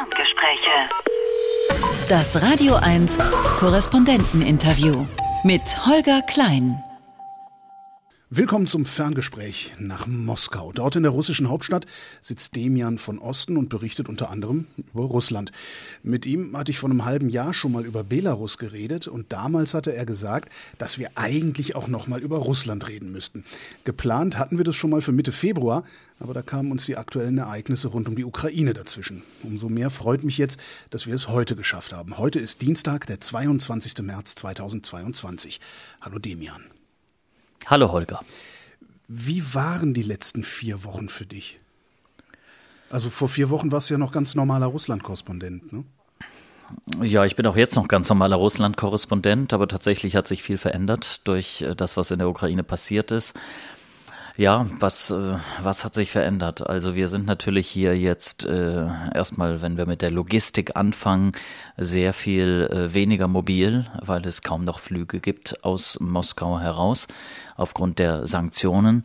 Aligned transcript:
Ferngespräche. 0.00 0.88
Das 2.08 2.40
Radio 2.40 2.76
1 2.76 3.18
Korrespondenteninterview 3.58 5.04
mit 5.44 5.62
Holger 5.86 6.22
Klein. 6.22 6.82
Willkommen 8.32 8.68
zum 8.68 8.86
Ferngespräch 8.86 9.74
nach 9.80 10.06
Moskau. 10.06 10.70
Dort 10.70 10.94
in 10.94 11.02
der 11.02 11.10
russischen 11.10 11.48
Hauptstadt 11.48 11.86
sitzt 12.20 12.54
Demian 12.54 12.96
von 12.96 13.18
Osten 13.18 13.56
und 13.56 13.68
berichtet 13.68 14.08
unter 14.08 14.30
anderem 14.30 14.68
über 14.76 15.02
Russland. 15.02 15.50
Mit 16.04 16.26
ihm 16.26 16.56
hatte 16.56 16.70
ich 16.70 16.78
vor 16.78 16.88
einem 16.88 17.04
halben 17.04 17.28
Jahr 17.28 17.52
schon 17.52 17.72
mal 17.72 17.84
über 17.84 18.04
Belarus 18.04 18.56
geredet 18.56 19.08
und 19.08 19.32
damals 19.32 19.74
hatte 19.74 19.96
er 19.96 20.06
gesagt, 20.06 20.52
dass 20.78 20.96
wir 21.00 21.10
eigentlich 21.16 21.74
auch 21.74 21.88
noch 21.88 22.06
mal 22.06 22.22
über 22.22 22.38
Russland 22.38 22.86
reden 22.86 23.10
müssten. 23.10 23.44
Geplant 23.82 24.38
hatten 24.38 24.58
wir 24.58 24.64
das 24.64 24.76
schon 24.76 24.90
mal 24.90 25.00
für 25.00 25.10
Mitte 25.10 25.32
Februar, 25.32 25.82
aber 26.20 26.32
da 26.32 26.42
kamen 26.42 26.70
uns 26.70 26.86
die 26.86 26.96
aktuellen 26.96 27.38
Ereignisse 27.38 27.88
rund 27.88 28.08
um 28.08 28.14
die 28.14 28.24
Ukraine 28.24 28.74
dazwischen. 28.74 29.24
Umso 29.42 29.68
mehr 29.68 29.90
freut 29.90 30.22
mich 30.22 30.38
jetzt, 30.38 30.60
dass 30.90 31.08
wir 31.08 31.14
es 31.14 31.26
heute 31.26 31.56
geschafft 31.56 31.92
haben. 31.92 32.16
Heute 32.16 32.38
ist 32.38 32.62
Dienstag, 32.62 33.06
der 33.06 33.20
22. 33.20 34.02
März 34.02 34.36
2022. 34.36 35.58
Hallo 36.00 36.20
Demian. 36.20 36.62
Hallo 37.66 37.92
Holger. 37.92 38.20
Wie 39.08 39.54
waren 39.54 39.94
die 39.94 40.02
letzten 40.02 40.42
vier 40.42 40.84
Wochen 40.84 41.08
für 41.08 41.26
dich? 41.26 41.58
Also 42.90 43.10
vor 43.10 43.28
vier 43.28 43.50
Wochen 43.50 43.70
warst 43.72 43.90
du 43.90 43.94
ja 43.94 43.98
noch 43.98 44.12
ganz 44.12 44.34
normaler 44.34 44.66
Russland-Korrespondent, 44.66 45.72
ne? 45.72 45.84
Ja, 47.02 47.24
ich 47.24 47.34
bin 47.34 47.46
auch 47.46 47.56
jetzt 47.56 47.74
noch 47.74 47.88
ganz 47.88 48.08
normaler 48.08 48.36
Russland-Korrespondent, 48.36 49.52
aber 49.52 49.66
tatsächlich 49.66 50.14
hat 50.14 50.28
sich 50.28 50.42
viel 50.42 50.58
verändert 50.58 51.26
durch 51.26 51.62
äh, 51.62 51.74
das, 51.74 51.96
was 51.96 52.10
in 52.10 52.18
der 52.20 52.28
Ukraine 52.28 52.62
passiert 52.62 53.10
ist. 53.10 53.34
Ja, 54.40 54.64
was, 54.78 55.10
äh, 55.10 55.36
was 55.62 55.84
hat 55.84 55.92
sich 55.92 56.12
verändert? 56.12 56.66
Also 56.66 56.94
wir 56.94 57.08
sind 57.08 57.26
natürlich 57.26 57.68
hier 57.68 57.94
jetzt 57.94 58.42
äh, 58.42 58.86
erstmal, 59.14 59.60
wenn 59.60 59.76
wir 59.76 59.84
mit 59.84 60.00
der 60.00 60.10
Logistik 60.10 60.76
anfangen, 60.76 61.32
sehr 61.76 62.14
viel 62.14 62.66
äh, 62.72 62.94
weniger 62.94 63.28
mobil, 63.28 63.84
weil 64.00 64.26
es 64.26 64.40
kaum 64.40 64.64
noch 64.64 64.78
Flüge 64.78 65.20
gibt 65.20 65.62
aus 65.62 66.00
Moskau 66.00 66.58
heraus 66.58 67.06
aufgrund 67.56 67.98
der 67.98 68.26
Sanktionen. 68.26 69.02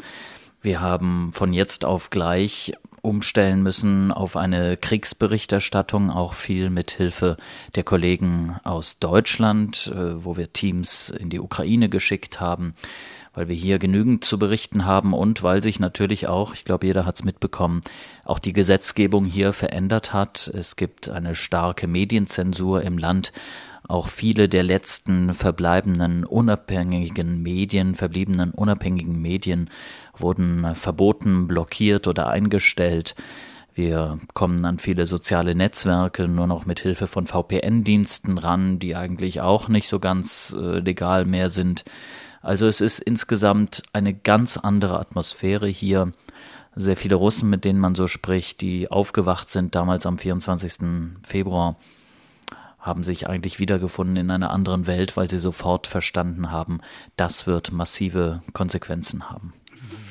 Wir 0.61 0.79
haben 0.79 1.33
von 1.33 1.51
jetzt 1.51 1.83
auf 1.83 2.11
gleich 2.11 2.71
umstellen 3.01 3.61
müssen 3.61 4.13
auf 4.13 4.37
eine 4.37 4.77
Kriegsberichterstattung, 4.77 6.11
auch 6.11 6.33
viel 6.33 6.69
mit 6.69 6.91
Hilfe 6.91 7.35
der 7.75 7.83
Kollegen 7.83 8.55
aus 8.63 8.99
Deutschland, 8.99 9.91
äh, 9.93 10.23
wo 10.23 10.37
wir 10.37 10.53
Teams 10.53 11.09
in 11.09 11.29
die 11.29 11.41
Ukraine 11.41 11.89
geschickt 11.89 12.39
haben 12.39 12.73
weil 13.35 13.49
wir 13.49 13.55
hier 13.55 13.77
genügend 13.77 14.23
zu 14.23 14.39
berichten 14.39 14.85
haben 14.85 15.13
und 15.13 15.43
weil 15.43 15.61
sich 15.61 15.79
natürlich 15.79 16.27
auch, 16.27 16.53
ich 16.53 16.65
glaube, 16.65 16.87
jeder 16.87 17.05
hat 17.05 17.17
es 17.17 17.25
mitbekommen, 17.25 17.81
auch 18.23 18.39
die 18.39 18.53
Gesetzgebung 18.53 19.25
hier 19.25 19.53
verändert 19.53 20.13
hat. 20.13 20.49
Es 20.53 20.75
gibt 20.75 21.09
eine 21.09 21.35
starke 21.35 21.87
Medienzensur 21.87 22.81
im 22.81 22.97
Land. 22.97 23.33
Auch 23.87 24.07
viele 24.07 24.49
der 24.49 24.63
letzten 24.63 25.35
verbleibenden 25.35 26.23
unabhängigen 26.23 27.43
Medien, 27.43 27.93
verbliebenen 27.93 28.51
unabhängigen 28.51 29.21
Medien 29.21 29.69
wurden 30.17 30.73
verboten, 30.73 31.47
blockiert 31.47 32.07
oder 32.07 32.27
eingestellt. 32.27 33.15
Wir 33.75 34.17
kommen 34.33 34.63
an 34.63 34.79
viele 34.79 35.05
soziale 35.05 35.53
Netzwerke 35.53 36.29
nur 36.29 36.47
noch 36.47 36.65
mit 36.65 36.79
Hilfe 36.79 37.07
von 37.07 37.27
VPN-Diensten 37.27 38.37
ran, 38.37 38.79
die 38.79 38.95
eigentlich 38.95 39.41
auch 39.41 39.67
nicht 39.67 39.89
so 39.89 39.99
ganz 39.99 40.55
äh, 40.57 40.79
legal 40.79 41.25
mehr 41.25 41.49
sind. 41.49 41.83
Also 42.45 42.67
es 42.67 42.79
ist 42.79 42.99
insgesamt 42.99 43.81
eine 43.91 44.13
ganz 44.13 44.55
andere 44.55 44.99
Atmosphäre 44.99 45.67
hier. 45.67 46.13
Sehr 46.75 46.95
viele 46.95 47.15
Russen, 47.15 47.49
mit 47.49 47.65
denen 47.65 47.79
man 47.79 47.95
so 47.95 48.05
spricht, 48.05 48.61
die 48.61 48.91
aufgewacht 48.91 49.51
sind 49.51 49.73
damals 49.73 50.05
am 50.05 50.19
24. 50.19 50.73
Februar, 51.23 51.75
haben 52.77 53.01
sich 53.03 53.27
eigentlich 53.27 53.57
wiedergefunden 53.57 54.17
in 54.17 54.29
einer 54.29 54.51
anderen 54.51 54.85
Welt, 54.85 55.17
weil 55.17 55.27
sie 55.27 55.39
sofort 55.39 55.87
verstanden 55.87 56.51
haben, 56.51 56.81
das 57.17 57.47
wird 57.47 57.71
massive 57.71 58.43
Konsequenzen 58.53 59.31
haben. 59.31 59.53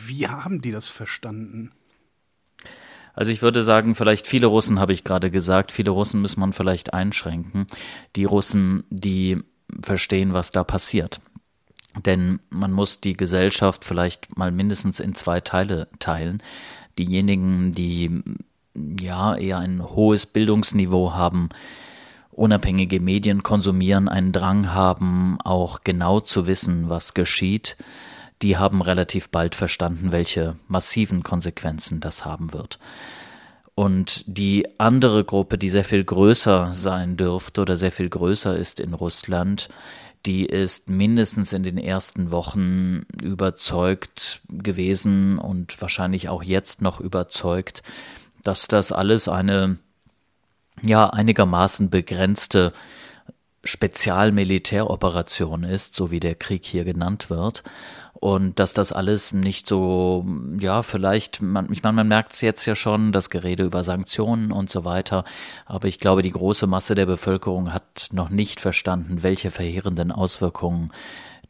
Wie 0.09 0.27
haben 0.27 0.61
die 0.61 0.72
das 0.72 0.89
verstanden? 0.89 1.71
Also 3.12 3.31
ich 3.31 3.43
würde 3.43 3.62
sagen, 3.62 3.95
vielleicht 3.95 4.27
viele 4.27 4.49
Russen 4.49 4.81
habe 4.81 4.93
ich 4.93 5.05
gerade 5.05 5.31
gesagt, 5.31 5.71
viele 5.71 5.91
Russen 5.91 6.21
muss 6.21 6.37
man 6.37 6.53
vielleicht 6.53 6.95
einschränken. 6.95 7.69
Die 8.16 8.25
Russen, 8.25 8.83
die 8.91 9.41
verstehen, 9.83 10.33
was 10.33 10.51
da 10.51 10.65
passiert. 10.65 11.21
Denn 11.97 12.41
man 12.50 12.72
muss 12.72 13.00
die 13.00 13.15
Gesellschaft 13.15 13.84
vielleicht 13.84 14.37
mal 14.37 14.50
mindestens 14.50 15.00
in 15.00 15.15
zwei 15.15 15.41
Teile 15.41 15.88
teilen. 15.99 16.43
Diejenigen, 16.99 17.72
die 17.72 18.22
ja 18.75 19.37
eher 19.37 19.59
ein 19.59 19.82
hohes 19.82 20.27
Bildungsniveau 20.27 21.12
haben, 21.12 21.49
unabhängige 22.33 23.00
Medien 23.00 23.43
konsumieren, 23.43 24.09
einen 24.09 24.33
Drang 24.33 24.72
haben, 24.72 25.38
auch 25.43 25.81
genau 25.84 26.21
zu 26.21 26.47
wissen, 26.47 26.88
was 26.88 27.15
geschieht, 27.15 27.77
die 28.43 28.56
haben 28.56 28.83
relativ 28.83 29.28
bald 29.28 29.54
verstanden, 29.54 30.10
welche 30.10 30.56
massiven 30.66 31.22
Konsequenzen 31.22 32.00
das 32.00 32.25
haben 32.25 32.53
wird. 32.53 32.78
Und 33.77 34.22
die 34.27 34.78
andere 34.78 35.25
Gruppe, 35.25 35.59
die 35.59 35.69
sehr 35.69 35.84
viel 35.84 36.04
größer 36.04 36.72
sein 36.75 37.16
dürfte 37.16 37.62
oder 37.62 37.77
sehr 37.77 37.91
viel 37.91 38.09
größer 38.09 38.56
ist 38.56 38.78
in 38.78 38.94
Russland, 38.94 39.69
die 40.27 40.47
ist 40.47 40.89
mindestens 40.89 41.53
in 41.53 41.62
den 41.62 41.79
ersten 41.79 42.31
Wochen 42.31 43.03
überzeugt 43.23 44.41
gewesen 44.51 45.39
und 45.39 45.81
wahrscheinlich 45.81 46.29
auch 46.29 46.43
jetzt 46.43 46.81
noch 46.81 47.01
überzeugt, 47.01 47.83
dass 48.43 48.69
das 48.69 48.93
alles 48.93 49.29
eine 49.29 49.79
ja 50.83 51.11
einigermaßen 51.11 51.91
begrenzte 51.91 52.73
Spezialmilitäroperation 53.65 55.65
ist, 55.65 55.95
so 55.95 56.11
wie 56.11 56.21
der 56.21 56.35
Krieg 56.35 56.65
hier 56.65 56.85
genannt 56.85 57.31
wird 57.31 57.63
und 58.25 58.59
dass 58.59 58.73
das 58.73 58.91
alles 58.91 59.33
nicht 59.33 59.69
so, 59.69 60.25
ja, 60.59 60.83
vielleicht, 60.83 61.43
man, 61.43 61.71
ich 61.71 61.83
meine, 61.83 61.97
man 61.97 62.09
merkt 62.09 62.33
es 62.33 62.41
jetzt 62.41 62.65
ja 62.65 62.75
schon, 62.75 63.13
das 63.13 63.29
Gerede 63.29 63.65
über 63.65 63.85
Sanktionen 63.85 64.51
und 64.51 64.71
so 64.71 64.87
weiter, 64.87 65.25
aber 65.67 65.89
ich 65.89 66.01
glaube, 66.01 66.23
die 66.23 66.31
große 66.31 66.67
Masse 66.67 66.95
der 66.95 67.05
Bevölkerung 67.05 67.75
hat 67.75 68.09
noch 68.13 68.31
nicht 68.31 68.61
verstanden, 68.61 69.23
welche 69.23 69.51
verheerenden 69.51 70.11
Auswirkungen 70.11 70.91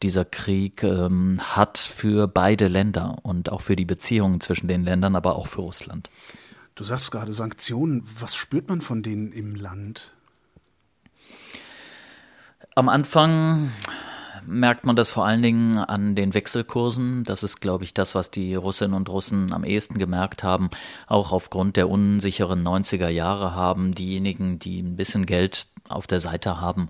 dieser 0.03 0.25
Krieg 0.25 0.83
ähm, 0.83 1.39
hat 1.39 1.77
für 1.77 2.27
beide 2.27 2.67
Länder 2.67 3.19
und 3.21 3.49
auch 3.49 3.61
für 3.61 3.77
die 3.77 3.85
Beziehungen 3.85 4.41
zwischen 4.41 4.67
den 4.67 4.83
Ländern, 4.83 5.15
aber 5.15 5.37
auch 5.37 5.47
für 5.47 5.61
Russland. 5.61 6.09
Du 6.75 6.83
sagst 6.83 7.09
gerade 7.09 7.31
Sanktionen. 7.31 8.03
Was 8.19 8.35
spürt 8.35 8.67
man 8.67 8.81
von 8.81 9.01
denen 9.01 9.31
im 9.31 9.55
Land? 9.55 10.11
Am 12.77 12.89
Anfang 12.89 13.71
merkt 14.45 14.85
man 14.85 14.97
das 14.97 15.07
vor 15.07 15.25
allen 15.25 15.41
Dingen 15.41 15.77
an 15.77 16.13
den 16.13 16.33
Wechselkursen. 16.33 17.23
Das 17.23 17.41
ist, 17.41 17.61
glaube 17.61 17.85
ich, 17.85 17.93
das, 17.93 18.15
was 18.15 18.31
die 18.31 18.53
Russinnen 18.53 18.93
und 18.93 19.07
Russen 19.07 19.53
am 19.53 19.63
ehesten 19.63 19.97
gemerkt 19.97 20.43
haben. 20.43 20.69
Auch 21.07 21.31
aufgrund 21.31 21.77
der 21.77 21.89
unsicheren 21.89 22.67
90er 22.67 23.07
Jahre 23.07 23.55
haben 23.55 23.95
diejenigen, 23.95 24.59
die 24.59 24.81
ein 24.81 24.97
bisschen 24.97 25.25
Geld 25.25 25.67
auf 25.87 26.05
der 26.05 26.19
Seite 26.19 26.59
haben, 26.59 26.89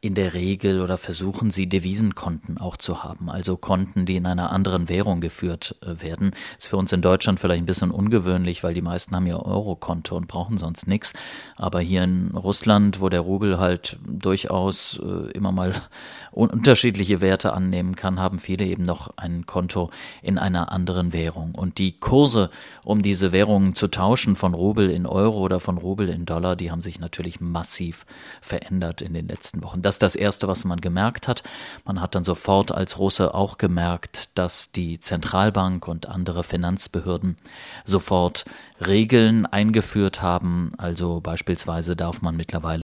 in 0.00 0.14
der 0.14 0.32
Regel 0.32 0.80
oder 0.80 0.96
versuchen 0.96 1.50
sie 1.50 1.68
Devisenkonten 1.68 2.58
auch 2.58 2.76
zu 2.76 3.02
haben, 3.02 3.28
also 3.28 3.56
Konten, 3.56 4.06
die 4.06 4.14
in 4.14 4.26
einer 4.26 4.52
anderen 4.52 4.88
Währung 4.88 5.20
geführt 5.20 5.74
äh, 5.82 6.00
werden. 6.00 6.34
Ist 6.56 6.68
für 6.68 6.76
uns 6.76 6.92
in 6.92 7.02
Deutschland 7.02 7.40
vielleicht 7.40 7.62
ein 7.62 7.66
bisschen 7.66 7.90
ungewöhnlich, 7.90 8.62
weil 8.62 8.74
die 8.74 8.82
meisten 8.82 9.16
haben 9.16 9.26
ja 9.26 9.36
Eurokonto 9.36 10.16
und 10.16 10.28
brauchen 10.28 10.56
sonst 10.56 10.86
nichts. 10.86 11.14
Aber 11.56 11.80
hier 11.80 12.04
in 12.04 12.30
Russland, 12.30 13.00
wo 13.00 13.08
der 13.08 13.22
Rubel 13.22 13.58
halt 13.58 13.98
durchaus 14.06 15.00
äh, 15.02 15.32
immer 15.32 15.50
mal 15.50 15.74
unterschiedliche 16.30 17.20
Werte 17.20 17.52
annehmen 17.52 17.96
kann, 17.96 18.20
haben 18.20 18.38
viele 18.38 18.66
eben 18.66 18.84
noch 18.84 19.16
ein 19.16 19.46
Konto 19.46 19.90
in 20.22 20.38
einer 20.38 20.70
anderen 20.70 21.12
Währung. 21.12 21.56
Und 21.56 21.78
die 21.78 21.98
Kurse, 21.98 22.50
um 22.84 23.02
diese 23.02 23.32
Währungen 23.32 23.74
zu 23.74 23.88
tauschen 23.88 24.36
von 24.36 24.54
Rubel 24.54 24.90
in 24.90 25.06
Euro 25.06 25.38
oder 25.38 25.58
von 25.58 25.76
Rubel 25.76 26.08
in 26.08 26.24
Dollar, 26.24 26.54
die 26.54 26.70
haben 26.70 26.82
sich 26.82 27.00
natürlich 27.00 27.40
massiv 27.40 28.06
verändert 28.40 29.02
in 29.02 29.12
den 29.12 29.26
letzten 29.26 29.64
Wochen. 29.64 29.82
Das 29.88 29.94
ist 29.94 30.02
das 30.02 30.16
Erste, 30.16 30.48
was 30.48 30.66
man 30.66 30.82
gemerkt 30.82 31.28
hat. 31.28 31.42
Man 31.86 32.02
hat 32.02 32.14
dann 32.14 32.22
sofort 32.22 32.72
als 32.72 32.98
Russe 32.98 33.34
auch 33.34 33.56
gemerkt, 33.56 34.28
dass 34.34 34.70
die 34.70 35.00
Zentralbank 35.00 35.88
und 35.88 36.10
andere 36.10 36.44
Finanzbehörden 36.44 37.38
sofort 37.86 38.44
Regeln 38.86 39.46
eingeführt 39.46 40.20
haben. 40.20 40.72
Also 40.76 41.22
beispielsweise 41.22 41.96
darf 41.96 42.20
man 42.20 42.36
mittlerweile 42.36 42.82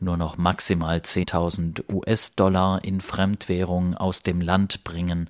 nur 0.00 0.16
noch 0.16 0.38
maximal 0.38 1.00
10.000 1.00 1.92
US-Dollar 1.92 2.82
in 2.82 3.02
Fremdwährung 3.02 3.94
aus 3.94 4.22
dem 4.22 4.40
Land 4.40 4.84
bringen. 4.84 5.28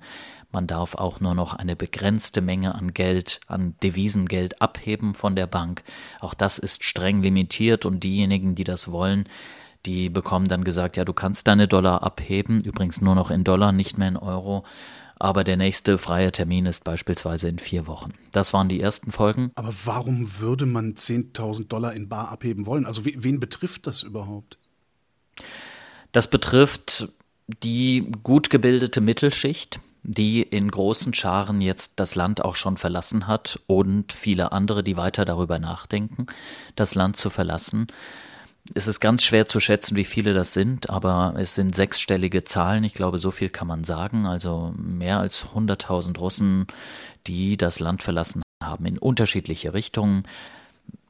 Man 0.53 0.67
darf 0.67 0.95
auch 0.95 1.19
nur 1.19 1.35
noch 1.35 1.53
eine 1.53 1.75
begrenzte 1.75 2.39
Menge 2.39 2.75
an 2.75 2.93
Geld, 2.93 3.41
an 3.47 3.75
Devisengeld 3.83 4.61
abheben 4.61 5.15
von 5.15 5.35
der 5.35 5.47
Bank. 5.47 5.83
Auch 6.21 6.33
das 6.33 6.59
ist 6.59 6.85
streng 6.85 7.21
limitiert 7.21 7.85
und 7.85 8.05
diejenigen, 8.05 8.55
die 8.55 8.63
das 8.63 8.89
wollen, 8.89 9.27
die 9.85 10.09
bekommen 10.09 10.47
dann 10.47 10.63
gesagt, 10.63 10.97
ja, 10.97 11.05
du 11.05 11.13
kannst 11.13 11.47
deine 11.47 11.67
Dollar 11.67 12.03
abheben, 12.03 12.61
übrigens 12.61 13.01
nur 13.01 13.15
noch 13.15 13.31
in 13.31 13.43
Dollar, 13.43 13.71
nicht 13.71 13.97
mehr 13.97 14.07
in 14.07 14.17
Euro. 14.17 14.63
aber 15.19 15.43
der 15.45 15.55
nächste 15.55 15.97
freie 15.97 16.31
Termin 16.33 16.65
ist 16.65 16.83
beispielsweise 16.83 17.47
in 17.47 17.57
vier 17.57 17.87
Wochen. 17.87 18.13
Das 18.31 18.51
waren 18.53 18.67
die 18.67 18.81
ersten 18.81 19.11
Folgen. 19.11 19.51
Aber 19.55 19.73
warum 19.85 20.39
würde 20.39 20.65
man 20.65 20.95
10.000 20.95 21.67
Dollar 21.67 21.93
in 21.93 22.09
Bar 22.09 22.29
abheben 22.29 22.65
wollen? 22.65 22.85
Also 22.85 23.03
wen 23.05 23.39
betrifft 23.39 23.87
das 23.87 24.03
überhaupt? 24.03 24.57
Das 26.11 26.27
betrifft 26.27 27.07
die 27.63 28.11
gut 28.23 28.49
gebildete 28.49 28.99
Mittelschicht, 29.01 29.79
die 30.03 30.41
in 30.41 30.69
großen 30.69 31.13
Scharen 31.13 31.61
jetzt 31.61 31.93
das 31.95 32.15
Land 32.15 32.43
auch 32.43 32.55
schon 32.55 32.75
verlassen 32.75 33.25
hat 33.25 33.59
und 33.67 34.11
viele 34.11 34.51
andere, 34.51 34.83
die 34.83 34.97
weiter 34.97 35.23
darüber 35.23 35.59
nachdenken, 35.59 36.27
das 36.75 36.95
Land 36.95 37.15
zu 37.15 37.29
verlassen. 37.29 37.87
Es 38.73 38.87
ist 38.87 39.01
ganz 39.01 39.23
schwer 39.23 39.45
zu 39.45 39.59
schätzen, 39.59 39.97
wie 39.97 40.05
viele 40.05 40.33
das 40.33 40.53
sind, 40.53 40.89
aber 40.89 41.33
es 41.37 41.53
sind 41.53 41.75
sechsstellige 41.75 42.45
Zahlen. 42.45 42.85
Ich 42.85 42.93
glaube, 42.93 43.19
so 43.19 43.29
viel 43.29 43.49
kann 43.49 43.67
man 43.67 43.83
sagen. 43.83 44.25
Also 44.25 44.73
mehr 44.77 45.19
als 45.19 45.45
100.000 45.53 46.17
Russen, 46.17 46.67
die 47.27 47.57
das 47.57 47.81
Land 47.81 48.03
verlassen 48.03 48.41
haben 48.63 48.85
in 48.85 48.97
unterschiedliche 48.97 49.73
Richtungen. 49.73 50.23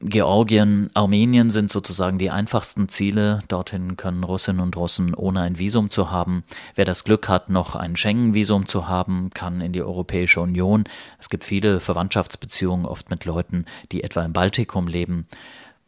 Georgien, 0.00 0.90
Armenien 0.94 1.50
sind 1.50 1.70
sozusagen 1.70 2.18
die 2.18 2.30
einfachsten 2.30 2.88
Ziele. 2.88 3.38
Dorthin 3.46 3.96
können 3.96 4.24
Russinnen 4.24 4.60
und 4.60 4.76
Russen 4.76 5.14
ohne 5.14 5.40
ein 5.40 5.58
Visum 5.58 5.90
zu 5.90 6.10
haben. 6.10 6.42
Wer 6.74 6.84
das 6.84 7.04
Glück 7.04 7.28
hat, 7.28 7.50
noch 7.50 7.76
ein 7.76 7.96
Schengen-Visum 7.96 8.66
zu 8.66 8.88
haben, 8.88 9.30
kann 9.30 9.60
in 9.60 9.72
die 9.72 9.82
Europäische 9.82 10.40
Union. 10.40 10.84
Es 11.20 11.30
gibt 11.30 11.44
viele 11.44 11.78
Verwandtschaftsbeziehungen, 11.80 12.84
oft 12.84 13.10
mit 13.10 13.24
Leuten, 13.24 13.64
die 13.92 14.02
etwa 14.02 14.24
im 14.24 14.32
Baltikum 14.32 14.88
leben. 14.88 15.26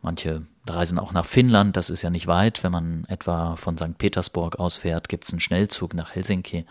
Manche 0.00 0.46
reisen 0.74 0.98
auch 0.98 1.12
nach 1.12 1.26
Finnland, 1.26 1.76
das 1.76 1.90
ist 1.90 2.02
ja 2.02 2.10
nicht 2.10 2.26
weit. 2.26 2.62
Wenn 2.62 2.72
man 2.72 3.04
etwa 3.08 3.56
von 3.56 3.76
St. 3.76 3.98
Petersburg 3.98 4.58
ausfährt, 4.58 5.08
gibt 5.08 5.24
es 5.24 5.30
einen 5.30 5.40
Schnellzug 5.40 5.94
nach 5.94 6.14
Helsinki. 6.14 6.66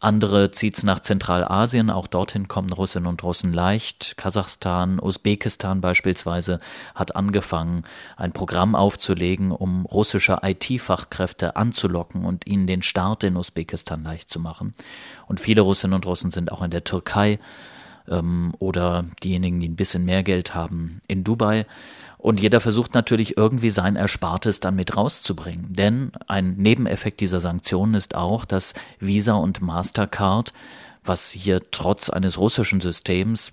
Andere 0.00 0.52
zieht 0.52 0.76
es 0.76 0.84
nach 0.84 1.00
Zentralasien, 1.00 1.90
auch 1.90 2.06
dorthin 2.06 2.46
kommen 2.46 2.72
Russinnen 2.72 3.08
und 3.08 3.22
Russen 3.24 3.52
leicht. 3.52 4.16
Kasachstan, 4.16 5.00
Usbekistan 5.00 5.80
beispielsweise 5.80 6.60
hat 6.94 7.16
angefangen, 7.16 7.84
ein 8.16 8.32
Programm 8.32 8.76
aufzulegen, 8.76 9.50
um 9.50 9.86
russische 9.86 10.38
IT-Fachkräfte 10.42 11.56
anzulocken 11.56 12.24
und 12.24 12.46
ihnen 12.46 12.68
den 12.68 12.82
Start 12.82 13.24
in 13.24 13.36
Usbekistan 13.36 14.04
leicht 14.04 14.30
zu 14.30 14.38
machen. 14.38 14.74
Und 15.26 15.40
viele 15.40 15.62
Russinnen 15.62 15.94
und 15.94 16.06
Russen 16.06 16.30
sind 16.30 16.52
auch 16.52 16.62
in 16.62 16.70
der 16.70 16.84
Türkei 16.84 17.40
ähm, 18.10 18.54
oder 18.58 19.04
diejenigen, 19.22 19.60
die 19.60 19.68
ein 19.68 19.76
bisschen 19.76 20.04
mehr 20.04 20.22
Geld 20.22 20.54
haben, 20.54 21.00
in 21.06 21.24
Dubai. 21.24 21.66
Und 22.18 22.40
jeder 22.40 22.60
versucht 22.60 22.94
natürlich 22.94 23.36
irgendwie 23.36 23.70
sein 23.70 23.94
Erspartes 23.94 24.58
dann 24.60 24.74
mit 24.74 24.96
rauszubringen. 24.96 25.72
Denn 25.72 26.10
ein 26.26 26.56
Nebeneffekt 26.56 27.20
dieser 27.20 27.40
Sanktionen 27.40 27.94
ist 27.94 28.16
auch, 28.16 28.44
dass 28.44 28.74
Visa 28.98 29.34
und 29.34 29.62
Mastercard, 29.62 30.52
was 31.04 31.30
hier 31.30 31.60
trotz 31.70 32.10
eines 32.10 32.38
russischen 32.38 32.80
Systems 32.80 33.52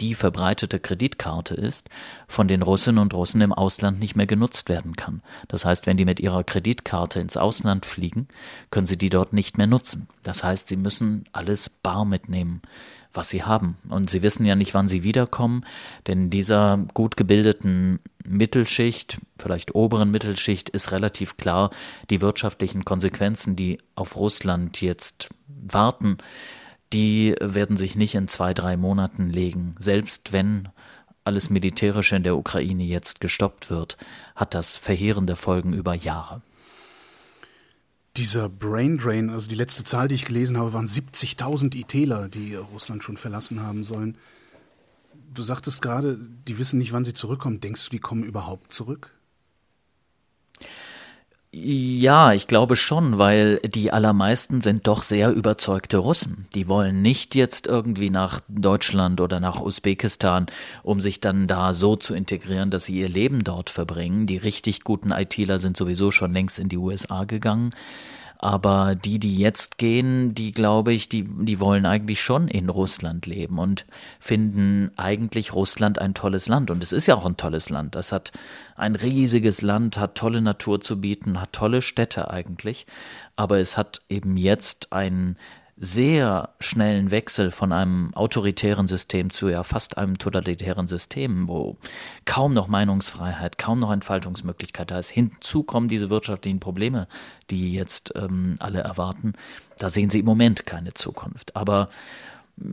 die 0.00 0.14
verbreitete 0.14 0.80
Kreditkarte 0.80 1.54
ist, 1.54 1.88
von 2.26 2.48
den 2.48 2.62
Russinnen 2.62 2.98
und 2.98 3.14
Russen 3.14 3.40
im 3.40 3.52
Ausland 3.52 4.00
nicht 4.00 4.16
mehr 4.16 4.26
genutzt 4.26 4.68
werden 4.68 4.96
kann. 4.96 5.22
Das 5.48 5.64
heißt, 5.64 5.86
wenn 5.86 5.96
die 5.96 6.04
mit 6.04 6.18
ihrer 6.18 6.42
Kreditkarte 6.42 7.20
ins 7.20 7.36
Ausland 7.36 7.86
fliegen, 7.86 8.26
können 8.70 8.86
sie 8.86 8.98
die 8.98 9.10
dort 9.10 9.32
nicht 9.32 9.56
mehr 9.56 9.68
nutzen. 9.68 10.08
Das 10.22 10.42
heißt, 10.42 10.68
sie 10.68 10.76
müssen 10.76 11.26
alles 11.32 11.68
bar 11.68 12.04
mitnehmen 12.04 12.60
was 13.14 13.30
sie 13.30 13.44
haben. 13.44 13.76
Und 13.88 14.10
sie 14.10 14.22
wissen 14.22 14.44
ja 14.44 14.54
nicht, 14.54 14.74
wann 14.74 14.88
sie 14.88 15.02
wiederkommen, 15.02 15.64
denn 16.06 16.30
dieser 16.30 16.84
gut 16.94 17.16
gebildeten 17.16 18.00
Mittelschicht, 18.26 19.18
vielleicht 19.38 19.74
oberen 19.74 20.10
Mittelschicht, 20.10 20.68
ist 20.70 20.92
relativ 20.92 21.36
klar, 21.36 21.70
die 22.10 22.20
wirtschaftlichen 22.20 22.84
Konsequenzen, 22.84 23.56
die 23.56 23.78
auf 23.94 24.16
Russland 24.16 24.80
jetzt 24.80 25.28
warten, 25.46 26.18
die 26.92 27.34
werden 27.40 27.76
sich 27.76 27.96
nicht 27.96 28.14
in 28.14 28.28
zwei, 28.28 28.54
drei 28.54 28.76
Monaten 28.76 29.30
legen. 29.30 29.74
Selbst 29.78 30.32
wenn 30.32 30.68
alles 31.24 31.50
Militärische 31.50 32.16
in 32.16 32.22
der 32.22 32.36
Ukraine 32.36 32.84
jetzt 32.84 33.20
gestoppt 33.20 33.70
wird, 33.70 33.96
hat 34.36 34.54
das 34.54 34.76
verheerende 34.76 35.36
Folgen 35.36 35.72
über 35.72 35.94
Jahre. 35.94 36.42
Dieser 38.16 38.48
Brain 38.48 38.96
Drain, 38.96 39.28
also 39.28 39.48
die 39.48 39.56
letzte 39.56 39.82
Zahl, 39.82 40.06
die 40.06 40.14
ich 40.14 40.24
gelesen 40.24 40.56
habe, 40.56 40.72
waren 40.72 40.86
70.000 40.86 41.74
ITler, 41.74 42.28
die 42.28 42.54
Russland 42.54 43.02
schon 43.02 43.16
verlassen 43.16 43.60
haben 43.60 43.82
sollen. 43.82 44.16
Du 45.34 45.42
sagtest 45.42 45.82
gerade, 45.82 46.16
die 46.46 46.58
wissen 46.58 46.78
nicht, 46.78 46.92
wann 46.92 47.04
sie 47.04 47.14
zurückkommen. 47.14 47.60
Denkst 47.60 47.84
du, 47.86 47.90
die 47.90 47.98
kommen 47.98 48.22
überhaupt 48.22 48.72
zurück? 48.72 49.10
Ja, 51.56 52.32
ich 52.32 52.48
glaube 52.48 52.74
schon, 52.74 53.18
weil 53.18 53.60
die 53.60 53.92
allermeisten 53.92 54.60
sind 54.60 54.88
doch 54.88 55.04
sehr 55.04 55.30
überzeugte 55.30 55.98
Russen. 55.98 56.48
Die 56.52 56.66
wollen 56.66 57.00
nicht 57.00 57.36
jetzt 57.36 57.68
irgendwie 57.68 58.10
nach 58.10 58.40
Deutschland 58.48 59.20
oder 59.20 59.38
nach 59.38 59.60
Usbekistan, 59.60 60.46
um 60.82 60.98
sich 60.98 61.20
dann 61.20 61.46
da 61.46 61.72
so 61.72 61.94
zu 61.94 62.12
integrieren, 62.12 62.72
dass 62.72 62.86
sie 62.86 62.98
ihr 62.98 63.08
Leben 63.08 63.44
dort 63.44 63.70
verbringen. 63.70 64.26
Die 64.26 64.36
richtig 64.36 64.82
guten 64.82 65.12
ITler 65.12 65.60
sind 65.60 65.76
sowieso 65.76 66.10
schon 66.10 66.32
längst 66.32 66.58
in 66.58 66.68
die 66.68 66.76
USA 66.76 67.22
gegangen. 67.22 67.70
Aber 68.44 68.94
die, 68.94 69.18
die 69.18 69.38
jetzt 69.38 69.78
gehen, 69.78 70.34
die 70.34 70.52
glaube 70.52 70.92
ich, 70.92 71.08
die, 71.08 71.24
die 71.24 71.60
wollen 71.60 71.86
eigentlich 71.86 72.22
schon 72.22 72.48
in 72.48 72.68
Russland 72.68 73.24
leben 73.24 73.58
und 73.58 73.86
finden 74.20 74.90
eigentlich 74.96 75.54
Russland 75.54 75.98
ein 75.98 76.12
tolles 76.12 76.46
Land. 76.46 76.70
Und 76.70 76.82
es 76.82 76.92
ist 76.92 77.06
ja 77.06 77.14
auch 77.14 77.24
ein 77.24 77.38
tolles 77.38 77.70
Land. 77.70 77.96
Es 77.96 78.12
hat 78.12 78.32
ein 78.76 78.96
riesiges 78.96 79.62
Land, 79.62 79.96
hat 79.96 80.16
tolle 80.16 80.42
Natur 80.42 80.82
zu 80.82 81.00
bieten, 81.00 81.40
hat 81.40 81.54
tolle 81.54 81.80
Städte 81.80 82.30
eigentlich. 82.30 82.86
Aber 83.34 83.60
es 83.60 83.78
hat 83.78 84.02
eben 84.10 84.36
jetzt 84.36 84.92
ein 84.92 85.38
sehr 85.76 86.50
schnellen 86.60 87.10
Wechsel 87.10 87.50
von 87.50 87.72
einem 87.72 88.14
autoritären 88.14 88.86
System 88.86 89.30
zu 89.30 89.48
ja 89.48 89.64
fast 89.64 89.98
einem 89.98 90.18
totalitären 90.18 90.86
System, 90.86 91.48
wo 91.48 91.76
kaum 92.24 92.54
noch 92.54 92.68
Meinungsfreiheit, 92.68 93.58
kaum 93.58 93.80
noch 93.80 93.90
Entfaltungsmöglichkeit 93.90 94.90
da 94.90 94.98
ist. 94.98 95.10
Hinzu 95.10 95.64
kommen 95.64 95.88
diese 95.88 96.10
wirtschaftlichen 96.10 96.60
Probleme, 96.60 97.08
die 97.50 97.72
jetzt 97.72 98.12
ähm, 98.14 98.56
alle 98.60 98.80
erwarten. 98.80 99.32
Da 99.78 99.90
sehen 99.90 100.10
sie 100.10 100.20
im 100.20 100.26
Moment 100.26 100.64
keine 100.64 100.94
Zukunft. 100.94 101.56
Aber 101.56 101.88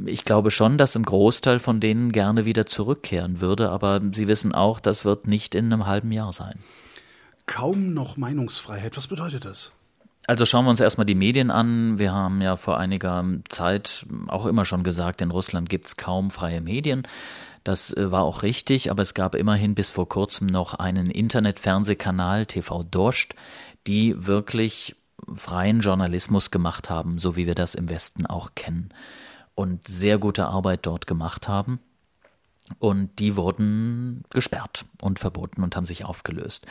ich 0.06 0.24
glaube 0.24 0.52
schon, 0.52 0.78
dass 0.78 0.96
ein 0.96 1.04
Großteil 1.04 1.58
von 1.60 1.80
denen 1.80 2.12
gerne 2.12 2.46
wieder 2.46 2.68
zurückkehren 2.68 3.42
würde, 3.42 3.72
aber 3.72 4.00
sie 4.12 4.28
wissen 4.28 4.54
auch, 4.54 4.80
das 4.80 5.06
wird 5.06 5.26
nicht 5.26 5.56
in 5.56 5.74
einem 5.74 5.88
halben 5.88 6.12
Jahr 6.12 6.32
sein. 6.32 6.60
Kaum 7.48 7.96
noch 7.96 8.16
Meinungsfreiheit, 8.16 8.96
was 8.96 9.08
bedeutet 9.08 9.46
das? 9.46 9.74
Also 10.32 10.46
schauen 10.46 10.64
wir 10.64 10.70
uns 10.70 10.80
erstmal 10.80 11.06
die 11.06 11.14
Medien 11.14 11.52
an. 11.52 12.00
Wir 12.00 12.14
haben 12.14 12.42
ja 12.42 12.56
vor 12.56 12.78
einiger 12.78 13.26
Zeit 13.50 14.06
auch 14.30 14.46
immer 14.46 14.64
schon 14.64 14.82
gesagt, 14.82 15.20
in 15.20 15.30
Russland 15.30 15.68
gibt 15.68 15.88
es 15.88 15.98
kaum 15.98 16.32
freie 16.32 16.62
Medien. 16.62 17.06
Das 17.66 17.92
äh, 17.98 18.12
war 18.12 18.24
auch 18.24 18.42
richtig, 18.42 18.92
aber 18.92 19.02
es 19.02 19.14
gab 19.14 19.36
immerhin 19.36 19.76
bis 19.76 19.90
vor 19.90 20.08
kurzem 20.08 20.48
noch 20.48 20.74
einen 20.74 21.08
Internetfernsehkanal 21.08 22.46
TV 22.46 22.82
Dorscht, 22.84 23.36
die 23.88 24.26
wirklich 24.26 24.96
freien 25.36 25.82
Journalismus 25.82 26.50
gemacht 26.50 26.90
haben, 26.90 27.18
so 27.18 27.36
wie 27.36 27.46
wir 27.46 27.56
das 27.56 27.76
im 27.76 27.90
Westen 27.90 28.26
auch 28.26 28.52
kennen. 28.56 28.88
Und 29.54 29.86
sehr 29.86 30.18
gute 30.18 30.48
Arbeit 30.48 30.86
dort 30.86 31.08
gemacht 31.08 31.50
haben. 31.50 31.82
Und 32.80 33.20
die 33.20 33.36
wurden 33.36 34.24
gesperrt 34.30 34.86
und 35.02 35.20
verboten 35.20 35.62
und 35.62 35.76
haben 35.76 35.86
sich 35.86 36.06
aufgelöst. 36.06 36.68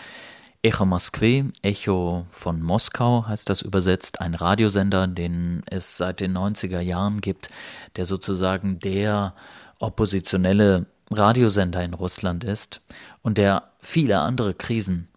Echo 0.62 0.84
Moskwe, 0.84 1.52
Echo 1.62 2.26
von 2.30 2.60
Moskau 2.60 3.24
heißt 3.26 3.48
das 3.48 3.62
übersetzt, 3.62 4.20
ein 4.20 4.34
Radiosender, 4.34 5.06
den 5.06 5.62
es 5.64 5.96
seit 5.96 6.20
den 6.20 6.36
90er 6.36 6.80
Jahren 6.80 7.22
gibt, 7.22 7.48
der 7.96 8.04
sozusagen 8.04 8.78
der 8.78 9.34
oppositionelle 9.78 10.84
Radiosender 11.10 11.82
in 11.82 11.94
Russland 11.94 12.44
ist 12.44 12.82
und 13.22 13.38
der 13.38 13.70
viele 13.80 14.20
andere 14.20 14.52
Krisen 14.52 15.08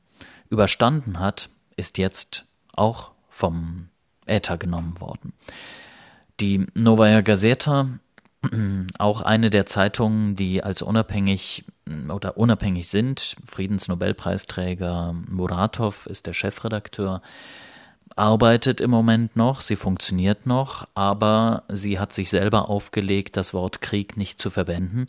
überstanden 0.50 1.19
hat, 1.19 1.50
ist 1.75 1.97
jetzt 1.97 2.45
auch 2.71 3.12
vom 3.27 3.89
Äther 4.25 4.57
genommen 4.57 5.01
worden. 5.01 5.33
Die 6.39 6.65
Novaya 6.73 7.19
Gazeta 7.19 7.89
auch 8.97 9.21
eine 9.21 9.50
der 9.50 9.65
Zeitungen, 9.65 10.35
die 10.35 10.63
als 10.63 10.81
unabhängig 10.81 11.65
oder 12.09 12.38
unabhängig 12.38 12.88
sind. 12.88 13.35
Friedensnobelpreisträger 13.45 15.13
Muratov 15.29 16.05
ist 16.05 16.27
der 16.27 16.33
Chefredakteur, 16.33 17.21
arbeitet 18.15 18.79
im 18.79 18.91
Moment 18.91 19.35
noch, 19.35 19.62
sie 19.62 19.75
funktioniert 19.75 20.45
noch, 20.45 20.88
aber 20.93 21.63
sie 21.69 22.00
hat 22.00 22.13
sich 22.13 22.29
selber 22.29 22.69
aufgelegt, 22.69 23.38
das 23.38 23.53
Wort 23.53 23.81
Krieg 23.81 24.17
nicht 24.17 24.39
zu 24.39 24.50
verwenden, 24.50 25.07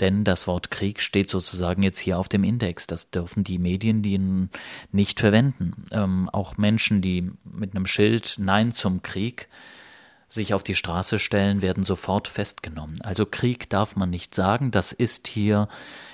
denn 0.00 0.24
das 0.24 0.46
Wort 0.46 0.70
Krieg 0.70 1.00
steht 1.00 1.30
sozusagen 1.30 1.82
jetzt 1.82 1.98
hier 1.98 2.18
auf 2.18 2.28
dem 2.28 2.44
Index. 2.44 2.86
Das 2.86 3.10
dürfen 3.10 3.44
die 3.44 3.58
Medien 3.58 4.02
die 4.02 4.48
nicht 4.90 5.20
verwenden. 5.20 5.86
Ähm, 5.92 6.28
auch 6.30 6.58
Menschen, 6.58 7.00
die 7.00 7.30
mit 7.44 7.74
einem 7.74 7.86
Schild 7.86 8.36
Nein 8.38 8.72
zum 8.72 9.02
Krieg 9.02 9.48
sich 10.32 10.54
auf 10.54 10.62
die 10.62 10.74
Straße 10.74 11.18
stellen, 11.18 11.60
werden 11.60 11.84
sofort 11.84 12.26
festgenommen. 12.26 13.02
Also 13.02 13.26
Krieg 13.26 13.68
darf 13.68 13.96
man 13.96 14.08
nicht 14.08 14.34
sagen. 14.34 14.70
Das 14.70 14.92
ist 14.92 15.28
hier 15.28 15.68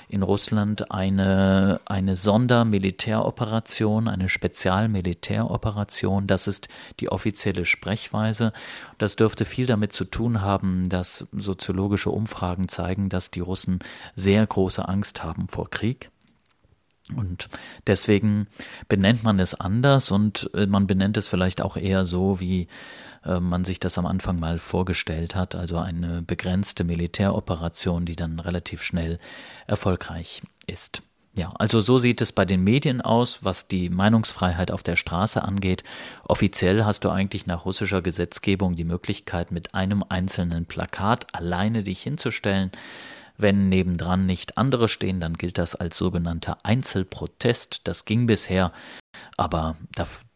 in 0.08 0.24
Russland 0.24 0.90
eine, 0.90 1.80
eine 1.84 2.16
Sondermilitäroperation, 2.16 4.08
eine 4.08 4.28
Spezialmilitäroperation. 4.28 6.26
Das 6.26 6.48
ist 6.48 6.68
die 6.98 7.12
offizielle 7.12 7.64
Sprechweise. 7.64 8.52
Das 8.96 9.14
dürfte 9.14 9.44
viel 9.44 9.66
damit 9.66 9.92
zu 9.92 10.04
tun 10.04 10.40
haben, 10.40 10.88
dass 10.88 11.28
soziologische 11.30 12.10
Umfragen 12.10 12.68
zeigen, 12.68 13.10
dass 13.10 13.30
die 13.30 13.40
Russen 13.40 13.78
sehr 14.16 14.44
große 14.44 14.88
Angst 14.88 15.22
haben 15.22 15.46
vor 15.46 15.70
Krieg. 15.70 16.10
Und 17.16 17.48
deswegen 17.86 18.48
benennt 18.88 19.22
man 19.22 19.38
es 19.38 19.54
anders 19.54 20.10
und 20.10 20.50
äh, 20.54 20.66
man 20.66 20.86
benennt 20.86 21.16
es 21.16 21.28
vielleicht 21.28 21.62
auch 21.62 21.76
eher 21.76 22.04
so, 22.04 22.40
wie 22.40 22.68
äh, 23.24 23.40
man 23.40 23.64
sich 23.64 23.80
das 23.80 23.98
am 23.98 24.06
Anfang 24.06 24.38
mal 24.38 24.58
vorgestellt 24.58 25.34
hat, 25.34 25.54
also 25.54 25.78
eine 25.78 26.22
begrenzte 26.22 26.84
Militäroperation, 26.84 28.04
die 28.04 28.16
dann 28.16 28.40
relativ 28.40 28.82
schnell 28.82 29.18
erfolgreich 29.66 30.42
ist. 30.66 31.02
Ja, 31.38 31.52
also 31.56 31.80
so 31.80 31.98
sieht 31.98 32.20
es 32.20 32.32
bei 32.32 32.44
den 32.44 32.64
Medien 32.64 33.00
aus, 33.00 33.44
was 33.44 33.68
die 33.68 33.90
Meinungsfreiheit 33.90 34.72
auf 34.72 34.82
der 34.82 34.96
Straße 34.96 35.40
angeht. 35.40 35.84
Offiziell 36.24 36.84
hast 36.84 37.04
du 37.04 37.10
eigentlich 37.10 37.46
nach 37.46 37.64
russischer 37.64 38.02
Gesetzgebung 38.02 38.74
die 38.74 38.82
Möglichkeit, 38.82 39.52
mit 39.52 39.72
einem 39.72 40.04
einzelnen 40.08 40.66
Plakat 40.66 41.32
alleine 41.32 41.84
dich 41.84 42.02
hinzustellen. 42.02 42.72
Wenn 43.36 43.68
nebendran 43.68 44.26
nicht 44.26 44.58
andere 44.58 44.88
stehen, 44.88 45.20
dann 45.20 45.34
gilt 45.34 45.58
das 45.58 45.76
als 45.76 45.96
sogenannter 45.96 46.58
Einzelprotest. 46.64 47.82
Das 47.86 48.04
ging 48.04 48.26
bisher, 48.26 48.72
aber 49.36 49.76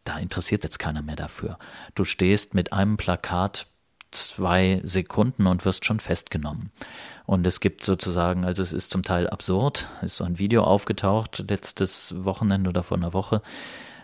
da, 0.05 0.19
interessiert 0.19 0.65
jetzt 0.65 0.79
keiner 0.79 1.03
mehr 1.03 1.17
dafür. 1.17 1.59
Du 1.95 2.05
stehst 2.05 2.55
mit 2.55 2.73
einem 2.73 2.97
Plakat 2.97 3.67
zwei 4.11 4.81
Sekunden 4.85 5.47
und 5.47 5.65
wirst 5.65 5.85
schon 5.85 6.01
festgenommen. 6.01 6.71
Und 7.25 7.47
es 7.47 7.61
gibt 7.61 7.83
sozusagen, 7.83 8.45
also 8.45 8.63
es 8.63 8.73
ist 8.73 8.91
zum 8.91 9.03
Teil 9.03 9.29
absurd, 9.29 9.89
ist 10.03 10.17
so 10.17 10.25
ein 10.25 10.39
Video 10.39 10.65
aufgetaucht 10.65 11.45
letztes 11.49 12.15
Wochenende 12.25 12.69
oder 12.71 12.83
vor 12.83 12.99
einer 12.99 13.13
Woche 13.13 13.43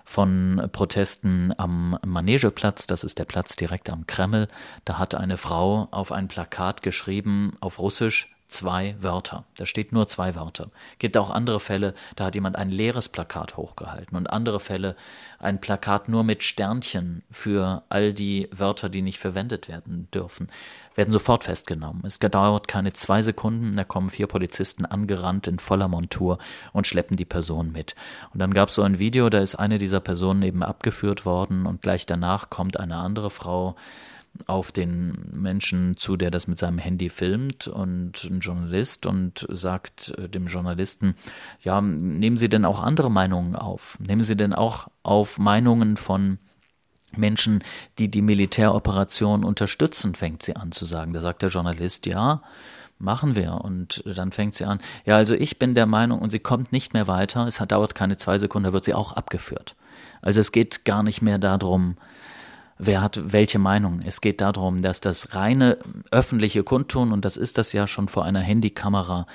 von 0.04 0.70
Protesten 0.72 1.52
am 1.58 1.98
Manegeplatz, 2.04 2.86
das 2.86 3.04
ist 3.04 3.18
der 3.18 3.26
Platz 3.26 3.56
direkt 3.56 3.90
am 3.90 4.06
Kreml. 4.06 4.48
Da 4.86 4.98
hat 4.98 5.14
eine 5.14 5.36
Frau 5.36 5.88
auf 5.90 6.12
ein 6.12 6.28
Plakat 6.28 6.80
geschrieben 6.80 7.52
auf 7.60 7.78
Russisch, 7.78 8.34
zwei 8.48 8.96
Wörter. 9.00 9.44
Da 9.56 9.66
steht 9.66 9.92
nur 9.92 10.08
zwei 10.08 10.34
Wörter. 10.34 10.70
Gibt 10.98 11.16
auch 11.16 11.30
andere 11.30 11.60
Fälle, 11.60 11.94
da 12.16 12.24
hat 12.24 12.34
jemand 12.34 12.56
ein 12.56 12.70
leeres 12.70 13.08
Plakat 13.08 13.56
hochgehalten 13.56 14.16
und 14.16 14.30
andere 14.30 14.58
Fälle 14.58 14.96
ein 15.38 15.60
Plakat 15.60 16.08
nur 16.08 16.24
mit 16.24 16.42
Sternchen 16.42 17.22
für 17.30 17.82
all 17.90 18.12
die 18.12 18.48
Wörter, 18.50 18.88
die 18.88 19.02
nicht 19.02 19.18
verwendet 19.18 19.68
werden 19.68 20.08
dürfen, 20.12 20.48
werden 20.94 21.12
sofort 21.12 21.44
festgenommen. 21.44 22.02
Es 22.04 22.18
dauert 22.18 22.68
keine 22.68 22.92
zwei 22.94 23.22
Sekunden, 23.22 23.76
da 23.76 23.84
kommen 23.84 24.08
vier 24.08 24.26
Polizisten 24.26 24.84
angerannt 24.84 25.46
in 25.46 25.58
voller 25.58 25.88
Montur 25.88 26.38
und 26.72 26.86
schleppen 26.86 27.16
die 27.16 27.24
Person 27.24 27.70
mit. 27.70 27.94
Und 28.32 28.40
dann 28.40 28.54
gab 28.54 28.70
es 28.70 28.74
so 28.74 28.82
ein 28.82 28.98
Video, 28.98 29.28
da 29.28 29.40
ist 29.40 29.54
eine 29.54 29.78
dieser 29.78 30.00
Personen 30.00 30.42
eben 30.42 30.62
abgeführt 30.62 31.24
worden 31.24 31.66
und 31.66 31.82
gleich 31.82 32.06
danach 32.06 32.50
kommt 32.50 32.80
eine 32.80 32.96
andere 32.96 33.30
Frau, 33.30 33.76
auf 34.46 34.72
den 34.72 35.30
Menschen 35.32 35.96
zu, 35.96 36.16
der 36.16 36.30
das 36.30 36.46
mit 36.46 36.58
seinem 36.58 36.78
Handy 36.78 37.08
filmt 37.08 37.68
und 37.68 38.24
ein 38.24 38.40
Journalist 38.40 39.06
und 39.06 39.46
sagt 39.50 40.14
äh, 40.16 40.28
dem 40.28 40.46
Journalisten, 40.46 41.14
ja, 41.60 41.80
nehmen 41.80 42.36
Sie 42.36 42.48
denn 42.48 42.64
auch 42.64 42.80
andere 42.80 43.10
Meinungen 43.10 43.56
auf? 43.56 43.98
Nehmen 44.00 44.22
Sie 44.22 44.36
denn 44.36 44.52
auch 44.52 44.88
auf 45.02 45.38
Meinungen 45.38 45.96
von 45.96 46.38
Menschen, 47.16 47.64
die 47.98 48.10
die 48.10 48.22
Militäroperation 48.22 49.44
unterstützen, 49.44 50.14
fängt 50.14 50.42
sie 50.42 50.56
an 50.56 50.72
zu 50.72 50.84
sagen. 50.84 51.12
Da 51.12 51.20
sagt 51.20 51.42
der 51.42 51.48
Journalist, 51.48 52.06
ja, 52.06 52.42
machen 52.98 53.34
wir. 53.34 53.52
Und 53.52 54.02
dann 54.04 54.32
fängt 54.32 54.54
sie 54.54 54.64
an, 54.64 54.80
ja, 55.04 55.16
also 55.16 55.34
ich 55.34 55.58
bin 55.58 55.74
der 55.74 55.86
Meinung, 55.86 56.20
und 56.20 56.30
sie 56.30 56.38
kommt 56.38 56.72
nicht 56.72 56.92
mehr 56.92 57.06
weiter, 57.06 57.46
es 57.46 57.56
dauert 57.56 57.94
keine 57.94 58.16
zwei 58.16 58.38
Sekunden, 58.38 58.66
da 58.66 58.72
wird 58.72 58.84
sie 58.84 58.94
auch 58.94 59.12
abgeführt. 59.12 59.74
Also 60.20 60.40
es 60.40 60.52
geht 60.52 60.84
gar 60.84 61.02
nicht 61.02 61.22
mehr 61.22 61.38
darum, 61.38 61.96
wer 62.78 63.00
hat 63.00 63.32
welche 63.32 63.58
Meinung. 63.58 64.00
Es 64.04 64.20
geht 64.20 64.40
darum, 64.40 64.82
dass 64.82 65.00
das 65.00 65.34
reine 65.34 65.78
öffentliche 66.10 66.64
Kundtun, 66.64 67.12
und 67.12 67.24
das 67.24 67.36
ist 67.36 67.58
das 67.58 67.72
ja 67.72 67.86
schon 67.86 68.08
vor 68.08 68.24
einer 68.24 68.40
Handykamera, 68.40 69.26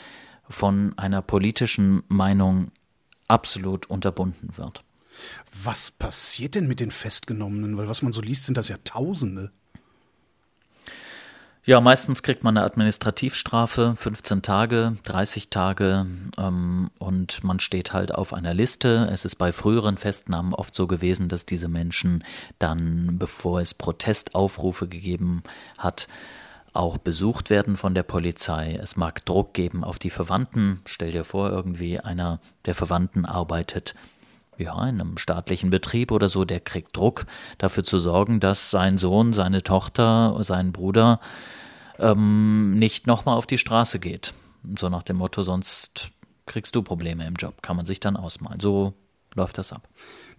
von 0.49 0.97
einer 0.97 1.21
politischen 1.21 2.03
Meinung 2.07 2.71
absolut 3.27 3.89
unterbunden 3.89 4.57
wird. 4.57 4.83
Was 5.63 5.91
passiert 5.91 6.55
denn 6.55 6.67
mit 6.67 6.79
den 6.79 6.91
Festgenommenen? 6.91 7.77
Weil 7.77 7.87
was 7.87 8.01
man 8.01 8.13
so 8.13 8.21
liest, 8.21 8.45
sind 8.45 8.57
das 8.57 8.69
ja 8.69 8.77
Tausende. 8.83 9.51
Ja, 11.65 11.79
meistens 11.79 12.23
kriegt 12.23 12.43
man 12.43 12.57
eine 12.57 12.65
Administrativstrafe, 12.65 13.95
15 13.97 14.41
Tage, 14.41 14.97
30 15.03 15.49
Tage 15.49 16.05
ähm, 16.37 16.89
und 16.99 17.41
man 17.45 17.61
steht 17.61 17.93
halt 17.93 18.13
auf 18.13 18.33
einer 18.33 18.53
Liste. 18.53 19.07
Es 19.09 19.23
ist 19.23 19.35
bei 19.35 19.53
früheren 19.53 19.97
Festnahmen 19.97 20.53
oft 20.53 20.75
so 20.75 20.87
gewesen, 20.87 21.29
dass 21.29 21.45
diese 21.45 21.69
Menschen 21.69 22.25
dann, 22.59 23.17
bevor 23.17 23.61
es 23.61 23.73
Protestaufrufe 23.73 24.89
gegeben 24.89 25.41
hat, 25.77 26.09
auch 26.73 26.97
besucht 26.97 27.49
werden 27.49 27.77
von 27.77 27.95
der 27.95 28.03
Polizei. 28.03 28.77
Es 28.81 28.97
mag 28.97 29.23
Druck 29.23 29.53
geben 29.53 29.85
auf 29.85 29.99
die 29.99 30.09
Verwandten. 30.09 30.81
Stell 30.83 31.13
dir 31.13 31.23
vor, 31.23 31.49
irgendwie 31.49 31.97
einer 31.97 32.41
der 32.65 32.75
Verwandten 32.75 33.23
arbeitet 33.25 33.95
ja, 34.57 34.73
in 34.87 35.01
einem 35.01 35.17
staatlichen 35.17 35.69
Betrieb 35.69 36.11
oder 36.11 36.29
so, 36.29 36.45
der 36.45 36.59
kriegt 36.59 36.95
Druck, 36.95 37.25
dafür 37.57 37.83
zu 37.83 37.99
sorgen, 37.99 38.39
dass 38.39 38.69
sein 38.69 38.97
Sohn, 38.97 39.33
seine 39.33 39.63
Tochter, 39.63 40.37
sein 40.43 40.71
Bruder 40.71 41.19
ähm, 41.99 42.77
nicht 42.77 43.07
nochmal 43.07 43.37
auf 43.37 43.47
die 43.47 43.57
Straße 43.57 43.99
geht. 43.99 44.33
So 44.77 44.89
nach 44.89 45.03
dem 45.03 45.17
Motto, 45.17 45.43
sonst 45.43 46.11
kriegst 46.45 46.75
du 46.75 46.81
Probleme 46.81 47.25
im 47.25 47.35
Job, 47.35 47.61
kann 47.61 47.75
man 47.75 47.85
sich 47.85 47.99
dann 47.99 48.17
ausmalen. 48.17 48.59
So 48.59 48.93
läuft 49.35 49.57
das 49.57 49.71
ab. 49.71 49.87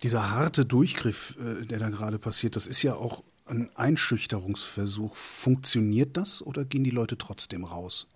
Dieser 0.02 0.30
harte 0.30 0.64
Durchgriff, 0.64 1.36
äh, 1.38 1.66
der 1.66 1.78
da 1.78 1.90
gerade 1.90 2.18
passiert, 2.18 2.56
das 2.56 2.66
ist 2.66 2.82
ja 2.82 2.94
auch 2.94 3.22
ein 3.46 3.70
Einschüchterungsversuch. 3.74 5.16
Funktioniert 5.16 6.16
das 6.16 6.44
oder 6.44 6.64
gehen 6.64 6.84
die 6.84 6.90
Leute 6.90 7.18
trotzdem 7.18 7.64
raus? 7.64 8.08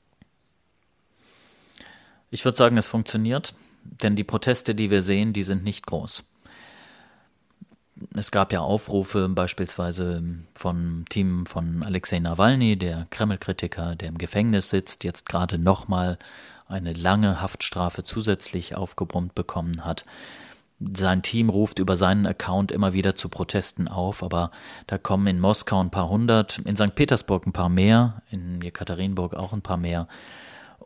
Ich 2.30 2.44
würde 2.44 2.56
sagen, 2.56 2.76
es 2.76 2.86
funktioniert. 2.86 3.54
Denn 4.02 4.16
die 4.16 4.24
Proteste, 4.24 4.74
die 4.74 4.90
wir 4.90 5.02
sehen, 5.02 5.32
die 5.32 5.42
sind 5.42 5.64
nicht 5.64 5.86
groß. 5.86 6.24
Es 8.14 8.30
gab 8.30 8.52
ja 8.52 8.60
Aufrufe 8.60 9.28
beispielsweise 9.28 10.22
vom 10.54 11.04
Team 11.08 11.46
von 11.46 11.82
Alexei 11.82 12.20
Nawalny, 12.20 12.76
der 12.76 13.06
Kreml-Kritiker, 13.10 13.96
der 13.96 14.08
im 14.08 14.18
Gefängnis 14.18 14.70
sitzt, 14.70 15.02
jetzt 15.02 15.28
gerade 15.28 15.58
nochmal 15.58 16.18
eine 16.68 16.92
lange 16.92 17.40
Haftstrafe 17.40 18.04
zusätzlich 18.04 18.76
aufgebrummt 18.76 19.34
bekommen 19.34 19.84
hat. 19.84 20.04
Sein 20.80 21.22
Team 21.22 21.48
ruft 21.48 21.80
über 21.80 21.96
seinen 21.96 22.26
Account 22.26 22.70
immer 22.70 22.92
wieder 22.92 23.16
zu 23.16 23.28
Protesten 23.28 23.88
auf, 23.88 24.22
aber 24.22 24.52
da 24.86 24.96
kommen 24.96 25.26
in 25.26 25.40
Moskau 25.40 25.80
ein 25.80 25.90
paar 25.90 26.08
hundert, 26.08 26.58
in 26.58 26.76
St. 26.76 26.94
Petersburg 26.94 27.46
ein 27.46 27.52
paar 27.52 27.68
mehr, 27.68 28.22
in 28.30 28.60
Jekaterinburg 28.60 29.34
auch 29.34 29.52
ein 29.52 29.62
paar 29.62 29.76
mehr. 29.76 30.06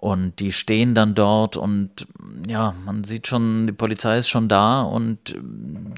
Und 0.02 0.40
die 0.40 0.50
stehen 0.50 0.96
dann 0.96 1.14
dort 1.14 1.56
und 1.56 2.08
ja, 2.48 2.74
man 2.84 3.04
sieht 3.04 3.28
schon, 3.28 3.68
die 3.68 3.72
Polizei 3.72 4.18
ist 4.18 4.28
schon 4.28 4.48
da 4.48 4.82
und 4.82 5.36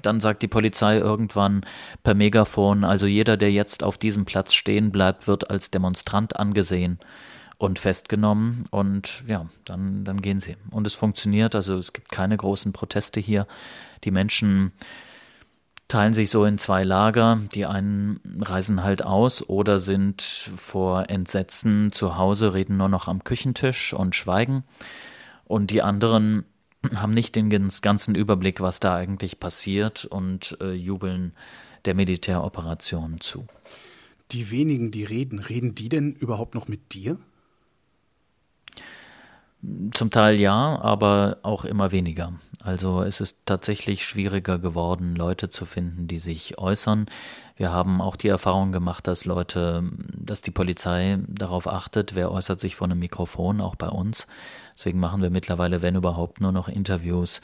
dann 0.02 0.20
sagt 0.20 0.42
die 0.42 0.46
Polizei 0.46 0.98
irgendwann 0.98 1.62
per 2.02 2.12
Megafon, 2.12 2.84
also 2.84 3.06
jeder, 3.06 3.38
der 3.38 3.50
jetzt 3.50 3.82
auf 3.82 3.96
diesem 3.96 4.26
Platz 4.26 4.52
stehen 4.52 4.92
bleibt, 4.92 5.26
wird 5.26 5.48
als 5.48 5.70
Demonstrant 5.70 6.36
angesehen 6.36 6.98
und 7.56 7.78
festgenommen 7.78 8.66
und 8.70 9.24
ja, 9.26 9.46
dann, 9.64 10.04
dann 10.04 10.20
gehen 10.20 10.38
sie. 10.38 10.58
Und 10.70 10.86
es 10.86 10.92
funktioniert, 10.92 11.54
also 11.54 11.78
es 11.78 11.94
gibt 11.94 12.10
keine 12.10 12.36
großen 12.36 12.74
Proteste 12.74 13.20
hier. 13.20 13.46
Die 14.04 14.10
Menschen 14.10 14.72
teilen 15.88 16.14
sich 16.14 16.30
so 16.30 16.44
in 16.44 16.58
zwei 16.58 16.84
Lager. 16.84 17.40
Die 17.54 17.66
einen 17.66 18.20
reisen 18.40 18.82
halt 18.82 19.04
aus 19.04 19.48
oder 19.48 19.80
sind 19.80 20.22
vor 20.56 21.10
Entsetzen 21.10 21.92
zu 21.92 22.16
Hause, 22.16 22.54
reden 22.54 22.76
nur 22.76 22.88
noch 22.88 23.08
am 23.08 23.24
Küchentisch 23.24 23.92
und 23.92 24.14
schweigen. 24.14 24.64
Und 25.44 25.70
die 25.70 25.82
anderen 25.82 26.44
haben 26.94 27.12
nicht 27.12 27.34
den 27.36 27.50
ganzen 27.50 28.14
Überblick, 28.14 28.60
was 28.60 28.80
da 28.80 28.96
eigentlich 28.96 29.40
passiert 29.40 30.04
und 30.04 30.56
äh, 30.60 30.72
jubeln 30.72 31.34
der 31.84 31.94
Militäroperation 31.94 33.20
zu. 33.20 33.46
Die 34.32 34.50
wenigen, 34.50 34.90
die 34.90 35.04
reden, 35.04 35.38
reden 35.38 35.74
die 35.74 35.90
denn 35.90 36.14
überhaupt 36.14 36.54
noch 36.54 36.66
mit 36.66 36.94
dir? 36.94 37.18
Zum 39.92 40.10
Teil 40.10 40.38
ja, 40.40 40.78
aber 40.80 41.38
auch 41.42 41.64
immer 41.64 41.92
weniger. 41.92 42.32
Also 42.62 43.02
es 43.02 43.20
ist 43.20 43.38
tatsächlich 43.46 44.06
schwieriger 44.06 44.58
geworden, 44.58 45.14
Leute 45.16 45.50
zu 45.50 45.66
finden, 45.66 46.08
die 46.08 46.18
sich 46.18 46.58
äußern. 46.58 47.06
Wir 47.56 47.72
haben 47.72 48.00
auch 48.00 48.16
die 48.16 48.28
Erfahrung 48.28 48.72
gemacht, 48.72 49.06
dass 49.06 49.24
Leute, 49.24 49.84
dass 50.16 50.42
die 50.42 50.50
Polizei 50.50 51.18
darauf 51.28 51.66
achtet, 51.66 52.14
wer 52.14 52.30
äußert 52.30 52.60
sich 52.60 52.74
vor 52.76 52.86
einem 52.86 52.98
Mikrofon, 52.98 53.60
auch 53.60 53.76
bei 53.76 53.88
uns. 53.88 54.26
Deswegen 54.74 54.98
machen 54.98 55.22
wir 55.22 55.30
mittlerweile, 55.30 55.82
wenn 55.82 55.94
überhaupt, 55.94 56.40
nur 56.40 56.52
noch 56.52 56.68
Interviews 56.68 57.42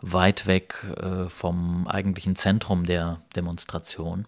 weit 0.00 0.46
weg 0.46 0.84
äh, 0.96 1.28
vom 1.28 1.86
eigentlichen 1.86 2.34
Zentrum 2.34 2.86
der 2.86 3.20
Demonstration 3.36 4.26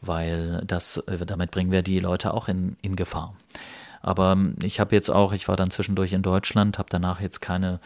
weil 0.00 0.62
das, 0.66 0.98
äh, 0.98 1.24
damit 1.24 1.50
bringen 1.50 1.70
wir 1.70 1.82
die 1.82 2.00
Leute 2.00 2.34
auch 2.34 2.48
in, 2.48 2.76
in 2.82 2.96
Gefahr. 2.96 3.34
Aber 4.00 4.32
ähm, 4.32 4.56
ich 4.62 4.80
habe 4.80 4.94
jetzt 4.94 5.10
auch, 5.10 5.32
ich 5.32 5.48
war 5.48 5.56
dann 5.56 5.70
zwischendurch 5.70 6.12
in 6.12 6.22
Deutschland, 6.22 6.78
habe 6.78 6.88
danach 6.90 7.20
jetzt 7.20 7.40
keine 7.40 7.80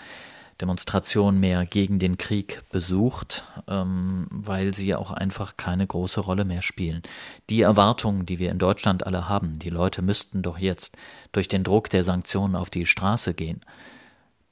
Demonstration 0.61 1.41
mehr 1.41 1.67
gegen 1.67 1.99
den 1.99 2.19
Krieg 2.19 2.63
besucht, 2.71 3.45
ähm, 3.67 4.27
weil 4.31 4.75
sie 4.75 4.95
auch 4.95 5.11
einfach 5.11 5.57
keine 5.57 5.87
große 5.87 6.21
Rolle 6.21 6.45
mehr 6.45 6.63
spielen. 6.63 7.03
Die 7.51 7.63
Erwartungen, 7.63 8.27
die 8.27 8.39
wir 8.39 8.51
in 8.51 8.59
Deutschland 8.59 9.05
alle 9.05 9.29
haben, 9.29 9.59
die 9.59 9.71
Leute 9.71 10.03
müssten 10.03 10.43
doch 10.43 10.59
jetzt 10.59 10.97
durch 11.33 11.49
den 11.49 11.65
Druck 11.65 11.91
der 11.91 12.05
Sanktionen 12.05 12.55
auf 12.55 12.71
die 12.71 12.87
Straße 12.87 13.35
gehen, 13.35 13.61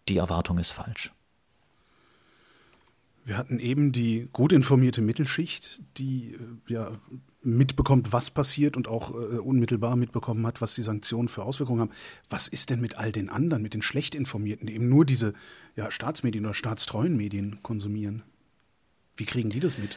die 0.09 0.17
Erwartung 0.17 0.59
ist 0.59 0.73
falsch. 0.73 1.12
Wir 3.25 3.37
hatten 3.37 3.61
eben 3.61 3.93
die 3.93 4.29
gut 4.33 4.52
informierte 4.52 5.02
Mittelschicht, 5.02 5.81
die 5.99 6.35
äh, 6.35 6.73
ja 6.73 6.90
mitbekommt, 7.42 8.12
was 8.12 8.30
passiert 8.30 8.76
und 8.76 8.88
auch 8.88 9.11
äh, 9.12 9.38
unmittelbar 9.38 9.97
mitbekommen 9.97 10.47
hat, 10.47 10.61
was 10.61 10.75
die 10.75 10.82
Sanktionen 10.82 11.28
für 11.28 11.42
Auswirkungen 11.42 11.80
haben. 11.80 11.90
Was 12.28 12.49
ist 12.49 12.70
denn 12.70 12.80
mit 12.80 12.99
all 12.99 13.12
den 13.12 13.30
anderen, 13.30 13.62
mit 13.62 13.75
den 13.75 13.82
schlecht 13.82 14.14
informierten, 14.14 14.66
die 14.66 14.75
eben 14.75 14.88
nur 14.88 15.04
diese 15.04 15.32
ja, 15.76 15.90
Staatsmedien 15.90 16.44
oder 16.44 16.54
staatstreuen 16.54 17.16
Medien 17.16 17.59
konsumieren? 17.62 18.23
Wie 19.16 19.25
kriegen 19.25 19.50
die 19.50 19.61
das 19.61 19.78
mit? 19.78 19.97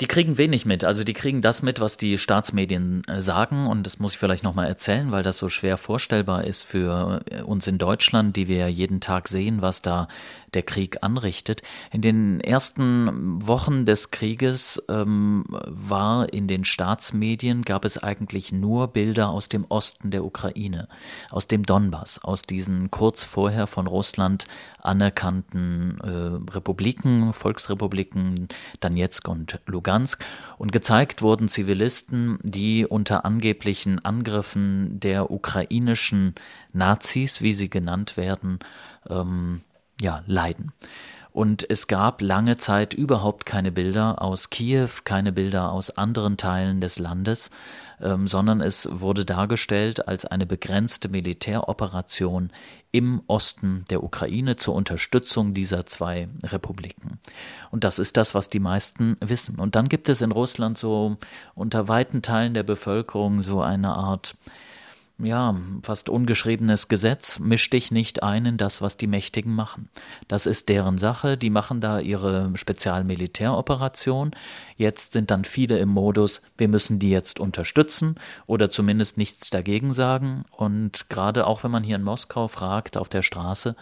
Die 0.00 0.06
kriegen 0.06 0.38
wenig 0.38 0.64
mit. 0.64 0.82
Also 0.82 1.04
die 1.04 1.12
kriegen 1.12 1.42
das 1.42 1.60
mit, 1.60 1.78
was 1.78 1.98
die 1.98 2.16
Staatsmedien 2.16 3.02
äh, 3.06 3.20
sagen. 3.20 3.66
Und 3.66 3.84
das 3.84 3.98
muss 3.98 4.14
ich 4.14 4.18
vielleicht 4.18 4.44
nochmal 4.44 4.66
erzählen, 4.66 5.12
weil 5.12 5.22
das 5.22 5.36
so 5.36 5.50
schwer 5.50 5.76
vorstellbar 5.76 6.44
ist 6.44 6.62
für 6.62 7.20
äh, 7.30 7.42
uns 7.42 7.66
in 7.66 7.76
Deutschland, 7.76 8.34
die 8.34 8.48
wir 8.48 8.68
jeden 8.68 9.02
Tag 9.02 9.28
sehen, 9.28 9.60
was 9.60 9.82
da 9.82 10.08
der 10.54 10.62
Krieg 10.62 11.02
anrichtet. 11.02 11.60
In 11.92 12.00
den 12.00 12.40
ersten 12.40 13.46
Wochen 13.46 13.84
des 13.84 14.10
Krieges 14.10 14.82
ähm, 14.88 15.44
war 15.48 16.32
in 16.32 16.48
den 16.48 16.64
Staatsmedien, 16.64 17.62
gab 17.62 17.84
es 17.84 17.98
eigentlich 17.98 18.52
nur 18.52 18.88
Bilder 18.88 19.28
aus 19.28 19.50
dem 19.50 19.66
Osten 19.68 20.10
der 20.10 20.24
Ukraine, 20.24 20.88
aus 21.30 21.46
dem 21.46 21.64
Donbass, 21.64 22.18
aus 22.24 22.42
diesen 22.42 22.90
kurz 22.90 23.22
vorher 23.22 23.66
von 23.66 23.86
Russland 23.86 24.46
anerkannten 24.82 25.98
äh, 26.00 26.52
Republiken, 26.52 27.32
Volksrepubliken, 27.32 28.48
Donetsk 28.80 29.28
und 29.28 29.60
Lugansk. 29.66 30.24
Und 30.58 30.72
gezeigt 30.72 31.22
wurden 31.22 31.48
Zivilisten, 31.48 32.38
die 32.42 32.86
unter 32.86 33.24
angeblichen 33.24 34.04
Angriffen 34.04 35.00
der 35.00 35.30
ukrainischen 35.30 36.34
Nazis, 36.72 37.42
wie 37.42 37.52
sie 37.52 37.70
genannt 37.70 38.16
werden, 38.16 38.58
ähm, 39.08 39.62
ja, 40.00 40.22
leiden. 40.26 40.72
Und 41.32 41.68
es 41.70 41.86
gab 41.86 42.22
lange 42.22 42.56
Zeit 42.56 42.92
überhaupt 42.92 43.46
keine 43.46 43.70
Bilder 43.70 44.20
aus 44.20 44.50
Kiew, 44.50 44.88
keine 45.04 45.30
Bilder 45.30 45.70
aus 45.70 45.96
anderen 45.96 46.36
Teilen 46.36 46.80
des 46.80 46.98
Landes, 46.98 47.50
ähm, 48.02 48.26
sondern 48.26 48.60
es 48.60 48.88
wurde 48.90 49.24
dargestellt 49.24 50.08
als 50.08 50.24
eine 50.24 50.46
begrenzte 50.46 51.08
Militäroperation 51.08 52.50
im 52.92 53.22
Osten 53.26 53.84
der 53.90 54.02
Ukraine 54.02 54.56
zur 54.56 54.74
Unterstützung 54.74 55.54
dieser 55.54 55.86
zwei 55.86 56.28
Republiken. 56.42 57.20
Und 57.70 57.84
das 57.84 57.98
ist 57.98 58.16
das, 58.16 58.34
was 58.34 58.50
die 58.50 58.60
meisten 58.60 59.16
wissen. 59.20 59.58
Und 59.58 59.74
dann 59.76 59.88
gibt 59.88 60.08
es 60.08 60.22
in 60.22 60.32
Russland 60.32 60.76
so 60.76 61.16
unter 61.54 61.88
weiten 61.88 62.22
Teilen 62.22 62.54
der 62.54 62.64
Bevölkerung 62.64 63.42
so 63.42 63.60
eine 63.60 63.94
Art 63.94 64.34
ja, 65.22 65.54
fast 65.82 66.08
ungeschriebenes 66.08 66.88
Gesetz, 66.88 67.38
misch 67.38 67.70
dich 67.70 67.90
nicht 67.90 68.22
ein 68.22 68.46
in 68.46 68.56
das, 68.56 68.82
was 68.82 68.96
die 68.96 69.06
Mächtigen 69.06 69.54
machen. 69.54 69.88
Das 70.28 70.46
ist 70.46 70.68
deren 70.68 70.98
Sache, 70.98 71.36
die 71.36 71.50
machen 71.50 71.80
da 71.80 72.00
ihre 72.00 72.50
Spezialmilitäroperation. 72.54 74.32
Jetzt 74.76 75.12
sind 75.12 75.30
dann 75.30 75.44
viele 75.44 75.78
im 75.78 75.88
Modus, 75.88 76.42
wir 76.56 76.68
müssen 76.68 76.98
die 76.98 77.10
jetzt 77.10 77.40
unterstützen 77.40 78.16
oder 78.46 78.70
zumindest 78.70 79.18
nichts 79.18 79.50
dagegen 79.50 79.92
sagen. 79.92 80.44
Und 80.50 81.08
gerade 81.08 81.46
auch 81.46 81.64
wenn 81.64 81.70
man 81.70 81.84
hier 81.84 81.96
in 81.96 82.02
Moskau 82.02 82.48
fragt, 82.48 82.96
auf 82.96 83.08
der 83.08 83.22
Straße, 83.22 83.76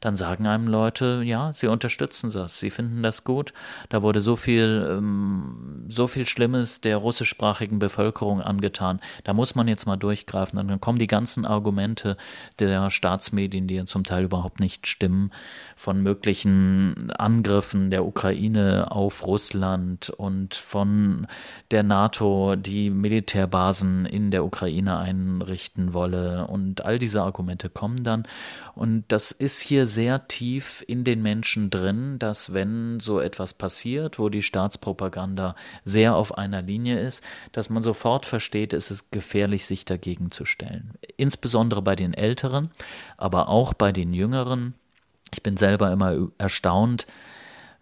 dann 0.00 0.16
sagen 0.16 0.46
einem 0.46 0.66
Leute, 0.66 1.22
ja, 1.24 1.52
sie 1.52 1.66
unterstützen 1.66 2.30
das, 2.32 2.58
sie 2.58 2.70
finden 2.70 3.02
das 3.02 3.22
gut. 3.24 3.52
Da 3.90 4.02
wurde 4.02 4.20
so 4.20 4.36
viel, 4.36 4.86
ähm, 4.90 5.84
so 5.88 6.06
viel 6.06 6.26
Schlimmes 6.26 6.80
der 6.80 6.96
russischsprachigen 6.96 7.78
Bevölkerung 7.78 8.40
angetan. 8.40 9.00
Da 9.24 9.34
muss 9.34 9.54
man 9.54 9.68
jetzt 9.68 9.86
mal 9.86 9.96
durchgreifen. 9.96 10.58
Und 10.58 10.68
dann 10.68 10.80
kommen 10.80 10.98
die 10.98 11.06
ganzen 11.06 11.44
Argumente 11.44 12.16
der 12.58 12.90
Staatsmedien, 12.90 13.66
die 13.66 13.74
ja 13.74 13.84
zum 13.84 14.04
Teil 14.04 14.24
überhaupt 14.24 14.58
nicht 14.58 14.86
stimmen, 14.86 15.32
von 15.76 16.02
möglichen 16.02 17.10
Angriffen 17.12 17.90
der 17.90 18.06
Ukraine 18.06 18.90
auf 18.90 19.26
Russland 19.26 20.08
und 20.08 20.54
von 20.54 21.26
der 21.70 21.82
NATO, 21.82 22.56
die 22.56 22.88
Militärbasen 22.88 24.06
in 24.06 24.30
der 24.30 24.44
Ukraine 24.44 24.98
einrichten 24.98 25.92
wolle. 25.92 26.46
Und 26.46 26.84
all 26.86 26.98
diese 26.98 27.22
Argumente 27.22 27.68
kommen 27.68 28.02
dann. 28.02 28.26
Und 28.74 29.04
das 29.08 29.30
ist 29.30 29.60
hier 29.60 29.86
sehr 29.90 30.28
tief 30.28 30.82
in 30.86 31.04
den 31.04 31.22
Menschen 31.22 31.70
drin, 31.70 32.18
dass 32.18 32.52
wenn 32.52 33.00
so 33.00 33.20
etwas 33.20 33.54
passiert, 33.54 34.18
wo 34.18 34.28
die 34.28 34.42
Staatspropaganda 34.42 35.54
sehr 35.84 36.16
auf 36.16 36.38
einer 36.38 36.62
Linie 36.62 37.00
ist, 37.00 37.22
dass 37.52 37.70
man 37.70 37.82
sofort 37.82 38.26
versteht, 38.26 38.72
es 38.72 38.90
ist 38.90 39.10
gefährlich, 39.10 39.66
sich 39.66 39.84
dagegen 39.84 40.30
zu 40.30 40.44
stellen. 40.44 40.94
Insbesondere 41.16 41.82
bei 41.82 41.96
den 41.96 42.14
Älteren, 42.14 42.68
aber 43.16 43.48
auch 43.48 43.74
bei 43.74 43.92
den 43.92 44.12
Jüngeren. 44.14 44.74
Ich 45.32 45.42
bin 45.42 45.56
selber 45.56 45.92
immer 45.92 46.28
erstaunt, 46.38 47.06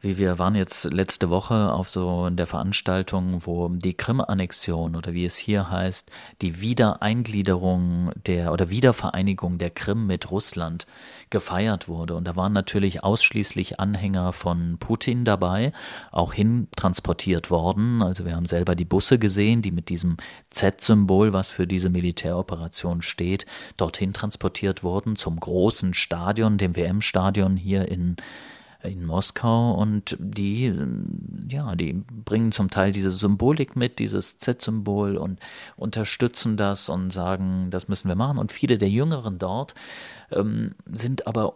wie 0.01 0.17
wir 0.17 0.39
waren 0.39 0.55
jetzt 0.55 0.85
letzte 0.85 1.29
Woche 1.29 1.73
auf 1.73 1.89
so 1.89 2.27
in 2.27 2.37
der 2.37 2.47
Veranstaltung, 2.47 3.43
wo 3.45 3.69
die 3.69 3.95
Krim-Annexion 3.95 4.95
oder 4.95 5.13
wie 5.13 5.25
es 5.25 5.37
hier 5.37 5.71
heißt, 5.71 6.09
die 6.41 6.61
Wiedereingliederung 6.61 8.13
der 8.25 8.53
oder 8.53 8.71
Wiedervereinigung 8.71 9.59
der 9.59 9.71
Krim 9.71 10.07
mit 10.07 10.31
Russland 10.31 10.87
gefeiert 11.31 11.89
wurde. 11.89 12.15
Und 12.15 12.25
da 12.29 12.37
waren 12.37 12.53
natürlich 12.53 13.03
ausschließlich 13.03 13.81
Anhänger 13.81 14.33
von 14.33 14.79
Putin 14.79 15.25
dabei, 15.25 15.73
auch 16.13 16.33
hin 16.33 16.69
transportiert 16.77 17.51
worden. 17.51 18.01
Also 18.01 18.25
wir 18.25 18.37
haben 18.37 18.47
selber 18.47 18.77
die 18.77 18.85
Busse 18.85 19.19
gesehen, 19.19 19.63
die 19.63 19.73
mit 19.73 19.89
diesem 19.89 20.17
Z-Symbol, 20.51 21.33
was 21.33 21.51
für 21.51 21.67
diese 21.67 21.91
Militäroperation 21.91 23.03
steht, 23.03 23.47
dorthin 23.77 24.13
transportiert 24.13 24.85
wurden 24.85 25.17
zum 25.17 25.41
großen 25.41 25.93
Stadion, 25.93 26.57
dem 26.57 26.77
WM-Stadion 26.77 27.57
hier 27.57 27.89
in 27.89 28.17
in 28.83 29.05
Moskau 29.05 29.73
und 29.73 30.17
die, 30.21 30.73
ja, 31.49 31.75
die 31.75 31.93
bringen 32.25 32.53
zum 32.53 32.71
Teil 32.71 32.93
diese 32.93 33.11
Symbolik 33.11 33.75
mit, 33.75 33.99
dieses 33.99 34.39
Z-Symbol 34.39 35.17
und 35.17 35.41
unterstützen 35.77 36.57
das 36.57 36.89
und 36.89 37.13
sagen, 37.13 37.71
das 37.71 37.89
müssen 37.89 38.09
wir 38.09 38.15
machen. 38.15 38.39
Und 38.39 38.53
viele 38.53 38.79
der 38.79 38.89
Jüngeren 38.89 39.39
dort 39.39 39.75
ähm, 40.31 40.75
sind 40.91 41.27
aber 41.27 41.55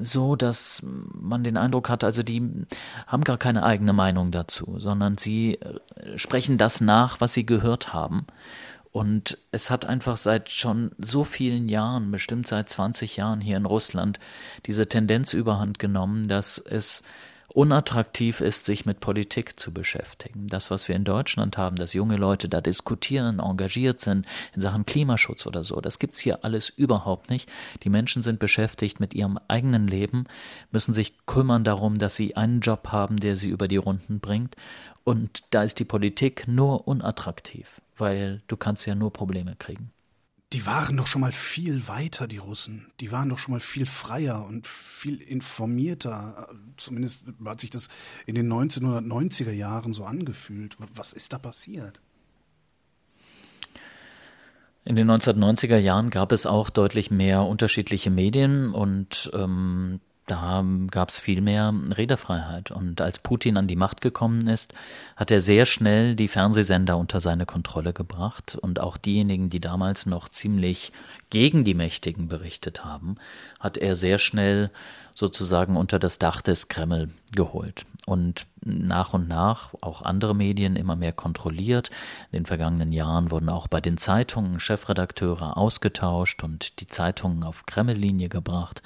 so, 0.00 0.36
dass 0.36 0.82
man 0.84 1.44
den 1.44 1.56
Eindruck 1.56 1.88
hat, 1.88 2.04
also 2.04 2.22
die 2.22 2.42
haben 3.06 3.24
gar 3.24 3.38
keine 3.38 3.62
eigene 3.62 3.92
Meinung 3.92 4.30
dazu, 4.30 4.76
sondern 4.78 5.18
sie 5.18 5.56
äh, 5.56 6.16
sprechen 6.16 6.58
das 6.58 6.80
nach, 6.80 7.20
was 7.20 7.34
sie 7.34 7.46
gehört 7.46 7.92
haben. 7.92 8.26
Und 8.92 9.38
es 9.52 9.70
hat 9.70 9.86
einfach 9.86 10.16
seit 10.16 10.48
schon 10.48 10.90
so 10.98 11.22
vielen 11.22 11.68
Jahren, 11.68 12.10
bestimmt 12.10 12.48
seit 12.48 12.68
20 12.68 13.16
Jahren 13.16 13.40
hier 13.40 13.56
in 13.56 13.66
Russland, 13.66 14.18
diese 14.66 14.88
Tendenz 14.88 15.32
überhand 15.32 15.78
genommen, 15.78 16.26
dass 16.26 16.58
es 16.58 17.02
unattraktiv 17.52 18.40
ist, 18.40 18.64
sich 18.64 18.86
mit 18.86 19.00
Politik 19.00 19.58
zu 19.58 19.72
beschäftigen. 19.72 20.46
Das, 20.46 20.70
was 20.70 20.88
wir 20.88 20.96
in 20.96 21.04
Deutschland 21.04 21.58
haben, 21.58 21.76
dass 21.76 21.94
junge 21.94 22.16
Leute 22.16 22.48
da 22.48 22.60
diskutieren, 22.60 23.40
engagiert 23.40 24.00
sind 24.00 24.26
in 24.54 24.60
Sachen 24.60 24.86
Klimaschutz 24.86 25.46
oder 25.46 25.64
so, 25.64 25.80
das 25.80 25.98
gibt's 25.98 26.20
hier 26.20 26.44
alles 26.44 26.68
überhaupt 26.68 27.30
nicht. 27.30 27.50
Die 27.82 27.90
Menschen 27.90 28.22
sind 28.22 28.38
beschäftigt 28.38 29.00
mit 29.00 29.14
ihrem 29.14 29.38
eigenen 29.48 29.88
Leben, 29.88 30.24
müssen 30.70 30.94
sich 30.94 31.14
kümmern 31.26 31.64
darum, 31.64 31.98
dass 31.98 32.16
sie 32.16 32.36
einen 32.36 32.60
Job 32.60 32.88
haben, 32.88 33.18
der 33.18 33.36
sie 33.36 33.48
über 33.48 33.68
die 33.68 33.76
Runden 33.76 34.20
bringt. 34.20 34.54
Und 35.02 35.42
da 35.50 35.62
ist 35.62 35.78
die 35.78 35.84
Politik 35.84 36.46
nur 36.46 36.86
unattraktiv 36.86 37.80
weil 38.00 38.42
du 38.46 38.56
kannst 38.56 38.86
ja 38.86 38.94
nur 38.94 39.12
Probleme 39.12 39.56
kriegen. 39.56 39.92
Die 40.52 40.66
waren 40.66 40.96
doch 40.96 41.06
schon 41.06 41.20
mal 41.20 41.30
viel 41.30 41.86
weiter, 41.86 42.26
die 42.26 42.38
Russen. 42.38 42.90
Die 42.98 43.12
waren 43.12 43.28
doch 43.28 43.38
schon 43.38 43.52
mal 43.52 43.60
viel 43.60 43.86
freier 43.86 44.44
und 44.44 44.66
viel 44.66 45.20
informierter. 45.20 46.48
Zumindest 46.76 47.26
hat 47.44 47.60
sich 47.60 47.70
das 47.70 47.88
in 48.26 48.34
den 48.34 48.52
1990er 48.52 49.52
Jahren 49.52 49.92
so 49.92 50.04
angefühlt. 50.04 50.76
Was 50.96 51.12
ist 51.12 51.32
da 51.32 51.38
passiert? 51.38 52.00
In 54.84 54.96
den 54.96 55.08
1990er 55.08 55.76
Jahren 55.76 56.10
gab 56.10 56.32
es 56.32 56.46
auch 56.46 56.68
deutlich 56.68 57.12
mehr 57.12 57.42
unterschiedliche 57.42 58.10
Medien 58.10 58.72
und 58.74 59.30
ähm, 59.34 60.00
da 60.26 60.64
gab 60.90 61.08
es 61.08 61.18
viel 61.18 61.40
mehr 61.40 61.74
Redefreiheit. 61.96 62.70
Und 62.70 63.00
als 63.00 63.18
Putin 63.18 63.56
an 63.56 63.66
die 63.66 63.76
Macht 63.76 64.00
gekommen 64.00 64.46
ist, 64.46 64.72
hat 65.16 65.30
er 65.30 65.40
sehr 65.40 65.66
schnell 65.66 66.14
die 66.14 66.28
Fernsehsender 66.28 66.96
unter 66.96 67.18
seine 67.18 67.46
Kontrolle 67.46 67.92
gebracht 67.92 68.56
und 68.60 68.78
auch 68.78 68.96
diejenigen, 68.96 69.50
die 69.50 69.60
damals 69.60 70.06
noch 70.06 70.28
ziemlich 70.28 70.92
gegen 71.30 71.64
die 71.64 71.74
Mächtigen 71.74 72.28
berichtet 72.28 72.84
haben, 72.84 73.16
hat 73.58 73.76
er 73.76 73.96
sehr 73.96 74.18
schnell 74.18 74.70
sozusagen 75.14 75.76
unter 75.76 75.98
das 75.98 76.18
Dach 76.18 76.42
des 76.42 76.68
Kreml 76.68 77.10
geholt 77.32 77.84
und 78.06 78.46
nach 78.64 79.12
und 79.12 79.28
nach 79.28 79.74
auch 79.80 80.02
andere 80.02 80.34
Medien 80.34 80.76
immer 80.76 80.96
mehr 80.96 81.12
kontrolliert. 81.12 81.90
In 82.30 82.38
den 82.38 82.46
vergangenen 82.46 82.92
Jahren 82.92 83.30
wurden 83.30 83.48
auch 83.48 83.68
bei 83.68 83.80
den 83.80 83.98
Zeitungen 83.98 84.60
Chefredakteure 84.60 85.56
ausgetauscht 85.56 86.42
und 86.42 86.80
die 86.80 86.86
Zeitungen 86.86 87.42
auf 87.42 87.66
Kreml-Linie 87.66 88.28
gebracht 88.28 88.82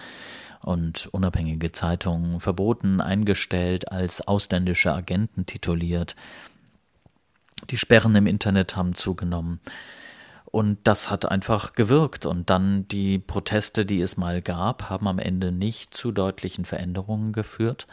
und 0.64 1.09
unabhängige 1.12 1.72
Zeitungen 1.72 2.40
verboten, 2.40 3.00
eingestellt, 3.00 3.92
als 3.92 4.27
ausländische 4.27 4.92
Agenten 4.92 5.44
tituliert. 5.44 6.16
Die 7.70 7.77
Sperren 7.77 8.16
im 8.16 8.27
Internet 8.27 8.74
haben 8.74 8.94
zugenommen. 8.94 9.61
Und 10.46 10.79
das 10.85 11.11
hat 11.11 11.27
einfach 11.27 11.72
gewirkt. 11.72 12.27
Und 12.27 12.48
dann 12.48 12.88
die 12.88 13.18
Proteste, 13.18 13.85
die 13.85 14.00
es 14.00 14.16
mal 14.16 14.40
gab, 14.40 14.88
haben 14.88 15.07
am 15.07 15.18
Ende 15.18 15.53
nicht 15.53 15.94
zu 15.94 16.12
deutlichen 16.12 16.64
Veränderungen 16.64 17.33
geführt. 17.33 17.87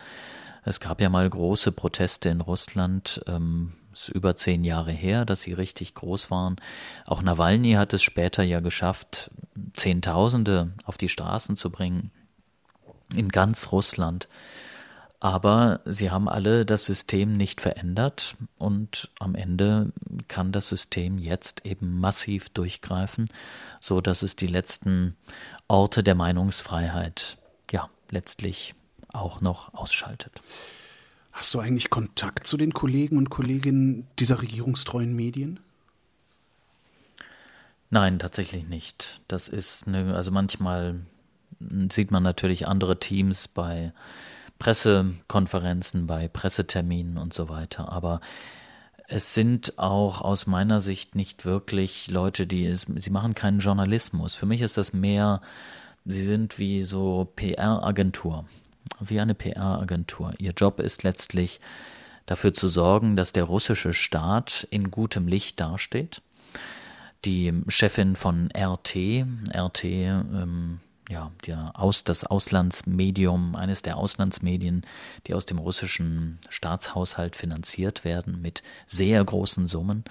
Es 0.63 0.79
gab 0.79 1.01
ja 1.01 1.09
mal 1.09 1.29
große 1.29 1.71
Proteste 1.71 2.29
in 2.29 2.39
Russland, 2.39 3.21
ähm, 3.27 3.73
ist 3.91 4.09
über 4.09 4.35
zehn 4.35 4.63
Jahre 4.63 4.91
her, 4.91 5.25
dass 5.25 5.41
sie 5.41 5.53
richtig 5.53 5.95
groß 5.95 6.31
waren. 6.31 6.57
Auch 7.05 7.21
Nawalny 7.21 7.73
hat 7.73 7.93
es 7.93 8.03
später 8.03 8.43
ja 8.43 8.59
geschafft, 8.59 9.31
Zehntausende 9.73 10.71
auf 10.85 10.97
die 10.97 11.09
Straßen 11.09 11.57
zu 11.57 11.69
bringen 11.71 12.11
in 13.15 13.29
ganz 13.29 13.71
Russland. 13.71 14.27
Aber 15.19 15.81
sie 15.85 16.09
haben 16.09 16.27
alle 16.27 16.65
das 16.65 16.85
System 16.85 17.37
nicht 17.37 17.61
verändert 17.61 18.35
und 18.57 19.11
am 19.19 19.35
Ende 19.35 19.91
kann 20.27 20.51
das 20.51 20.67
System 20.67 21.19
jetzt 21.19 21.63
eben 21.63 21.99
massiv 21.99 22.49
durchgreifen, 22.49 23.29
so 23.79 24.01
dass 24.01 24.23
es 24.23 24.35
die 24.35 24.47
letzten 24.47 25.15
Orte 25.67 26.01
der 26.01 26.15
Meinungsfreiheit 26.15 27.37
ja 27.71 27.87
letztlich 28.09 28.73
auch 29.13 29.41
noch 29.41 29.75
ausschaltet. 29.75 30.41
Hast 31.33 31.53
du 31.53 31.59
eigentlich 31.59 31.91
Kontakt 31.91 32.47
zu 32.47 32.57
den 32.57 32.73
Kollegen 32.73 33.17
und 33.17 33.29
Kolleginnen 33.29 34.07
dieser 34.17 34.41
regierungstreuen 34.41 35.15
Medien? 35.15 35.59
Nein, 37.91 38.19
tatsächlich 38.19 38.67
nicht. 38.67 39.21
Das 39.27 39.47
ist 39.47 39.85
eine, 39.85 40.15
also 40.15 40.31
manchmal 40.31 41.01
sieht 41.91 42.11
man 42.11 42.23
natürlich 42.23 42.67
andere 42.67 42.99
Teams 42.99 43.47
bei 43.47 43.93
Pressekonferenzen, 44.59 46.07
bei 46.07 46.27
Presseterminen 46.27 47.17
und 47.17 47.33
so 47.33 47.49
weiter. 47.49 47.91
Aber 47.91 48.21
es 49.07 49.33
sind 49.33 49.77
auch 49.77 50.21
aus 50.21 50.47
meiner 50.47 50.79
Sicht 50.79 51.15
nicht 51.15 51.45
wirklich 51.45 52.09
Leute, 52.09 52.47
die 52.47 52.65
es, 52.65 52.85
sie 52.95 53.09
machen 53.09 53.35
keinen 53.35 53.59
Journalismus. 53.59 54.35
Für 54.35 54.45
mich 54.45 54.61
ist 54.61 54.77
das 54.77 54.93
mehr, 54.93 55.41
sie 56.05 56.23
sind 56.23 56.59
wie 56.59 56.81
so 56.81 57.27
PR-Agentur, 57.35 58.45
wie 58.99 59.19
eine 59.19 59.35
PR-Agentur. 59.35 60.33
Ihr 60.37 60.51
Job 60.51 60.79
ist 60.79 61.03
letztlich 61.03 61.59
dafür 62.25 62.53
zu 62.53 62.67
sorgen, 62.67 63.15
dass 63.15 63.33
der 63.33 63.43
russische 63.43 63.93
Staat 63.93 64.67
in 64.69 64.91
gutem 64.91 65.27
Licht 65.27 65.59
dasteht. 65.59 66.21
Die 67.25 67.53
Chefin 67.67 68.15
von 68.15 68.49
RT, 68.55 69.25
RT 69.53 69.83
ähm, 69.83 70.79
ja, 71.11 71.31
der 71.45 71.73
Aus, 71.75 72.03
das 72.03 72.23
Auslandsmedium, 72.23 73.55
eines 73.55 73.81
der 73.81 73.97
Auslandsmedien, 73.97 74.85
die 75.27 75.33
aus 75.33 75.45
dem 75.45 75.57
russischen 75.57 76.39
Staatshaushalt 76.49 77.35
finanziert 77.35 78.05
werden 78.05 78.41
mit 78.41 78.63
sehr 78.87 79.23
großen 79.23 79.67
Summen. 79.67 80.05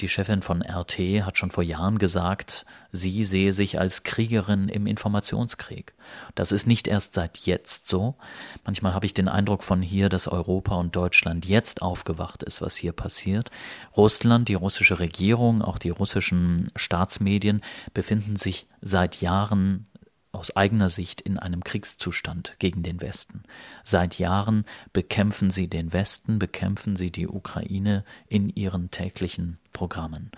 Die 0.00 0.08
Chefin 0.08 0.42
von 0.42 0.60
RT 0.60 0.98
hat 1.24 1.38
schon 1.38 1.52
vor 1.52 1.62
Jahren 1.62 1.98
gesagt, 1.98 2.66
sie 2.90 3.22
sehe 3.22 3.52
sich 3.52 3.78
als 3.78 4.02
Kriegerin 4.02 4.68
im 4.68 4.88
Informationskrieg. 4.88 5.94
Das 6.34 6.50
ist 6.50 6.66
nicht 6.66 6.88
erst 6.88 7.14
seit 7.14 7.38
jetzt 7.38 7.86
so. 7.86 8.16
Manchmal 8.64 8.92
habe 8.92 9.06
ich 9.06 9.14
den 9.14 9.28
Eindruck 9.28 9.62
von 9.62 9.82
hier, 9.82 10.08
dass 10.08 10.26
Europa 10.26 10.74
und 10.74 10.96
Deutschland 10.96 11.46
jetzt 11.46 11.80
aufgewacht 11.80 12.42
ist, 12.42 12.60
was 12.60 12.74
hier 12.74 12.92
passiert. 12.92 13.52
Russland, 13.96 14.48
die 14.48 14.54
russische 14.54 14.98
Regierung, 14.98 15.62
auch 15.62 15.78
die 15.78 15.90
russischen 15.90 16.72
Staatsmedien 16.74 17.62
befinden 17.92 18.34
sich 18.34 18.66
seit 18.80 19.20
Jahren 19.20 19.86
aus 20.34 20.56
eigener 20.56 20.88
Sicht 20.88 21.20
in 21.20 21.38
einem 21.38 21.64
Kriegszustand 21.64 22.56
gegen 22.58 22.82
den 22.82 23.00
Westen. 23.00 23.44
Seit 23.82 24.18
Jahren 24.18 24.64
bekämpfen 24.92 25.50
sie 25.50 25.68
den 25.68 25.92
Westen, 25.92 26.38
bekämpfen 26.38 26.96
sie 26.96 27.10
die 27.10 27.28
Ukraine 27.28 28.04
in 28.28 28.48
ihren 28.48 28.90
täglichen 28.90 29.58
Programmen. 29.72 30.30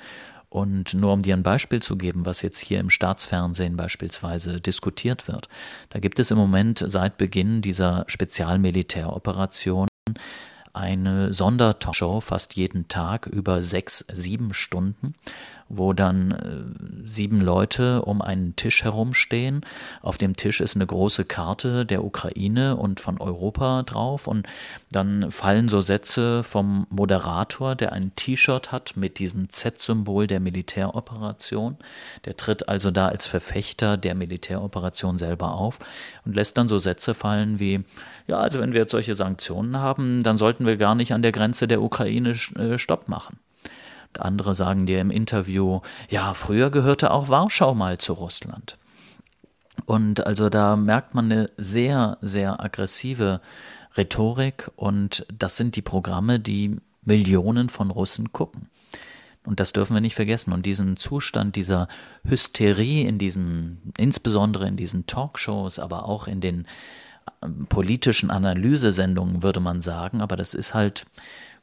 Und 0.48 0.94
nur 0.94 1.12
um 1.12 1.22
dir 1.22 1.34
ein 1.34 1.42
Beispiel 1.42 1.82
zu 1.82 1.96
geben, 1.96 2.24
was 2.24 2.40
jetzt 2.40 2.60
hier 2.60 2.80
im 2.80 2.90
Staatsfernsehen 2.90 3.76
beispielsweise 3.76 4.60
diskutiert 4.60 5.28
wird. 5.28 5.48
Da 5.90 5.98
gibt 5.98 6.18
es 6.18 6.30
im 6.30 6.38
Moment 6.38 6.82
seit 6.86 7.18
Beginn 7.18 7.62
dieser 7.62 8.04
Spezialmilitäroperation 8.06 9.88
eine 10.72 11.32
Sondertalkshow 11.32 12.20
fast 12.20 12.54
jeden 12.54 12.86
Tag 12.88 13.26
über 13.26 13.62
sechs, 13.62 14.04
sieben 14.12 14.52
Stunden, 14.52 15.14
wo 15.68 15.92
dann 15.92 16.30
äh, 16.32 17.08
sieben 17.08 17.40
Leute 17.40 18.02
um 18.02 18.22
einen 18.22 18.54
Tisch 18.56 18.84
herumstehen. 18.84 19.62
Auf 20.02 20.18
dem 20.18 20.36
Tisch 20.36 20.60
ist 20.60 20.76
eine 20.76 20.86
große 20.86 21.24
Karte 21.24 21.84
der 21.84 22.04
Ukraine 22.04 22.76
und 22.76 23.00
von 23.00 23.20
Europa 23.20 23.82
drauf 23.82 24.26
und 24.26 24.46
dann 24.90 25.30
fallen 25.30 25.68
so 25.68 25.80
Sätze 25.80 26.42
vom 26.42 26.86
Moderator, 26.90 27.74
der 27.74 27.92
ein 27.92 28.12
T-Shirt 28.14 28.70
hat 28.72 28.96
mit 28.96 29.18
diesem 29.18 29.50
Z-Symbol 29.50 30.26
der 30.26 30.40
Militäroperation. 30.40 31.76
Der 32.24 32.36
tritt 32.36 32.68
also 32.68 32.90
da 32.90 33.08
als 33.08 33.26
Verfechter 33.26 33.96
der 33.96 34.14
Militäroperation 34.14 35.18
selber 35.18 35.54
auf 35.54 35.78
und 36.24 36.36
lässt 36.36 36.56
dann 36.58 36.68
so 36.68 36.78
Sätze 36.78 37.14
fallen 37.14 37.58
wie, 37.58 37.84
ja, 38.26 38.38
also 38.38 38.60
wenn 38.60 38.72
wir 38.72 38.80
jetzt 38.80 38.92
solche 38.92 39.14
Sanktionen 39.14 39.78
haben, 39.78 40.22
dann 40.22 40.38
sollten 40.38 40.66
wir 40.66 40.76
gar 40.76 40.94
nicht 40.94 41.12
an 41.12 41.22
der 41.22 41.32
Grenze 41.32 41.66
der 41.66 41.82
Ukraine 41.82 42.30
äh, 42.30 42.78
Stopp 42.78 43.08
machen. 43.08 43.38
Andere 44.20 44.54
sagen 44.54 44.86
dir 44.86 45.00
im 45.00 45.10
Interview, 45.10 45.80
ja, 46.08 46.34
früher 46.34 46.70
gehörte 46.70 47.10
auch 47.10 47.28
Warschau 47.28 47.74
mal 47.74 47.98
zu 47.98 48.12
Russland. 48.12 48.78
Und 49.84 50.26
also 50.26 50.48
da 50.48 50.76
merkt 50.76 51.14
man 51.14 51.30
eine 51.30 51.50
sehr, 51.56 52.18
sehr 52.20 52.60
aggressive 52.62 53.40
Rhetorik 53.96 54.70
und 54.76 55.26
das 55.36 55.56
sind 55.56 55.76
die 55.76 55.82
Programme, 55.82 56.40
die 56.40 56.76
Millionen 57.04 57.68
von 57.68 57.90
Russen 57.90 58.32
gucken. 58.32 58.68
Und 59.44 59.60
das 59.60 59.72
dürfen 59.72 59.94
wir 59.94 60.00
nicht 60.00 60.16
vergessen. 60.16 60.52
Und 60.52 60.66
diesen 60.66 60.96
Zustand 60.96 61.54
dieser 61.54 61.86
Hysterie 62.24 63.06
in 63.06 63.18
diesen, 63.18 63.92
insbesondere 63.96 64.66
in 64.66 64.76
diesen 64.76 65.06
Talkshows, 65.06 65.78
aber 65.78 66.06
auch 66.06 66.26
in 66.26 66.40
den 66.40 66.66
ähm, 67.42 67.66
politischen 67.68 68.30
Analysesendungen, 68.30 69.44
würde 69.44 69.60
man 69.60 69.80
sagen, 69.80 70.20
aber 70.20 70.36
das 70.36 70.52
ist 70.52 70.74
halt 70.74 71.06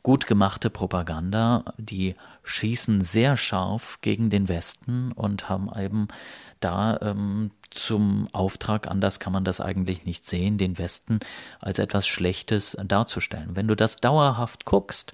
gut 0.04 0.28
gemachte 0.28 0.70
Propaganda, 0.70 1.64
die 1.78 2.16
schießen 2.44 3.02
sehr 3.02 3.38
scharf 3.38 4.00
gegen 4.02 4.30
den 4.30 4.50
Westen 4.50 5.14
und 5.14 5.50
haben 5.50 5.70
eben 5.76 6.10
da 6.60 7.00
ähm, 7.02 7.52
zum 7.70 8.28
Auftrag, 8.34 8.88
anders 8.88 9.20
kann 9.20 9.34
man 9.34 9.46
das 9.46 9.62
eigentlich 9.62 10.06
nicht 10.06 10.28
sehen, 10.28 10.58
den 10.58 10.78
Westen 10.78 11.20
als 11.60 11.80
etwas 11.80 12.06
Schlechtes 12.06 12.78
darzustellen. 12.86 13.56
Wenn 13.56 13.68
du 13.68 13.76
das 13.76 13.96
dauerhaft 13.96 14.66
guckst, 14.66 15.14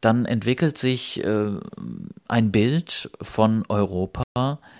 dann 0.00 0.24
entwickelt 0.26 0.78
sich 0.78 1.22
äh, 1.24 1.50
ein 2.28 2.52
Bild 2.52 3.10
von 3.20 3.64
Europa, 3.68 4.22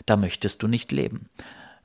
da 0.06 0.16
möchtest 0.16 0.62
du 0.62 0.68
nicht 0.68 0.92
leben. 0.92 1.28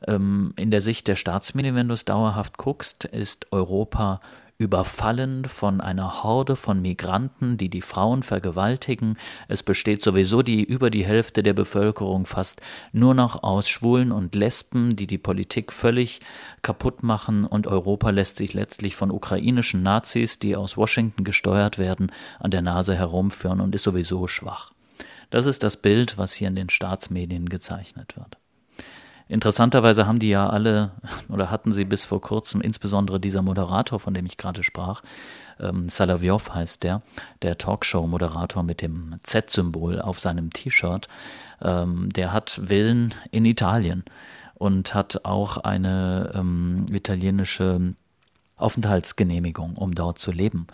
Ähm, 0.07 0.53
in 0.57 0.71
der 0.71 0.81
Sicht 0.81 1.07
der 1.07 1.15
Staatsmedien, 1.15 1.75
wenn 1.75 1.87
du 1.87 1.93
es 1.93 2.05
dauerhaft 2.05 2.57
guckst, 2.57 3.05
ist 3.05 3.51
Europa 3.51 4.19
überfallen 4.57 5.45
von 5.45 5.81
einer 5.81 6.23
Horde 6.23 6.55
von 6.55 6.81
Migranten, 6.81 7.57
die 7.57 7.69
die 7.69 7.81
Frauen 7.81 8.23
vergewaltigen. 8.23 9.17
Es 9.49 9.63
besteht 9.63 10.01
sowieso 10.01 10.43
die 10.43 10.63
über 10.63 10.89
die 10.89 11.05
Hälfte 11.05 11.43
der 11.43 11.53
Bevölkerung 11.53 12.25
fast 12.25 12.61
nur 12.93 13.13
noch 13.13 13.43
aus 13.43 13.67
Schwulen 13.67 14.11
und 14.13 14.33
Lesben, 14.33 14.95
die 14.95 15.07
die 15.07 15.17
Politik 15.17 15.73
völlig 15.73 16.21
kaputt 16.61 17.03
machen 17.03 17.45
und 17.45 17.67
Europa 17.67 18.11
lässt 18.11 18.37
sich 18.37 18.53
letztlich 18.53 18.95
von 18.95 19.11
ukrainischen 19.11 19.83
Nazis, 19.83 20.39
die 20.39 20.55
aus 20.55 20.77
Washington 20.77 21.25
gesteuert 21.25 21.77
werden, 21.77 22.11
an 22.39 22.51
der 22.51 22.61
Nase 22.61 22.95
herumführen 22.95 23.59
und 23.59 23.75
ist 23.75 23.83
sowieso 23.83 24.27
schwach. 24.27 24.71
Das 25.31 25.47
ist 25.47 25.63
das 25.63 25.75
Bild, 25.75 26.17
was 26.17 26.33
hier 26.33 26.47
in 26.47 26.55
den 26.55 26.69
Staatsmedien 26.69 27.49
gezeichnet 27.49 28.15
wird. 28.15 28.37
Interessanterweise 29.27 30.05
haben 30.05 30.19
die 30.19 30.29
ja 30.29 30.47
alle 30.49 30.91
oder 31.29 31.49
hatten 31.49 31.73
sie 31.73 31.85
bis 31.85 32.05
vor 32.05 32.21
kurzem, 32.21 32.61
insbesondere 32.61 33.19
dieser 33.19 33.41
Moderator, 33.41 33.99
von 33.99 34.13
dem 34.13 34.25
ich 34.25 34.37
gerade 34.37 34.63
sprach, 34.63 35.01
ähm, 35.59 35.89
Salavyov 35.89 36.53
heißt 36.53 36.83
der, 36.83 37.01
der 37.41 37.57
Talkshow-Moderator 37.57 38.61
mit 38.61 38.81
dem 38.81 39.15
Z-Symbol 39.23 39.99
auf 39.99 40.19
seinem 40.19 40.51
T-Shirt, 40.51 41.07
ähm, 41.61 42.09
der 42.09 42.33
hat 42.33 42.61
Villen 42.65 43.15
in 43.31 43.45
Italien 43.45 44.03
und 44.53 44.93
hat 44.93 45.25
auch 45.25 45.57
eine 45.57 46.31
ähm, 46.35 46.85
italienische 46.91 47.95
Aufenthaltsgenehmigung, 48.57 49.75
um 49.75 49.95
dort 49.95 50.19
zu 50.19 50.31
leben. 50.31 50.67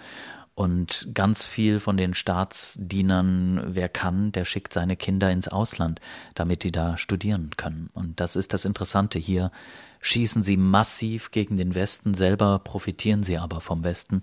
Und 0.62 1.08
ganz 1.16 1.44
viel 1.44 1.80
von 1.80 1.98
den 1.98 2.14
Staatsdienern, 2.14 3.64
wer 3.74 3.90
kann, 3.90 4.32
der 4.32 4.46
schickt 4.46 4.74
seine 4.74 4.96
Kinder 4.96 5.32
ins 5.32 5.48
Ausland, 5.48 6.00
damit 6.36 6.64
die 6.64 6.72
da 6.72 7.00
studieren 7.00 7.50
können. 7.58 7.90
Und 7.96 8.20
das 8.20 8.36
ist 8.36 8.54
das 8.54 8.66
Interessante. 8.66 9.18
Hier 9.18 9.52
schießen 10.02 10.44
sie 10.44 10.58
massiv 10.58 11.32
gegen 11.32 11.58
den 11.58 11.74
Westen, 11.74 12.14
selber 12.14 12.60
profitieren 12.60 13.24
sie 13.24 13.40
aber 13.40 13.60
vom 13.60 13.84
Westen. 13.84 14.22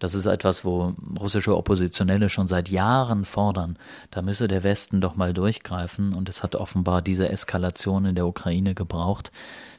Das 0.00 0.16
ist 0.16 0.26
etwas, 0.26 0.64
wo 0.64 0.92
russische 1.20 1.56
Oppositionelle 1.56 2.30
schon 2.30 2.48
seit 2.48 2.68
Jahren 2.68 3.24
fordern. 3.24 3.78
Da 4.10 4.22
müsse 4.22 4.48
der 4.48 4.64
Westen 4.64 5.00
doch 5.00 5.14
mal 5.14 5.32
durchgreifen. 5.32 6.14
Und 6.14 6.28
es 6.28 6.42
hat 6.42 6.56
offenbar 6.56 7.00
diese 7.00 7.28
Eskalation 7.28 8.06
in 8.06 8.16
der 8.16 8.26
Ukraine 8.26 8.74
gebraucht, 8.74 9.30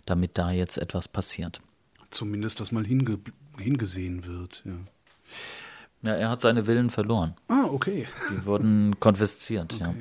damit 0.05 0.37
da 0.37 0.51
jetzt 0.51 0.77
etwas 0.77 1.09
passiert. 1.09 1.59
Zumindest, 2.11 2.61
dass 2.61 2.71
mal 2.71 2.85
hinge 2.85 3.17
hingesehen 3.57 4.25
wird. 4.25 4.61
Ja. 4.63 4.71
Ja, 6.03 6.13
er 6.13 6.29
hat 6.29 6.41
seine 6.41 6.65
Villen 6.65 6.89
verloren. 6.89 7.33
Ah, 7.47 7.65
okay. 7.65 8.07
Die 8.31 8.45
wurden 8.45 8.95
konfisziert, 8.99 9.73
okay. 9.73 9.83
ja. 9.83 9.93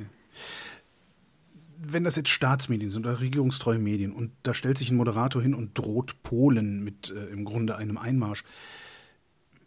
Wenn 1.79 2.03
das 2.03 2.15
jetzt 2.15 2.29
Staatsmedien 2.29 2.91
sind 2.91 3.05
oder 3.05 3.19
regierungstreue 3.19 3.79
Medien 3.79 4.11
und 4.11 4.31
da 4.43 4.53
stellt 4.53 4.77
sich 4.77 4.91
ein 4.91 4.97
Moderator 4.97 5.41
hin 5.41 5.53
und 5.53 5.77
droht 5.77 6.21
Polen 6.23 6.83
mit 6.83 7.11
äh, 7.11 7.25
im 7.27 7.45
Grunde 7.45 7.77
einem 7.77 7.97
Einmarsch, 7.97 8.43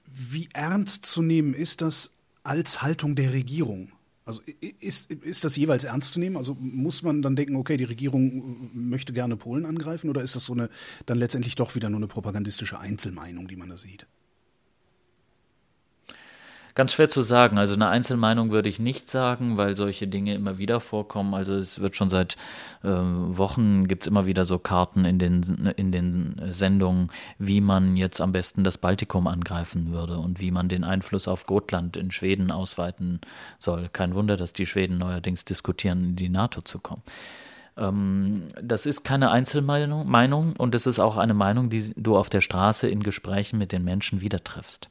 wie 0.06 0.48
ernst 0.52 1.06
zu 1.06 1.22
nehmen 1.22 1.54
ist 1.54 1.82
das 1.82 2.10
als 2.42 2.82
Haltung 2.82 3.14
der 3.14 3.32
Regierung? 3.32 3.92
Also 4.24 4.42
ist, 4.80 5.10
ist 5.10 5.44
das 5.44 5.56
jeweils 5.56 5.84
ernst 5.84 6.12
zu 6.12 6.20
nehmen? 6.20 6.36
Also 6.36 6.56
muss 6.60 7.02
man 7.02 7.22
dann 7.22 7.36
denken, 7.36 7.56
okay, 7.56 7.76
die 7.76 7.84
Regierung 7.84 8.70
möchte 8.74 9.12
gerne 9.12 9.36
Polen 9.36 9.66
angreifen 9.66 10.10
oder 10.10 10.22
ist 10.22 10.36
das 10.36 10.44
so 10.44 10.52
eine 10.52 10.68
dann 11.06 11.18
letztendlich 11.18 11.54
doch 11.54 11.74
wieder 11.74 11.90
nur 11.90 11.98
eine 11.98 12.06
propagandistische 12.06 12.78
Einzelmeinung, 12.78 13.48
die 13.48 13.56
man 13.56 13.70
da 13.70 13.76
sieht? 13.76 14.06
Ganz 16.74 16.92
schwer 16.92 17.09
zu 17.09 17.22
sagen. 17.22 17.59
Also 17.59 17.74
eine 17.74 17.88
Einzelmeinung 17.88 18.50
würde 18.50 18.68
ich 18.68 18.78
nicht 18.78 19.11
sagen, 19.11 19.56
weil 19.56 19.76
solche 19.76 20.06
Dinge 20.06 20.35
immer 20.35 20.59
wieder 20.59 20.80
vorkommen. 20.80 21.35
Also 21.35 21.54
es 21.54 21.80
wird 21.80 21.96
schon 21.96 22.11
seit 22.11 22.37
äh, 22.83 22.88
Wochen 22.88 23.88
gibt 23.88 24.04
es 24.04 24.06
immer 24.06 24.26
wieder 24.26 24.44
so 24.44 24.59
Karten 24.59 25.04
in 25.04 25.18
den, 25.18 25.72
in 25.76 25.92
den 25.92 26.40
Sendungen, 26.50 27.11
wie 27.38 27.61
man 27.61 27.96
jetzt 27.96 28.20
am 28.20 28.33
besten 28.33 28.64
das 28.64 28.78
Baltikum 28.78 29.26
angreifen 29.26 29.92
würde 29.92 30.18
und 30.18 30.40
wie 30.40 30.50
man 30.50 30.68
den 30.68 30.85
Einfluss 30.85 31.28
auf 31.28 31.46
Gotland 31.46 31.96
in 31.96 32.11
Schweden 32.11 32.50
ausweiten 32.50 33.20
soll. 33.59 33.88
Kein 33.92 34.14
Wunder, 34.14 34.37
dass 34.37 34.52
die 34.52 34.66
Schweden 34.66 34.98
neuerdings 34.98 35.44
diskutieren, 35.44 36.04
in 36.04 36.16
die 36.16 36.28
NATO 36.28 36.61
zu 36.62 36.78
kommen 36.78 37.02
ähm, 37.76 38.48
das 38.61 38.85
ist 38.85 39.04
keine 39.04 39.30
Einzelmeinung 39.30 40.56
und 40.56 40.74
es 40.74 40.87
ist 40.87 40.98
auch 40.98 41.16
eine 41.16 41.35
Meinung, 41.35 41.70
die 41.70 41.92
du 41.96 42.16
auf 42.16 42.28
der 42.28 42.40
Straße 42.40 42.88
in 42.88 43.02
Gesprächen 43.02 43.59
mit 43.59 43.72
den 43.72 43.85
Menschen 43.85 44.20
wieder 44.20 44.42
triffst. 44.42 44.90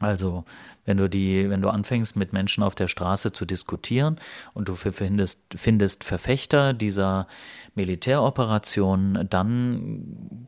Also 0.00 0.44
wenn 0.84 0.96
du 0.96 1.08
die, 1.08 1.50
wenn 1.50 1.60
du 1.60 1.68
anfängst 1.68 2.16
mit 2.16 2.32
Menschen 2.32 2.62
auf 2.62 2.74
der 2.74 2.88
Straße 2.88 3.32
zu 3.32 3.44
diskutieren 3.44 4.18
und 4.54 4.68
du 4.68 4.76
findest, 4.76 5.40
findest 5.54 6.04
Verfechter 6.04 6.72
dieser 6.72 7.26
Militäroperation, 7.74 9.26
dann 9.28 10.46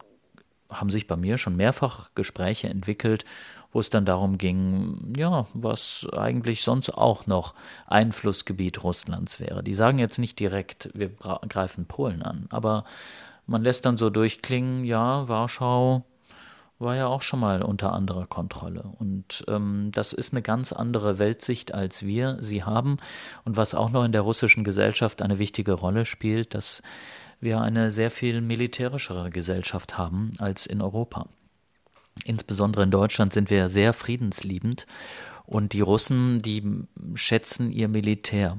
haben 0.70 0.90
sich 0.90 1.06
bei 1.06 1.16
mir 1.16 1.36
schon 1.36 1.56
mehrfach 1.56 2.10
Gespräche 2.14 2.68
entwickelt, 2.68 3.24
wo 3.72 3.80
es 3.80 3.90
dann 3.90 4.04
darum 4.04 4.38
ging, 4.38 5.14
ja, 5.16 5.46
was 5.52 6.06
eigentlich 6.12 6.62
sonst 6.62 6.90
auch 6.90 7.26
noch 7.26 7.54
Einflussgebiet 7.86 8.82
Russlands 8.82 9.40
wäre. 9.40 9.62
Die 9.62 9.74
sagen 9.74 9.98
jetzt 9.98 10.18
nicht 10.18 10.38
direkt, 10.38 10.90
wir 10.94 11.08
greifen 11.08 11.86
Polen 11.86 12.22
an, 12.22 12.46
aber 12.50 12.84
man 13.46 13.62
lässt 13.62 13.84
dann 13.84 13.98
so 13.98 14.10
durchklingen, 14.10 14.84
ja, 14.84 15.28
Warschau 15.28 16.04
war 16.80 16.96
ja 16.96 17.06
auch 17.06 17.22
schon 17.22 17.40
mal 17.40 17.62
unter 17.62 17.92
anderer 17.92 18.26
Kontrolle. 18.26 18.82
Und 18.98 19.44
ähm, 19.48 19.90
das 19.92 20.12
ist 20.12 20.32
eine 20.32 20.42
ganz 20.42 20.72
andere 20.72 21.18
Weltsicht, 21.18 21.74
als 21.74 22.04
wir 22.04 22.38
sie 22.40 22.64
haben. 22.64 22.96
Und 23.44 23.56
was 23.56 23.74
auch 23.74 23.90
noch 23.90 24.04
in 24.04 24.12
der 24.12 24.22
russischen 24.22 24.64
Gesellschaft 24.64 25.22
eine 25.22 25.38
wichtige 25.38 25.72
Rolle 25.72 26.04
spielt, 26.04 26.54
dass 26.54 26.82
wir 27.40 27.60
eine 27.60 27.90
sehr 27.90 28.10
viel 28.10 28.40
militärischere 28.40 29.30
Gesellschaft 29.30 29.98
haben 29.98 30.32
als 30.38 30.66
in 30.66 30.82
Europa. 30.82 31.26
Insbesondere 32.24 32.82
in 32.82 32.90
Deutschland 32.90 33.32
sind 33.32 33.50
wir 33.50 33.68
sehr 33.68 33.92
friedensliebend 33.92 34.86
und 35.46 35.72
die 35.72 35.80
Russen, 35.80 36.40
die 36.40 36.86
schätzen 37.14 37.72
ihr 37.72 37.88
Militär. 37.88 38.58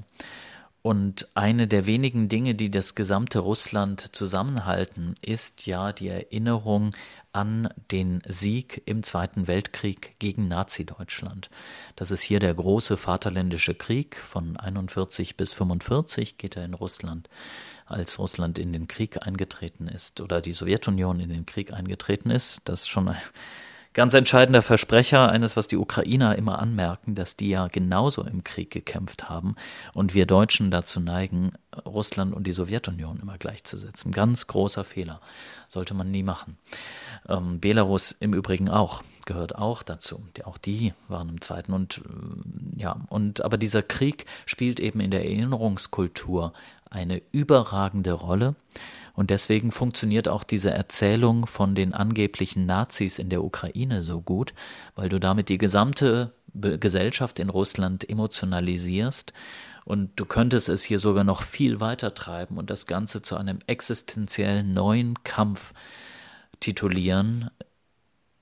Und 0.82 1.28
eine 1.36 1.68
der 1.68 1.86
wenigen 1.86 2.28
Dinge, 2.28 2.56
die 2.56 2.72
das 2.72 2.96
gesamte 2.96 3.40
Russland 3.40 4.16
zusammenhalten, 4.16 5.16
ist 5.22 5.68
ja 5.68 5.94
die 5.94 6.08
Erinnerung 6.08 6.92
an 7.34 7.70
den 7.92 8.22
Sieg 8.28 8.82
im 8.86 9.04
Zweiten 9.04 9.48
Weltkrieg 9.48 10.16
gegen 10.20 10.48
Nazi-Deutschland. 10.48 11.50
Das 11.96 12.12
ist 12.12 12.24
hier 12.24 12.40
der 12.40 12.54
große 12.54 12.98
Vaterländische 12.98 13.76
Krieg 13.76 14.18
von 14.18 14.58
41 14.58 15.38
bis 15.38 15.54
45 15.54 16.38
geht 16.38 16.58
er 16.58 16.66
in 16.66 16.74
Russland, 16.74 17.30
als 17.86 18.20
Russland 18.20 18.58
in 18.58 18.74
den 18.74 18.88
Krieg 18.88 19.26
eingetreten 19.26 19.88
ist 19.88 20.20
oder 20.20 20.42
die 20.42 20.54
Sowjetunion 20.54 21.20
in 21.20 21.30
den 21.30 21.46
Krieg 21.46 21.72
eingetreten 21.72 22.32
ist. 22.32 22.62
Das 22.66 22.82
ist 22.82 22.90
schon 22.90 23.08
ein 23.08 23.18
ganz 23.94 24.14
entscheidender 24.14 24.62
Versprecher, 24.62 25.30
eines, 25.30 25.58
was 25.58 25.68
die 25.68 25.78
Ukrainer 25.78 26.38
immer 26.38 26.60
anmerken, 26.60 27.16
dass 27.16 27.36
die 27.36 27.50
ja 27.50 27.68
genauso 27.68 28.24
im 28.24 28.44
Krieg 28.44 28.72
gekämpft 28.72 29.30
haben 29.30 29.56
und 29.94 30.14
wir 30.14 30.26
Deutschen 30.26 30.72
dazu 30.72 31.00
neigen, 31.00 31.52
Russland 31.86 32.34
und 32.34 32.46
die 32.48 32.52
Sowjetunion 32.52 33.20
immer 33.22 33.38
gleichzusetzen. 33.38 34.12
Ganz 34.12 34.48
großer 34.48 34.84
Fehler. 34.84 35.22
Sollte 35.68 35.94
man 35.94 36.12
nie 36.12 36.24
machen. 36.24 36.58
Ähm, 37.30 37.60
Belarus 37.60 38.12
im 38.20 38.34
Übrigen 38.34 38.70
auch, 38.70 39.04
gehört 39.26 39.56
auch 39.56 39.84
dazu. 39.84 40.22
Auch 40.44 40.58
die 40.58 40.94
waren 41.08 41.30
im 41.30 41.42
Zweiten 41.42 41.74
und 41.74 42.00
äh, 42.00 42.82
ja, 42.82 42.98
und 43.10 43.44
aber 43.44 43.58
dieser 43.58 43.82
Krieg 43.82 44.26
spielt 44.46 44.80
eben 44.80 45.00
in 45.00 45.12
der 45.12 45.24
Erinnerungskultur 45.24 46.54
eine 46.90 47.22
überragende 47.32 48.12
Rolle. 48.12 48.56
Und 49.14 49.30
deswegen 49.30 49.72
funktioniert 49.72 50.28
auch 50.28 50.44
diese 50.44 50.72
Erzählung 50.72 51.46
von 51.46 51.76
den 51.76 51.94
angeblichen 51.94 52.66
Nazis 52.66 53.20
in 53.20 53.30
der 53.30 53.44
Ukraine 53.44 54.04
so 54.04 54.22
gut, 54.22 54.54
weil 54.96 55.10
du 55.10 55.20
damit 55.20 55.50
die 55.50 55.58
gesamte 55.58 56.34
Gesellschaft 56.54 57.40
in 57.40 57.50
Russland 57.50 58.08
emotionalisierst 58.08 59.34
und 59.86 60.12
du 60.16 60.26
könntest 60.26 60.70
es 60.70 60.84
hier 60.84 61.00
sogar 61.00 61.24
noch 61.24 61.42
viel 61.42 61.80
weiter 61.80 62.14
treiben 62.14 62.58
und 62.58 62.70
das 62.70 62.86
Ganze 62.86 63.22
zu 63.22 63.36
einem 63.36 63.60
existenziellen 63.68 64.74
neuen 64.74 65.24
Kampf 65.24 65.74
titulieren. 66.60 67.50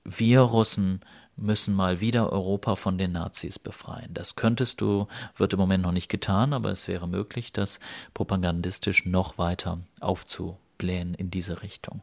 Wir 0.04 0.40
Russen 0.40 1.00
müssen 1.40 1.74
mal 1.74 2.00
wieder 2.00 2.32
Europa 2.32 2.76
von 2.76 2.98
den 2.98 3.12
Nazis 3.12 3.58
befreien. 3.58 4.12
Das 4.14 4.36
könntest 4.36 4.80
du, 4.80 5.08
wird 5.36 5.52
im 5.52 5.58
Moment 5.58 5.82
noch 5.82 5.92
nicht 5.92 6.08
getan, 6.08 6.52
aber 6.52 6.70
es 6.70 6.86
wäre 6.88 7.08
möglich, 7.08 7.52
das 7.52 7.80
propagandistisch 8.14 9.06
noch 9.06 9.38
weiter 9.38 9.78
aufzublähen 10.00 11.14
in 11.14 11.30
diese 11.30 11.62
Richtung. 11.62 12.02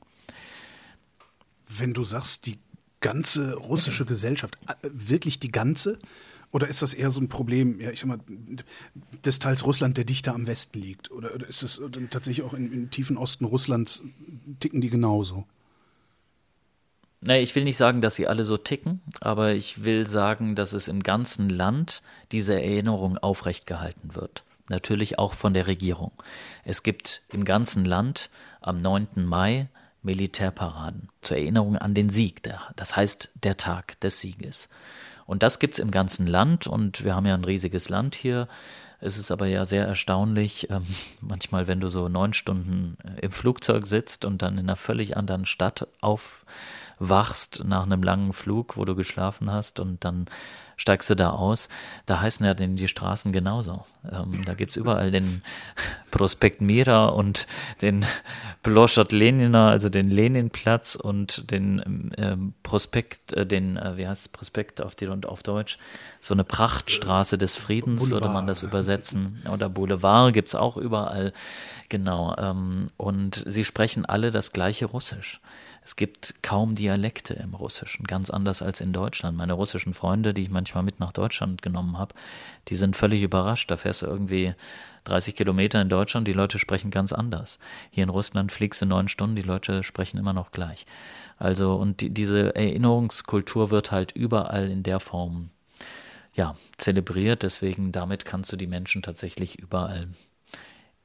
Wenn 1.68 1.94
du 1.94 2.04
sagst, 2.04 2.46
die 2.46 2.60
ganze 3.00 3.56
russische 3.56 4.06
Gesellschaft, 4.06 4.58
äh, 4.68 4.74
wirklich 4.92 5.40
die 5.40 5.52
ganze? 5.52 6.00
Oder 6.52 6.68
ist 6.68 6.82
das 6.82 6.94
eher 6.94 7.12
so 7.12 7.20
ein 7.20 7.28
Problem, 7.28 7.80
ja, 7.80 7.92
ich 7.92 8.00
sag 8.00 8.08
mal, 8.08 8.20
des 9.26 9.40
Teils 9.40 9.66
Russland, 9.66 9.98
der 9.98 10.06
dichter 10.06 10.34
am 10.34 10.48
Westen 10.48 10.80
liegt? 10.80 11.12
Oder, 11.12 11.36
oder 11.36 11.48
ist 11.48 11.62
das 11.62 11.82
tatsächlich 12.10 12.46
auch 12.46 12.54
im 12.54 12.90
tiefen 12.90 13.18
Osten 13.18 13.46
Russlands, 13.46 14.04
ticken 14.60 14.80
die 14.82 14.90
genauso? 14.90 15.46
Nee, 17.22 17.40
ich 17.40 17.56
will 17.56 17.64
nicht 17.64 17.78
sagen, 17.78 18.02
dass 18.02 18.16
sie 18.16 18.28
alle 18.28 18.44
so 18.44 18.58
ticken, 18.58 19.02
aber 19.22 19.54
ich 19.54 19.84
will 19.84 20.08
sagen, 20.08 20.56
dass 20.56 20.74
es 20.74 20.88
im 20.88 21.02
ganzen 21.02 21.50
Land 21.50 22.04
diese 22.32 22.62
Erinnerung 22.62 23.18
aufrecht 23.18 23.66
gehalten 23.66 24.16
wird. 24.16 24.44
Natürlich 24.70 25.18
auch 25.18 25.34
von 25.34 25.54
der 25.54 25.68
Regierung. 25.68 26.12
Es 26.64 26.84
gibt 26.84 27.22
im 27.32 27.44
ganzen 27.44 27.86
Land 27.86 28.30
am 28.62 28.82
9. 28.82 29.26
Mai 29.26 29.68
Militärparaden 30.04 31.10
zur 31.22 31.38
Erinnerung 31.38 31.78
an 31.78 31.94
den 31.94 32.10
Sieg, 32.10 32.44
das 32.76 32.96
heißt 32.96 33.30
der 33.44 33.58
Tag 33.58 34.00
des 34.02 34.20
Sieges. 34.20 34.70
Und 35.26 35.44
das 35.44 35.60
gibt 35.60 35.76
es 35.76 35.80
im 35.80 35.92
ganzen 35.92 36.28
Land 36.28 36.68
und 36.68 37.04
wir 37.04 37.16
haben 37.16 37.26
ja 37.26 37.34
ein 37.34 37.44
riesiges 37.44 37.90
Land 37.90 38.16
hier. 38.16 38.48
Es 39.00 39.18
ist 39.18 39.30
aber 39.30 39.46
ja 39.46 39.66
sehr 39.66 39.86
erstaunlich, 39.86 40.70
ähm, 40.70 40.86
manchmal, 41.22 41.68
wenn 41.68 41.80
du 41.80 41.90
so 41.90 42.08
neun 42.08 42.34
Stunden 42.34 42.98
äh, 43.04 43.26
im 43.26 43.32
Flugzeug 43.32 43.86
sitzt 43.86 44.26
und 44.26 44.42
dann 44.42 44.58
in 44.58 44.66
einer 44.66 44.76
völlig 44.76 45.18
anderen 45.18 45.46
Stadt 45.46 45.88
auf 46.02 46.46
wachst 47.00 47.64
nach 47.66 47.84
einem 47.84 48.04
langen 48.04 48.34
Flug, 48.34 48.78
wo 48.78 48.86
du 48.86 48.96
geschlafen 48.96 49.52
hast 49.52 49.80
und 49.80 50.04
dann 50.04 50.28
steigst 50.78 51.10
du 51.10 51.16
da 51.16 51.32
aus. 51.32 51.70
Da 52.06 52.22
heißen 52.22 52.46
ja 52.46 52.54
denn 52.54 52.76
die 52.76 52.88
Straßen 52.88 53.32
genauso. 53.32 53.84
Ähm, 54.10 54.46
da 54.46 54.54
gibt's 54.54 54.76
überall 54.76 55.12
den 55.12 55.42
Prospekt 56.12 56.62
Mira 56.62 57.08
und 57.08 57.48
den 57.82 58.06
Bloschat 58.64 59.12
Lenina, 59.12 59.70
also 59.70 59.90
den 59.90 60.10
Leninplatz 60.10 60.96
und 60.96 61.52
den 61.52 62.14
ähm, 62.18 62.54
Prospekt, 62.62 63.34
äh, 63.34 63.46
den, 63.46 63.76
äh, 63.76 63.98
wie 63.98 64.08
heißt 64.08 64.22
es, 64.22 64.28
Prospekt 64.30 64.80
auf, 64.80 64.94
die, 64.94 65.08
auf 65.08 65.44
Deutsch? 65.44 65.80
So 66.20 66.36
eine 66.36 66.44
Prachtstraße 66.44 67.40
des 67.40 67.58
Friedens 67.58 68.04
Boulevard. 68.04 68.22
würde 68.22 68.34
man 68.34 68.48
das 68.48 68.62
übersetzen. 68.62 69.42
Oder 69.52 69.70
Boulevard 69.70 70.34
gibt's 70.34 70.54
auch 70.54 70.78
überall. 70.78 71.34
Genau. 71.90 72.36
Ähm, 72.38 72.90
und 72.98 73.44
sie 73.48 73.66
sprechen 73.66 74.06
alle 74.06 74.30
das 74.30 74.54
gleiche 74.54 74.86
Russisch. 74.86 75.42
Es 75.88 75.96
gibt 75.96 76.44
kaum 76.44 76.76
Dialekte 76.76 77.34
im 77.36 77.54
Russischen, 77.54 78.06
ganz 78.08 78.30
anders 78.30 78.62
als 78.62 78.82
in 78.82 78.92
Deutschland. 78.92 79.38
Meine 79.38 79.54
russischen 79.54 79.94
Freunde, 79.94 80.34
die 80.34 80.42
ich 80.42 80.50
manchmal 80.50 80.84
mit 80.84 81.00
nach 81.00 81.14
Deutschland 81.14 81.62
genommen 81.62 81.98
habe, 81.98 82.14
die 82.68 82.76
sind 82.76 82.98
völlig 82.98 83.24
überrascht. 83.24 83.72
Da 83.72 83.78
fährst 83.78 84.02
du 84.02 84.06
irgendwie 84.06 84.54
30 85.06 85.38
Kilometer 85.38 85.82
in 85.82 85.88
Deutschland, 85.88 86.28
die 86.28 86.34
Leute 86.34 86.60
sprechen 86.60 86.92
ganz 86.92 87.14
anders. 87.14 87.58
Hier 87.90 88.04
in 88.04 88.10
Russland 88.10 88.52
fliegst 88.52 88.82
du 88.82 88.86
neun 88.86 89.08
Stunden, 89.08 89.38
die 89.38 89.44
Leute 89.44 89.82
sprechen 89.82 90.18
immer 90.18 90.34
noch 90.34 90.52
gleich. 90.52 90.86
Also, 91.38 91.76
und 91.76 92.02
die, 92.02 92.10
diese 92.10 92.54
Erinnerungskultur 92.54 93.72
wird 93.72 93.90
halt 93.90 94.12
überall 94.12 94.70
in 94.70 94.84
der 94.84 95.00
Form 95.00 95.52
ja, 96.34 96.58
zelebriert. 96.78 97.44
Deswegen, 97.44 97.94
damit 97.94 98.26
kannst 98.26 98.52
du 98.52 98.58
die 98.58 98.68
Menschen 98.68 99.04
tatsächlich 99.04 99.58
überall 99.58 100.10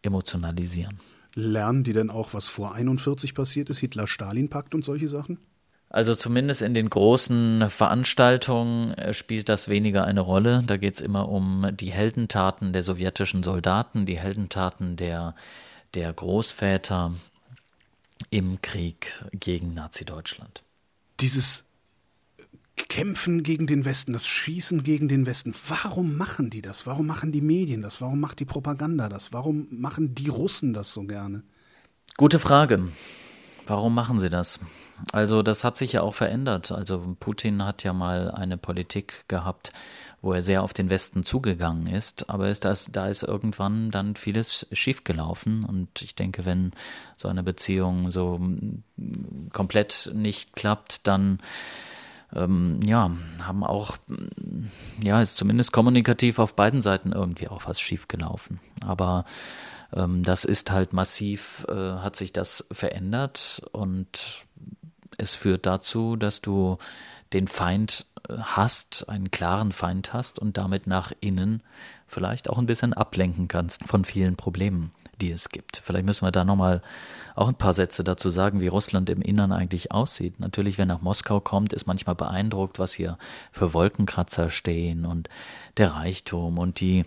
emotionalisieren. 0.03 0.99
Lernen 1.35 1.85
die 1.85 1.93
denn 1.93 2.11
auch, 2.11 2.35
was 2.35 2.49
vor 2.49 2.75
41 2.75 3.35
passiert 3.35 3.71
ist, 3.71 3.79
Hitler-Stalin-Pakt 3.79 4.75
und 4.75 4.85
solche 4.85 5.09
Sachen? 5.09 5.39
Also 5.89 6.15
zumindest 6.15 6.63
in 6.63 6.73
den 6.73 6.89
großen 6.89 7.69
Veranstaltungen 7.69 8.95
äh, 8.95 9.13
spielt 9.13 9.51
das 9.51 9.69
weniger 9.69 10.05
eine 10.05 10.23
Rolle. 10.23 10.63
Da 10.67 10.79
geht 10.79 10.95
es 10.95 11.01
immer 11.03 11.29
um 11.29 11.69
die 11.73 11.93
Heldentaten 11.93 12.73
der 12.73 12.83
sowjetischen 12.83 13.43
Soldaten, 13.43 14.07
die 14.07 14.19
Heldentaten 14.19 14.97
der, 14.97 15.35
der 15.95 16.11
Großväter 16.13 17.13
im 18.31 18.63
Krieg 18.63 19.13
gegen 19.33 19.75
Nazi-Deutschland. 19.75 20.63
Dieses 21.21 21.67
Kämpfen 22.77 23.43
gegen 23.43 23.67
den 23.67 23.85
Westen, 23.85 24.13
das 24.13 24.27
Schießen 24.27 24.83
gegen 24.83 25.09
den 25.09 25.27
Westen. 25.27 25.55
Warum 25.69 26.17
machen 26.17 26.51
die 26.51 26.63
das? 26.63 26.87
Warum 26.87 27.07
machen 27.07 27.33
die 27.33 27.41
Medien 27.41 27.83
das? 27.83 28.01
Warum 28.01 28.21
macht 28.21 28.41
die 28.41 28.45
Propaganda 28.45 29.09
das? 29.09 29.33
Warum 29.33 29.67
machen 29.71 30.15
die 30.15 30.29
Russen 30.29 30.73
das 30.73 30.93
so 30.93 31.05
gerne? 31.05 31.43
Gute 32.17 32.39
Frage. 32.39 32.89
Warum 33.67 33.95
machen 33.95 34.19
sie 34.19 34.31
das? 34.31 34.61
Also 35.13 35.43
das 35.43 35.65
hat 35.65 35.77
sich 35.77 35.93
ja 35.93 36.03
auch 36.03 36.15
verändert. 36.15 36.71
Also 36.73 37.17
Putin 37.19 37.65
hat 37.65 37.83
ja 37.83 37.93
mal 37.93 38.31
eine 38.31 38.57
Politik 38.57 39.25
gehabt, 39.29 39.73
wo 40.21 40.33
er 40.33 40.43
sehr 40.43 40.63
auf 40.63 40.73
den 40.73 40.91
Westen 40.91 41.25
zugegangen 41.25 41.89
ist, 41.89 42.31
aber 42.31 42.49
ist 42.49 42.65
das, 42.65 42.91
da 42.93 43.09
ist 43.09 43.25
irgendwann 43.25 43.91
dann 43.91 44.15
vieles 44.15 44.67
schiefgelaufen 44.71 45.65
und 45.65 46.03
ich 46.03 46.15
denke, 46.15 46.45
wenn 46.45 46.73
so 47.17 47.29
eine 47.29 47.43
Beziehung 47.43 48.11
so 48.13 48.41
komplett 49.53 50.13
nicht 50.15 50.55
klappt, 50.55 51.07
dann 51.09 51.41
ähm, 52.35 52.81
ja, 52.85 53.11
haben 53.43 53.65
auch, 53.65 53.97
ja, 55.03 55.21
ist 55.21 55.37
zumindest 55.37 55.73
kommunikativ 55.73 56.39
auf 56.39 56.55
beiden 56.55 56.83
Seiten 56.83 57.13
irgendwie 57.13 57.49
auch 57.49 57.67
was 57.67 57.81
schiefgelaufen. 57.81 58.61
Aber 58.85 59.25
ähm, 59.93 60.23
das 60.23 60.45
ist 60.45 60.71
halt 60.71 60.93
massiv, 60.93 61.67
äh, 61.69 61.75
hat 61.75 62.17
sich 62.17 62.33
das 62.33 62.67
verändert 62.73 63.63
und 63.73 64.45
es 65.19 65.35
führt 65.35 65.67
dazu, 65.67 66.17
dass 66.17 66.41
du 66.41 66.79
den 67.33 67.49
Feind 67.49 68.07
äh, 68.29 68.35
hast, 68.39 69.09
einen 69.09 69.31
klaren 69.31 69.73
Feind 69.73 70.13
hast 70.13 70.39
und 70.39 70.57
damit 70.57 70.87
nach 70.87 71.13
innen 71.21 71.63
vielleicht 72.07 72.49
auch 72.49 72.59
ein 72.59 72.67
bisschen 72.67 72.93
ablenken 72.93 73.49
kannst 73.49 73.85
von 73.85 74.05
vielen 74.05 74.37
Problemen 74.37 74.93
die 75.23 75.31
es 75.31 75.49
gibt. 75.49 75.81
Vielleicht 75.85 76.05
müssen 76.05 76.27
wir 76.27 76.33
da 76.33 76.45
nochmal 76.45 76.83
auch 77.35 77.49
ein 77.49 77.55
paar 77.55 77.73
Sätze 77.73 78.05
dazu 78.05 78.29
sagen, 78.29 78.61
wie 78.61 78.67
Russland 78.67 79.09
im 79.09 79.23
Innern 79.23 79.53
eigentlich 79.53 79.93
aussieht. 79.93 80.39
Natürlich, 80.41 80.77
wer 80.77 80.85
nach 80.87 81.01
Moskau 81.01 81.41
kommt, 81.41 81.73
ist 81.73 81.87
manchmal 81.87 82.15
beeindruckt, 82.15 82.79
was 82.79 82.93
hier 82.93 83.17
für 83.53 83.73
Wolkenkratzer 83.73 84.51
stehen 84.51 85.07
und 85.07 85.31
der 85.79 85.95
Reichtum 85.95 86.59
und 86.59 86.81
die 86.81 87.05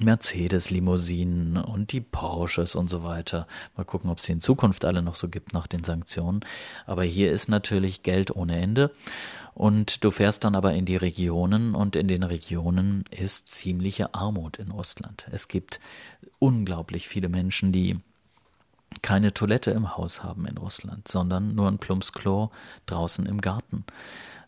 Mercedes-Limousinen 0.00 1.56
und 1.56 1.92
die 1.92 2.00
Porsches 2.00 2.74
und 2.74 2.90
so 2.90 3.02
weiter. 3.02 3.46
Mal 3.76 3.84
gucken, 3.84 4.10
ob 4.10 4.18
es 4.18 4.24
die 4.24 4.32
in 4.32 4.40
Zukunft 4.40 4.84
alle 4.84 5.02
noch 5.02 5.14
so 5.14 5.28
gibt 5.28 5.52
nach 5.52 5.66
den 5.66 5.84
Sanktionen. 5.84 6.40
Aber 6.86 7.04
hier 7.04 7.32
ist 7.32 7.48
natürlich 7.48 8.02
Geld 8.02 8.34
ohne 8.34 8.60
Ende. 8.60 8.90
Und 9.54 10.04
du 10.04 10.10
fährst 10.10 10.44
dann 10.44 10.54
aber 10.54 10.74
in 10.74 10.86
die 10.86 10.96
Regionen 10.96 11.74
und 11.74 11.96
in 11.96 12.08
den 12.08 12.22
Regionen 12.22 13.04
ist 13.10 13.50
ziemliche 13.50 14.14
Armut 14.14 14.58
in 14.58 14.70
Russland. 14.70 15.26
Es 15.32 15.48
gibt 15.48 15.80
unglaublich 16.38 17.08
viele 17.08 17.28
Menschen, 17.28 17.72
die 17.72 17.98
keine 19.02 19.32
Toilette 19.32 19.70
im 19.70 19.96
Haus 19.96 20.22
haben 20.22 20.46
in 20.46 20.56
Russland, 20.58 21.08
sondern 21.08 21.54
nur 21.54 21.68
ein 21.68 21.78
Plumpsklo 21.78 22.50
draußen 22.86 23.26
im 23.26 23.40
Garten. 23.40 23.84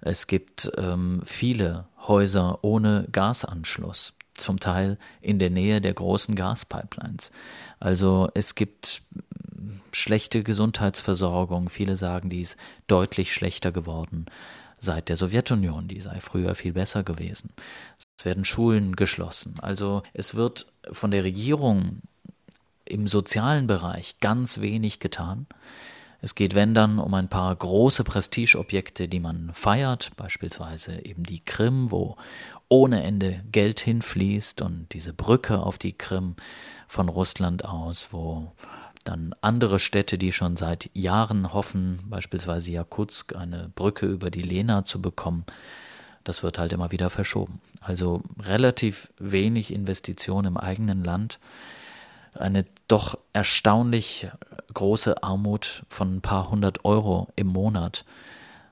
Es 0.01 0.27
gibt 0.27 0.71
ähm, 0.77 1.23
viele 1.25 1.87
Häuser 2.09 2.59
ohne 2.63 3.07
Gasanschluss, 3.13 4.15
zum 4.35 4.61
Teil 4.61 4.99
in 5.21 5.39
der 5.39 5.51
Nähe 5.51 5.81
der 5.81 5.95
großen 5.95 6.35
Gaspipelines. 6.35 7.31
Also 7.81 8.29
es 8.35 8.55
gibt 8.55 9.03
schlechte 9.93 10.43
Gesundheitsversorgung. 10.43 11.69
Viele 11.69 11.97
sagen, 11.97 12.29
die 12.29 12.41
ist 12.41 12.57
deutlich 12.87 13.33
schlechter 13.33 13.73
geworden 13.73 14.27
seit 14.79 15.09
der 15.09 15.17
Sowjetunion, 15.17 15.87
die 15.87 16.01
sei 16.01 16.19
früher 16.21 16.57
viel 16.57 16.73
besser 16.73 17.05
gewesen. 17.05 17.51
Es 18.19 18.25
werden 18.25 18.45
Schulen 18.45 18.97
geschlossen. 18.97 19.55
Also 19.61 20.03
es 20.13 20.35
wird 20.35 20.67
von 20.91 21.13
der 21.13 21.23
Regierung 21.23 22.03
im 22.85 23.07
sozialen 23.07 23.69
Bereich 23.69 24.19
ganz 24.19 24.61
wenig 24.61 24.99
getan. 24.99 25.47
Es 26.21 26.35
geht, 26.35 26.55
wenn 26.55 26.75
dann, 26.75 26.99
um 26.99 27.15
ein 27.15 27.29
paar 27.29 27.55
große 27.55 28.03
Prestigeobjekte, 28.05 29.09
die 29.09 29.21
man 29.21 29.51
feiert, 29.55 30.11
beispielsweise 30.17 31.05
eben 31.05 31.23
die 31.23 31.45
Krim, 31.45 31.91
wo 31.91 32.17
ohne 32.73 33.03
Ende 33.03 33.45
Geld 33.53 33.81
hinfließt 33.81 34.63
und 34.63 34.87
diese 34.95 35.13
Brücke 35.13 35.59
auf 35.59 35.77
die 35.77 35.93
Krim 35.93 36.37
von 36.89 37.11
Russland 37.11 37.67
aus, 37.67 38.09
wo 38.13 38.51
dann 39.05 39.35
andere 39.43 39.79
Städte, 39.79 40.17
die 40.17 40.33
schon 40.33 40.57
seit 40.57 40.89
Jahren 40.95 41.53
hoffen, 41.53 42.01
beispielsweise 42.07 42.73
Jakutsk, 42.73 43.37
eine 43.37 43.71
Brücke 43.75 44.07
über 44.07 44.31
die 44.31 44.41
Lena 44.41 44.87
zu 44.87 45.03
bekommen. 45.03 45.45
Das 46.25 46.43
wird 46.43 46.59
halt 46.59 46.73
immer 46.73 46.93
wieder 46.93 47.11
verschoben. 47.11 47.61
Also 47.83 48.23
relativ 48.41 49.13
wenig 49.19 49.71
Investition 49.71 50.47
im 50.47 50.57
eigenen 50.57 51.05
Land. 51.05 51.41
Eine 52.39 52.65
doch 52.89 53.19
erstaunlich 53.35 54.29
große 54.73 55.23
Armut 55.23 55.83
von 55.91 56.17
ein 56.17 56.21
paar 56.23 56.49
hundert 56.49 56.87
Euro 56.87 57.29
im 57.37 57.49
Monat 57.49 58.07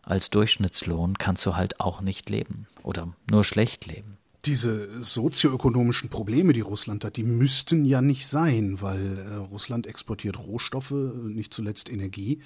als 0.02 0.30
Durchschnittslohn 0.30 1.18
kannst 1.18 1.44
du 1.44 1.54
halt 1.54 1.80
auch 1.80 2.00
nicht 2.00 2.30
leben 2.30 2.66
oder 2.82 3.14
nur 3.30 3.44
schlecht 3.44 3.86
leben 3.86 4.18
diese 4.44 5.02
sozioökonomischen 5.02 6.08
Probleme, 6.08 6.52
die 6.52 6.60
Russland 6.60 7.04
hat, 7.04 7.16
die 7.16 7.22
müssten 7.22 7.84
ja 7.84 8.00
nicht 8.00 8.26
sein, 8.26 8.80
weil 8.80 9.18
äh, 9.18 9.34
Russland 9.34 9.86
exportiert 9.86 10.38
Rohstoffe, 10.38 10.92
nicht 10.92 11.52
zuletzt 11.52 11.90
Energie. 11.90 12.40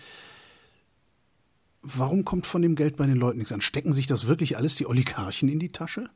Warum 1.82 2.24
kommt 2.24 2.46
von 2.46 2.62
dem 2.62 2.74
Geld 2.74 2.96
bei 2.96 3.06
den 3.06 3.16
Leuten 3.16 3.38
nichts 3.38 3.52
an? 3.52 3.60
Stecken 3.60 3.92
sich 3.92 4.06
das 4.06 4.26
wirklich 4.26 4.56
alles 4.56 4.74
die 4.74 4.86
Oligarchen 4.86 5.48
in 5.48 5.58
die 5.58 5.70
Tasche? 5.70 6.08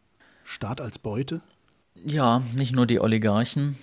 Staat 0.43 0.81
als 0.81 0.99
Beute? 0.99 1.43
Ja, 1.95 2.43
nicht 2.57 2.73
nur 2.73 2.87
die 2.87 3.01
Oligarchen, 3.01 3.77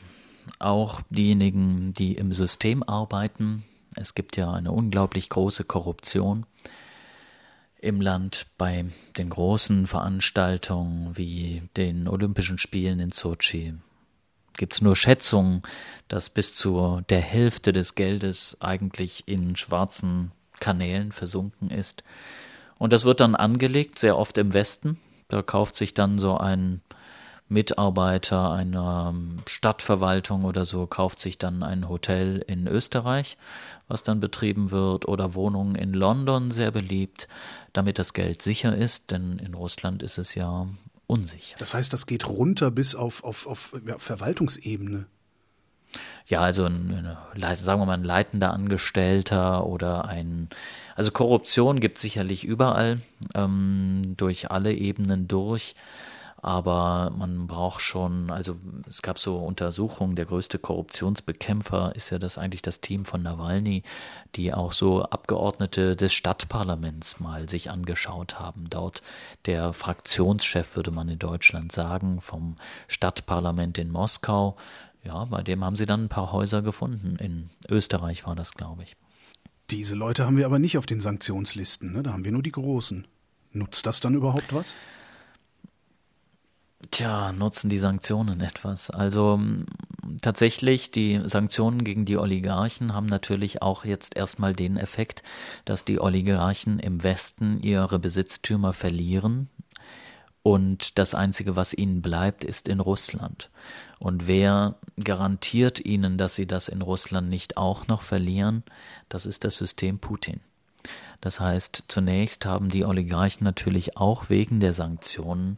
auch 0.59 1.01
diejenigen, 1.09 1.93
die 1.93 2.15
im 2.15 2.33
System 2.33 2.81
arbeiten. 2.83 3.63
Es 3.95 4.15
gibt 4.15 4.35
ja 4.35 4.51
eine 4.51 4.71
unglaublich 4.71 5.29
große 5.29 5.63
Korruption 5.63 6.45
im 7.85 8.01
Land 8.01 8.47
bei 8.57 8.85
den 9.17 9.29
großen 9.29 9.87
Veranstaltungen 9.87 11.15
wie 11.17 11.63
den 11.77 12.07
Olympischen 12.07 12.57
Spielen 12.57 12.99
in 12.99 13.11
Sochi 13.11 13.75
gibt 14.57 14.73
es 14.73 14.81
nur 14.81 14.95
Schätzungen, 14.95 15.63
dass 16.07 16.29
bis 16.29 16.55
zu 16.55 17.01
der 17.09 17.21
Hälfte 17.21 17.73
des 17.73 17.95
Geldes 17.95 18.57
eigentlich 18.61 19.27
in 19.27 19.55
schwarzen 19.55 20.31
Kanälen 20.59 21.11
versunken 21.11 21.69
ist. 21.69 22.03
Und 22.77 22.93
das 22.93 23.05
wird 23.05 23.19
dann 23.19 23.35
angelegt, 23.35 23.99
sehr 23.99 24.17
oft 24.17 24.37
im 24.37 24.53
Westen. 24.53 24.97
Da 25.27 25.41
kauft 25.41 25.75
sich 25.75 25.93
dann 25.93 26.19
so 26.19 26.37
ein 26.37 26.81
Mitarbeiter 27.47 28.51
einer 28.51 29.13
Stadtverwaltung 29.47 30.45
oder 30.45 30.65
so 30.65 30.87
kauft 30.87 31.19
sich 31.19 31.37
dann 31.37 31.61
ein 31.61 31.87
Hotel 31.87 32.43
in 32.47 32.67
Österreich, 32.67 33.37
was 33.87 34.01
dann 34.01 34.19
betrieben 34.19 34.71
wird, 34.71 35.07
oder 35.07 35.35
Wohnungen 35.35 35.75
in 35.75 35.93
London 35.93 36.49
sehr 36.49 36.71
beliebt, 36.71 37.27
damit 37.73 37.99
das 37.99 38.13
Geld 38.13 38.41
sicher 38.41 38.75
ist, 38.75 39.11
denn 39.11 39.37
in 39.37 39.53
Russland 39.53 40.01
ist 40.01 40.17
es 40.17 40.33
ja 40.33 40.67
unsicher. 41.05 41.55
Das 41.59 41.75
heißt, 41.75 41.93
das 41.93 42.07
geht 42.07 42.27
runter 42.27 42.71
bis 42.71 42.95
auf, 42.95 43.23
auf, 43.23 43.45
auf 43.45 43.79
ja, 43.85 43.99
Verwaltungsebene. 43.99 45.05
Ja, 46.27 46.41
also 46.41 46.65
ein, 46.65 47.15
sagen 47.55 47.81
wir 47.81 47.85
mal 47.85 47.93
ein 47.93 48.03
leitender 48.03 48.51
Angestellter 48.51 49.65
oder 49.65 50.05
ein, 50.05 50.49
also 50.95 51.11
Korruption 51.11 51.79
gibt 51.79 51.97
es 51.97 52.01
sicherlich 52.01 52.43
überall, 52.43 52.99
ähm, 53.35 54.01
durch 54.17 54.51
alle 54.51 54.73
Ebenen 54.73 55.27
durch 55.27 55.75
aber 56.45 57.11
man 57.17 57.47
braucht 57.47 57.81
schon, 57.81 58.29
also 58.29 58.55
es 58.87 59.01
gab 59.01 59.17
so 59.17 59.39
Untersuchungen, 59.39 60.15
der 60.15 60.25
größte 60.25 60.59
Korruptionsbekämpfer 60.59 61.95
ist 61.95 62.11
ja 62.11 62.19
das 62.19 62.37
eigentlich 62.37 62.61
das 62.61 62.81
Team 62.81 63.03
von 63.03 63.23
Nawalny, 63.23 63.81
die 64.35 64.53
auch 64.53 64.71
so 64.71 65.01
Abgeordnete 65.01 65.95
des 65.95 66.13
Stadtparlaments 66.13 67.19
mal 67.19 67.49
sich 67.49 67.71
angeschaut 67.71 68.37
haben. 68.39 68.69
Dort 68.69 69.01
der 69.47 69.73
Fraktionschef, 69.73 70.75
würde 70.75 70.91
man 70.91 71.09
in 71.09 71.17
Deutschland 71.17 71.71
sagen, 71.71 72.21
vom 72.21 72.57
Stadtparlament 72.87 73.79
in 73.79 73.89
Moskau. 73.89 74.55
Ja, 75.03 75.25
bei 75.25 75.41
dem 75.41 75.65
haben 75.65 75.75
sie 75.75 75.87
dann 75.87 76.03
ein 76.03 76.09
paar 76.09 76.31
Häuser 76.31 76.61
gefunden. 76.61 77.15
In 77.15 77.49
Österreich 77.69 78.27
war 78.27 78.35
das, 78.35 78.53
glaube 78.53 78.83
ich. 78.83 78.95
Diese 79.71 79.95
Leute 79.95 80.27
haben 80.27 80.37
wir 80.37 80.45
aber 80.45 80.59
nicht 80.59 80.77
auf 80.77 80.85
den 80.85 81.01
Sanktionslisten, 81.01 81.91
ne? 81.91 82.03
da 82.03 82.13
haben 82.13 82.23
wir 82.23 82.31
nur 82.31 82.43
die 82.43 82.51
Großen. 82.51 83.07
Nutzt 83.51 83.87
das 83.87 83.99
dann 83.99 84.13
überhaupt 84.13 84.53
was? 84.53 84.75
Tja, 86.91 87.31
nutzen 87.31 87.69
die 87.69 87.77
Sanktionen 87.77 88.41
etwas? 88.41 88.89
Also 88.89 89.39
tatsächlich, 90.21 90.91
die 90.91 91.21
Sanktionen 91.25 91.83
gegen 91.83 92.05
die 92.05 92.17
Oligarchen 92.17 92.93
haben 92.93 93.05
natürlich 93.05 93.61
auch 93.61 93.85
jetzt 93.85 94.15
erstmal 94.15 94.53
den 94.53 94.77
Effekt, 94.77 95.23
dass 95.65 95.85
die 95.85 95.99
Oligarchen 95.99 96.79
im 96.79 97.03
Westen 97.03 97.61
ihre 97.61 97.99
Besitztümer 97.99 98.73
verlieren 98.73 99.49
und 100.45 100.99
das 100.99 101.15
Einzige, 101.15 101.55
was 101.55 101.73
ihnen 101.73 102.03
bleibt, 102.03 102.43
ist 102.43 102.67
in 102.67 102.79
Russland. 102.79 103.49
Und 103.97 104.27
wer 104.27 104.75
garantiert 105.03 105.83
ihnen, 105.83 106.19
dass 106.19 106.35
sie 106.35 106.45
das 106.45 106.67
in 106.67 106.83
Russland 106.83 107.29
nicht 107.29 107.57
auch 107.57 107.87
noch 107.87 108.03
verlieren? 108.03 108.61
Das 109.09 109.25
ist 109.25 109.43
das 109.43 109.57
System 109.57 109.97
Putin. 109.97 110.41
Das 111.19 111.39
heißt, 111.39 111.85
zunächst 111.87 112.45
haben 112.45 112.69
die 112.69 112.85
Oligarchen 112.85 113.43
natürlich 113.43 113.97
auch 113.97 114.29
wegen 114.29 114.59
der 114.59 114.73
Sanktionen 114.73 115.57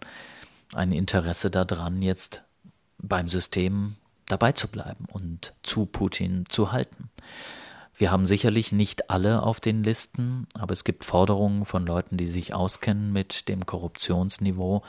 ein 0.74 0.92
Interesse 0.92 1.50
daran, 1.50 2.02
jetzt 2.02 2.44
beim 2.98 3.28
System 3.28 3.96
dabei 4.28 4.52
zu 4.52 4.68
bleiben 4.68 5.06
und 5.12 5.54
zu 5.64 5.86
Putin 5.86 6.46
zu 6.50 6.72
halten. 6.72 7.10
Wir 7.96 8.12
haben 8.12 8.28
sicherlich 8.28 8.72
nicht 8.72 9.10
alle 9.10 9.42
auf 9.42 9.60
den 9.60 9.84
Listen, 9.84 10.46
aber 10.54 10.74
es 10.74 10.84
gibt 10.84 11.04
Forderungen 11.04 11.66
von 11.66 11.86
Leuten, 11.86 12.18
die 12.18 12.28
sich 12.28 12.54
auskennen 12.54 13.12
mit 13.12 13.48
dem 13.48 13.66
Korruptionsniveau 13.66 14.84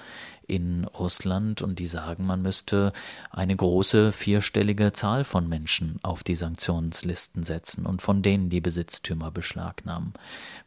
in 0.49 0.85
Russland 0.85 1.61
und 1.61 1.79
die 1.79 1.87
sagen, 1.87 2.27
man 2.27 2.41
müsste 2.41 2.93
eine 3.31 3.55
große 3.55 4.13
vierstellige 4.13 4.95
Zahl 4.95 5.25
von 5.25 5.47
Menschen 5.47 6.01
auf 6.03 6.25
die 6.25 6.35
Sanktionslisten 6.35 7.43
setzen 7.45 7.85
und 7.85 8.01
von 8.01 8.23
denen 8.23 8.49
die 8.49 8.63
Besitztümer 8.63 9.31
beschlagnahmen, 9.31 10.15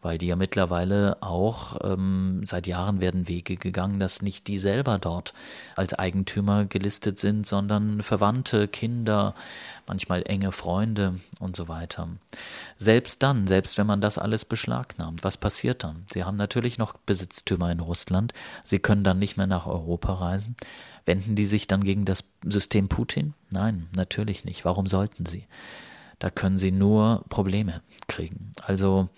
weil 0.02 0.20
die 0.20 0.28
ja 0.28 0.36
mittlerweile 0.36 1.18
auch 1.22 1.80
ähm, 1.84 2.44
seit 2.46 2.68
Jahren 2.68 3.02
werden 3.02 3.28
Wege 3.28 3.56
gegangen, 3.56 4.00
dass 4.00 4.22
nicht 4.22 4.48
die 4.48 4.60
selber 4.60 5.00
dort 5.00 5.34
als 5.76 5.96
Eigentümer 5.96 6.66
gelistet 6.66 7.18
sind, 7.18 7.48
sondern 7.48 8.04
Verwandte, 8.04 8.68
Kinder, 8.68 9.34
manchmal 9.92 10.24
enge 10.26 10.54
Freunde 10.54 11.20
und 11.42 11.58
so 11.58 11.68
weiter. 11.68 12.08
Selbst 12.78 13.22
dann, 13.24 13.46
selbst 13.46 13.78
wenn 13.78 13.86
man 13.86 14.00
das 14.00 14.18
alles 14.18 14.46
beschlagnahmt, 14.46 15.26
was 15.26 15.36
passiert 15.36 15.84
dann? 15.84 16.06
Sie 16.14 16.24
haben 16.24 16.38
natürlich 16.38 16.78
noch 16.78 16.94
Besitztümer 16.94 17.70
in 17.70 17.82
Russland, 17.82 18.34
sie 18.64 18.80
können 18.80 19.04
dann 19.04 19.20
nicht 19.20 19.36
mehr 19.36 19.48
nach 19.48 19.68
Europa 19.68 20.14
reisen. 20.14 20.56
Wenden 21.04 21.36
die 21.36 21.46
sich 21.46 21.68
dann 21.68 21.84
gegen 21.84 22.06
das 22.06 22.24
System 22.46 22.88
Putin? 22.88 23.34
Nein, 23.50 23.90
natürlich 23.94 24.46
nicht. 24.46 24.64
Warum 24.64 24.88
sollten 24.88 25.26
sie? 25.26 25.46
Da 26.20 26.30
können 26.30 26.58
sie 26.58 26.72
nur 26.72 27.26
Probleme 27.28 27.82
kriegen. 28.08 28.54
Also 28.62 29.10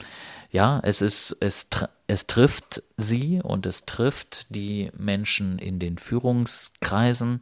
ja, 0.49 0.79
es 0.81 1.01
ist, 1.01 1.37
es, 1.39 1.67
es 2.07 2.25
trifft 2.25 2.81
sie 2.97 3.41
und 3.43 3.67
es 3.67 3.85
trifft 3.85 4.47
die 4.49 4.89
Menschen 4.97 5.59
in 5.59 5.77
den 5.77 5.99
Führungskreisen, 5.99 7.41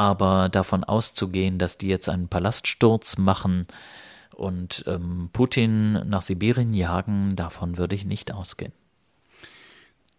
aber 0.00 0.48
davon 0.48 0.82
auszugehen, 0.82 1.58
dass 1.58 1.76
die 1.76 1.88
jetzt 1.88 2.08
einen 2.08 2.28
Palaststurz 2.28 3.18
machen 3.18 3.66
und 4.34 4.82
ähm, 4.86 5.28
Putin 5.34 6.08
nach 6.08 6.22
Sibirien 6.22 6.72
jagen, 6.72 7.36
davon 7.36 7.76
würde 7.76 7.96
ich 7.96 8.06
nicht 8.06 8.32
ausgehen. 8.32 8.72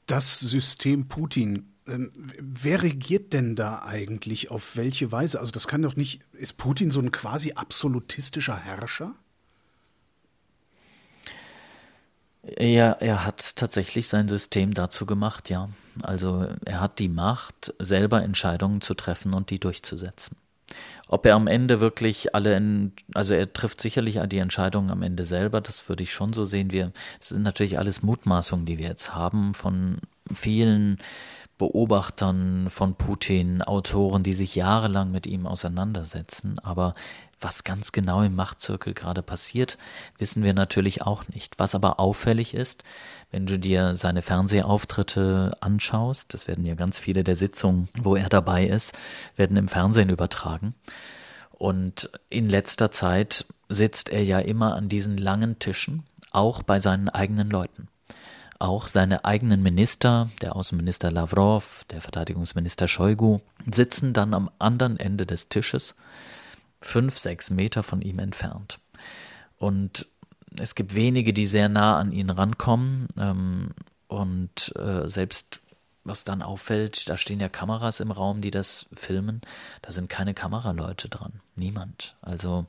Das 0.05 0.39
System 0.39 1.07
Putin, 1.07 1.73
ähm, 1.87 2.11
wer 2.39 2.83
regiert 2.83 3.33
denn 3.33 3.55
da 3.55 3.81
eigentlich 3.83 4.51
auf 4.51 4.75
welche 4.75 5.11
Weise? 5.11 5.39
Also 5.39 5.51
das 5.51 5.67
kann 5.67 5.81
doch 5.81 5.95
nicht, 5.95 6.21
ist 6.33 6.57
Putin 6.57 6.91
so 6.91 6.99
ein 6.99 7.11
quasi 7.11 7.53
absolutistischer 7.53 8.57
Herrscher? 8.57 9.15
Ja, 12.43 12.93
er 12.93 13.25
hat 13.25 13.55
tatsächlich 13.55 14.07
sein 14.07 14.27
System 14.27 14.73
dazu 14.73 15.05
gemacht, 15.05 15.49
ja. 15.49 15.69
Also 16.01 16.47
er 16.65 16.81
hat 16.81 16.97
die 16.99 17.09
Macht, 17.09 17.73
selber 17.77 18.23
Entscheidungen 18.23 18.81
zu 18.81 18.95
treffen 18.95 19.33
und 19.33 19.51
die 19.51 19.59
durchzusetzen. 19.59 20.37
Ob 21.07 21.25
er 21.25 21.35
am 21.35 21.47
Ende 21.47 21.81
wirklich 21.81 22.33
alle, 22.33 22.55
in, 22.55 22.93
also 23.13 23.33
er 23.33 23.51
trifft 23.51 23.81
sicherlich 23.81 24.19
die 24.27 24.37
Entscheidungen 24.37 24.89
am 24.89 25.03
Ende 25.03 25.25
selber, 25.25 25.61
das 25.61 25.87
würde 25.89 26.03
ich 26.03 26.13
schon 26.13 26.33
so 26.33 26.45
sehen. 26.45 26.71
Wir, 26.71 26.93
das 27.19 27.29
sind 27.29 27.43
natürlich 27.43 27.77
alles 27.77 28.01
Mutmaßungen, 28.01 28.65
die 28.65 28.79
wir 28.79 28.87
jetzt 28.87 29.13
haben 29.13 29.53
von 29.53 29.97
vielen 30.33 30.97
Beobachtern 31.57 32.69
von 32.71 32.95
Putin, 32.95 33.61
Autoren, 33.61 34.23
die 34.23 34.33
sich 34.33 34.55
jahrelang 34.55 35.11
mit 35.11 35.27
ihm 35.27 35.45
auseinandersetzen. 35.45 36.57
Aber 36.59 36.95
was 37.41 37.63
ganz 37.63 37.91
genau 37.91 38.21
im 38.21 38.35
Machtzirkel 38.35 38.93
gerade 38.93 39.21
passiert, 39.21 39.77
wissen 40.17 40.43
wir 40.43 40.53
natürlich 40.53 41.01
auch 41.01 41.27
nicht. 41.27 41.59
Was 41.59 41.75
aber 41.75 41.99
auffällig 41.99 42.53
ist, 42.53 42.83
wenn 43.31 43.45
du 43.45 43.57
dir 43.57 43.95
seine 43.95 44.21
Fernsehauftritte 44.21 45.51
anschaust, 45.59 46.33
das 46.33 46.47
werden 46.47 46.65
ja 46.65 46.75
ganz 46.75 46.99
viele 46.99 47.23
der 47.23 47.35
Sitzungen, 47.35 47.89
wo 47.97 48.15
er 48.15 48.29
dabei 48.29 48.63
ist, 48.63 48.93
werden 49.35 49.57
im 49.57 49.67
Fernsehen 49.67 50.09
übertragen. 50.09 50.75
Und 51.51 52.09
in 52.29 52.49
letzter 52.49 52.91
Zeit 52.91 53.45
sitzt 53.69 54.09
er 54.09 54.23
ja 54.23 54.39
immer 54.39 54.75
an 54.75 54.89
diesen 54.89 55.17
langen 55.17 55.59
Tischen, 55.59 56.03
auch 56.31 56.63
bei 56.63 56.79
seinen 56.79 57.09
eigenen 57.09 57.49
Leuten. 57.49 57.87
Auch 58.59 58.87
seine 58.87 59.25
eigenen 59.25 59.63
Minister, 59.63 60.29
der 60.41 60.55
Außenminister 60.55 61.09
Lavrov, 61.09 61.83
der 61.89 62.01
Verteidigungsminister 62.01 62.87
Shoigu, 62.87 63.39
sitzen 63.71 64.13
dann 64.13 64.33
am 64.33 64.51
anderen 64.59 64.99
Ende 64.99 65.25
des 65.25 65.49
Tisches, 65.49 65.95
fünf, 66.81 67.17
sechs 67.17 67.49
Meter 67.49 67.83
von 67.83 68.01
ihm 68.01 68.19
entfernt. 68.19 68.79
Und 69.57 70.07
es 70.59 70.75
gibt 70.75 70.95
wenige, 70.95 71.33
die 71.33 71.45
sehr 71.45 71.69
nah 71.69 71.97
an 71.97 72.11
ihn 72.11 72.29
rankommen. 72.29 73.07
Ähm, 73.17 73.71
und 74.07 74.73
äh, 74.75 75.07
selbst 75.07 75.61
was 76.03 76.23
dann 76.23 76.41
auffällt, 76.41 77.07
da 77.09 77.15
stehen 77.15 77.39
ja 77.39 77.47
Kameras 77.47 77.99
im 77.99 78.11
Raum, 78.11 78.41
die 78.41 78.51
das 78.51 78.87
filmen. 78.93 79.41
Da 79.81 79.91
sind 79.91 80.09
keine 80.09 80.33
Kameraleute 80.33 81.09
dran. 81.09 81.41
Niemand. 81.55 82.15
Also 82.21 82.65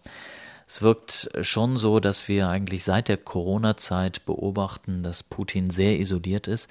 es 0.66 0.82
wirkt 0.82 1.30
schon 1.40 1.78
so, 1.78 1.98
dass 1.98 2.28
wir 2.28 2.48
eigentlich 2.48 2.84
seit 2.84 3.08
der 3.08 3.16
Corona-Zeit 3.16 4.26
beobachten, 4.26 5.02
dass 5.02 5.22
Putin 5.22 5.70
sehr 5.70 5.98
isoliert 5.98 6.46
ist. 6.46 6.68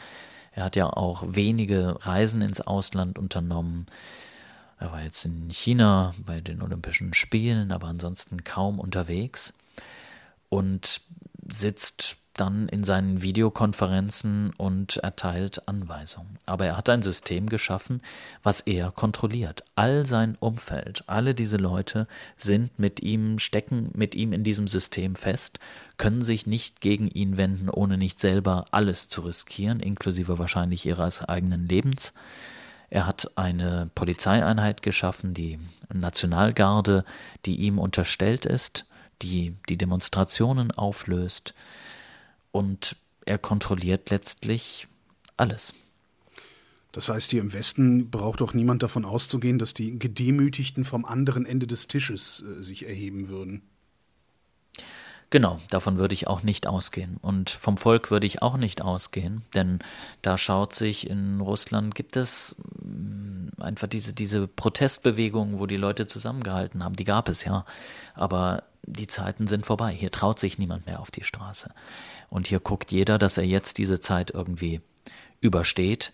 Er 0.53 0.65
hat 0.65 0.75
ja 0.75 0.87
auch 0.87 1.23
wenige 1.27 1.97
Reisen 2.05 2.41
ins 2.41 2.61
Ausland 2.61 3.17
unternommen. 3.17 3.87
Er 4.81 4.91
war 4.91 5.03
jetzt 5.03 5.25
in 5.25 5.51
China 5.51 6.15
bei 6.25 6.41
den 6.41 6.63
Olympischen 6.63 7.13
Spielen, 7.13 7.71
aber 7.71 7.85
ansonsten 7.85 8.43
kaum 8.43 8.79
unterwegs 8.79 9.53
und 10.49 11.01
sitzt 11.47 12.17
dann 12.33 12.67
in 12.67 12.83
seinen 12.83 13.21
Videokonferenzen 13.21 14.53
und 14.57 14.97
erteilt 14.97 15.67
Anweisungen. 15.67 16.39
Aber 16.47 16.65
er 16.65 16.77
hat 16.77 16.89
ein 16.89 17.03
System 17.03 17.47
geschaffen, 17.47 18.01
was 18.41 18.61
er 18.61 18.89
kontrolliert. 18.89 19.63
All 19.75 20.07
sein 20.07 20.35
Umfeld, 20.39 21.03
alle 21.05 21.35
diese 21.35 21.57
Leute 21.57 22.07
sind 22.35 22.79
mit 22.79 23.03
ihm, 23.03 23.37
stecken 23.37 23.91
mit 23.93 24.15
ihm 24.15 24.33
in 24.33 24.43
diesem 24.43 24.67
System 24.67 25.13
fest, 25.15 25.59
können 25.97 26.23
sich 26.23 26.47
nicht 26.47 26.81
gegen 26.81 27.07
ihn 27.07 27.37
wenden, 27.37 27.69
ohne 27.69 27.99
nicht 27.99 28.19
selber 28.19 28.65
alles 28.71 29.09
zu 29.09 29.21
riskieren, 29.21 29.79
inklusive 29.79 30.39
wahrscheinlich 30.39 30.87
ihres 30.87 31.21
eigenen 31.21 31.67
Lebens. 31.67 32.13
Er 32.91 33.07
hat 33.07 33.31
eine 33.37 33.89
Polizeieinheit 33.95 34.83
geschaffen, 34.83 35.33
die 35.33 35.57
Nationalgarde, 35.93 37.05
die 37.45 37.55
ihm 37.55 37.79
unterstellt 37.79 38.45
ist, 38.45 38.85
die 39.21 39.55
die 39.69 39.77
Demonstrationen 39.77 40.71
auflöst, 40.71 41.55
und 42.51 42.97
er 43.25 43.37
kontrolliert 43.37 44.09
letztlich 44.09 44.87
alles. 45.37 45.73
Das 46.91 47.07
heißt, 47.07 47.31
hier 47.31 47.39
im 47.39 47.53
Westen 47.53 48.09
braucht 48.09 48.41
doch 48.41 48.53
niemand 48.53 48.83
davon 48.83 49.05
auszugehen, 49.05 49.57
dass 49.57 49.73
die 49.73 49.97
Gedemütigten 49.97 50.83
vom 50.83 51.05
anderen 51.05 51.45
Ende 51.45 51.67
des 51.67 51.87
Tisches 51.87 52.43
äh, 52.43 52.61
sich 52.61 52.85
erheben 52.85 53.29
würden. 53.29 53.61
Genau, 55.31 55.59
davon 55.69 55.97
würde 55.97 56.13
ich 56.13 56.27
auch 56.27 56.43
nicht 56.43 56.67
ausgehen. 56.67 57.17
Und 57.21 57.49
vom 57.49 57.77
Volk 57.77 58.11
würde 58.11 58.27
ich 58.27 58.41
auch 58.41 58.57
nicht 58.57 58.81
ausgehen, 58.81 59.43
denn 59.53 59.79
da 60.21 60.37
schaut 60.37 60.73
sich 60.75 61.09
in 61.09 61.39
Russland, 61.39 61.95
gibt 61.95 62.17
es 62.17 62.57
mm, 62.83 63.61
einfach 63.61 63.87
diese, 63.87 64.11
diese 64.11 64.45
Protestbewegungen, 64.45 65.57
wo 65.57 65.67
die 65.67 65.77
Leute 65.77 66.05
zusammengehalten 66.05 66.83
haben, 66.83 66.97
die 66.97 67.05
gab 67.05 67.29
es 67.29 67.45
ja. 67.45 67.63
Aber 68.13 68.63
die 68.83 69.07
Zeiten 69.07 69.47
sind 69.47 69.65
vorbei. 69.65 69.93
Hier 69.93 70.11
traut 70.11 70.37
sich 70.37 70.59
niemand 70.59 70.85
mehr 70.85 70.99
auf 70.99 71.11
die 71.11 71.23
Straße. 71.23 71.71
Und 72.29 72.47
hier 72.47 72.59
guckt 72.59 72.91
jeder, 72.91 73.17
dass 73.17 73.37
er 73.37 73.45
jetzt 73.45 73.77
diese 73.77 74.01
Zeit 74.01 74.31
irgendwie 74.31 74.81
übersteht, 75.39 76.11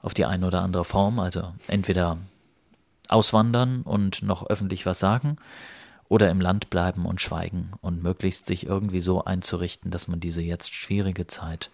auf 0.00 0.14
die 0.14 0.24
eine 0.24 0.46
oder 0.46 0.62
andere 0.62 0.86
Form. 0.86 1.18
Also 1.18 1.52
entweder 1.68 2.16
auswandern 3.08 3.82
und 3.82 4.22
noch 4.22 4.46
öffentlich 4.46 4.86
was 4.86 5.00
sagen 5.00 5.36
oder 6.08 6.30
im 6.30 6.40
Land 6.40 6.70
bleiben 6.70 7.06
und 7.06 7.20
schweigen 7.20 7.72
und 7.80 8.02
möglichst 8.02 8.46
sich 8.46 8.66
irgendwie 8.66 9.00
so 9.00 9.24
einzurichten, 9.24 9.90
dass 9.90 10.08
man 10.08 10.20
diese 10.20 10.42
jetzt 10.42 10.72
schwierige 10.72 11.26
Zeit 11.26 11.70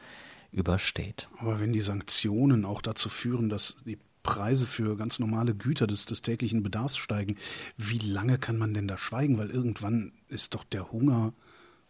übersteht. 0.53 1.29
Aber 1.39 1.61
wenn 1.61 1.73
die 1.73 1.81
Sanktionen 1.81 2.65
auch 2.65 2.83
dazu 2.83 3.09
führen, 3.09 3.49
dass 3.49 3.77
die 3.85 3.99
Preise 4.23 4.67
für 4.67 4.97
ganz 4.97 5.19
normale 5.19 5.55
Güter 5.55 5.87
des, 5.87 6.05
des 6.05 6.23
täglichen 6.23 6.63
Bedarfs 6.63 6.97
steigen, 6.97 7.37
wie 7.77 7.99
lange 7.99 8.39
kann 8.39 8.59
man 8.59 8.75
denn 8.75 8.89
da 8.89 8.99
schweigen? 8.99 9.39
Weil 9.39 9.51
irgendwann 9.51 10.13
ist 10.29 10.55
doch 10.55 10.65
der 10.65 10.93
Hunger 10.93 11.33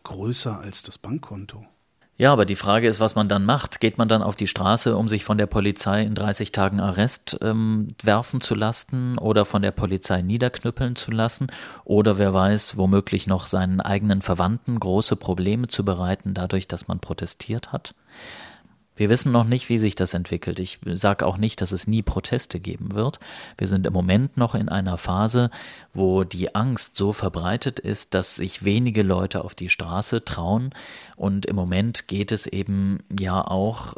größer 0.05 0.59
als 0.59 0.82
das 0.82 0.99
Bankkonto. 0.99 1.66
Ja, 2.21 2.35
aber 2.35 2.45
die 2.45 2.55
Frage 2.55 2.87
ist, 2.87 3.01
was 3.01 3.14
man 3.14 3.31
dann 3.31 3.47
macht. 3.47 3.81
Geht 3.81 3.97
man 3.97 4.07
dann 4.07 4.23
auf 4.23 4.37
die 4.37 4.47
Straße, 4.47 4.95
um 4.95 5.09
sich 5.09 5.25
von 5.25 5.39
der 5.39 5.47
Polizei 5.47 6.03
in 6.03 6.14
30 6.14 6.53
Tagen 6.53 6.79
Arrest 6.79 7.39
ähm, 7.41 7.95
werfen 8.03 8.43
zu 8.43 8.55
lassen 8.55 9.16
oder 9.16 9.47
von 9.47 9.62
der 9.62 9.71
Polizei 9.71 10.21
niederknüppeln 10.21 10.97
zu 10.97 11.12
lassen? 11.12 11.47
Oder 11.83 12.18
wer 12.18 12.35
weiß, 12.35 12.77
womöglich 12.77 13.27
noch 13.27 13.47
seinen 13.47 13.81
eigenen 13.81 14.21
Verwandten 14.21 14.79
große 14.79 15.16
Probleme 15.16 15.68
zu 15.68 15.83
bereiten, 15.83 16.35
dadurch, 16.35 16.68
dass 16.68 16.89
man 16.89 17.01
protestiert 17.01 17.73
hat? 17.73 17.95
Wir 19.01 19.09
wissen 19.09 19.33
noch 19.33 19.45
nicht, 19.45 19.71
wie 19.71 19.79
sich 19.79 19.95
das 19.95 20.13
entwickelt. 20.13 20.59
Ich 20.59 20.79
sage 20.85 21.25
auch 21.25 21.39
nicht, 21.39 21.63
dass 21.63 21.73
es 21.73 21.87
nie 21.87 22.03
Proteste 22.03 22.61
geben 22.61 22.93
wird. 22.93 23.19
Wir 23.57 23.67
sind 23.67 23.87
im 23.87 23.95
Moment 23.95 24.37
noch 24.37 24.55
in 24.55 24.69
einer 24.69 24.99
Phase, 24.99 25.51
wo 25.95 26.23
die 26.23 26.55
Angst 26.55 26.99
so 26.99 27.15
verbreitet 27.15 27.79
ist, 27.79 28.13
dass 28.13 28.35
sich 28.35 28.63
wenige 28.63 29.03
Leute 29.03 29.43
auf 29.43 29.55
die 29.55 29.71
Straße 29.71 30.23
trauen. 30.27 30.75
Und 31.17 31.47
im 31.47 31.57
Moment 31.57 32.09
geht 32.09 32.31
es 32.31 32.47
eben 32.47 32.99
ja 33.19 33.43
auch, 33.43 33.95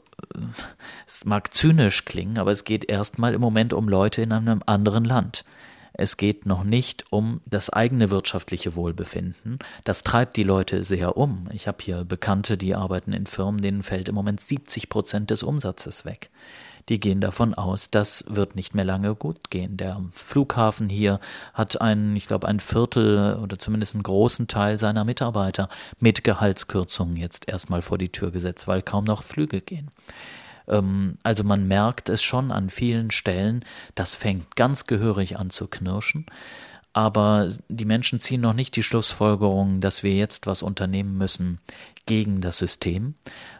es 1.05 1.25
mag 1.25 1.53
zynisch 1.53 2.05
klingen, 2.05 2.39
aber 2.39 2.53
es 2.53 2.63
geht 2.63 2.89
erstmal 2.89 3.35
im 3.35 3.41
Moment 3.41 3.73
um 3.73 3.89
Leute 3.89 4.23
in 4.23 4.31
einem 4.31 4.63
anderen 4.67 5.05
Land. 5.05 5.45
Es 5.95 6.17
geht 6.17 6.47
noch 6.47 6.65
nicht 6.65 7.05
um 7.11 7.41
das 7.47 7.71
eigene 7.71 8.11
wirtschaftliche 8.11 8.75
Wohlbefinden. 8.75 9.59
Das 9.85 10.03
treibt 10.03 10.37
die 10.37 10.43
Leute 10.43 10.85
sehr 10.85 11.17
um. 11.17 11.49
Ich 11.53 11.69
habe 11.69 11.79
hier 11.81 12.05
Bekannte, 12.05 12.57
die 12.57 12.75
arbeiten 12.75 13.13
in 13.13 13.27
Firmen, 13.27 13.61
denen 13.61 13.83
fällt 13.83 14.09
im 14.09 14.15
Moment 14.15 14.41
70 14.41 14.89
Prozent 14.89 15.31
des 15.31 15.43
Umsatzes 15.43 16.05
weg. 16.05 16.31
Die 16.89 16.99
gehen 16.99 17.21
davon 17.21 17.55
aus, 17.55 17.91
das 17.91 18.25
wird 18.29 18.57
nicht 18.57 18.75
mehr 18.75 18.85
lange 18.85 19.15
gut 19.15 19.51
gehen. 19.51 19.77
Der 19.77 20.01
Flughafen 20.13 20.89
hier 20.89 21.21
hat 21.55 21.81
einen, 21.81 22.17
ich 22.17 22.27
glaube, 22.27 22.49
ein 22.49 22.59
Viertel 22.59 23.39
oder 23.41 23.59
zumindest 23.59 23.95
einen 23.95 24.03
großen 24.03 24.49
Teil 24.49 24.79
seiner 24.79 25.05
Mitarbeiter 25.05 25.69
mit 26.01 26.25
Gehaltskürzungen 26.25 27.17
jetzt 27.17 27.49
erstmal 27.49 27.83
vor 27.83 27.99
die 27.99 28.11
Tür 28.11 28.33
gesetzt, 28.33 28.67
weil 28.67 28.83
kaum 28.83 29.05
noch 29.05 29.23
Flüge 29.23 29.61
gehen. 29.61 29.91
Ähm, 30.73 31.19
also 31.23 31.45
man 31.45 31.69
merkt 31.69 32.09
es 32.09 32.23
schon 32.23 32.51
an 32.51 32.71
vielen 32.71 33.11
Stellen, 33.13 33.65
das 33.95 34.15
fängt 34.17 34.57
ganz 34.57 34.87
gehörig 34.87 35.39
an 35.39 35.51
zu 35.51 35.69
knirschen. 35.69 36.27
Aber 36.95 37.49
die 37.69 37.87
Menschen 37.87 38.21
ziehen 38.21 38.43
noch 38.43 38.53
nicht 38.53 38.77
die 38.77 38.83
Schlussfolgerung, 38.83 39.81
dass 39.81 40.03
wir 40.03 40.15
jetzt 40.15 40.47
was 40.47 40.63
unternehmen 40.63 41.17
müssen 41.17 41.59
gegen 42.05 42.43
das 42.43 42.59
System, 42.59 43.15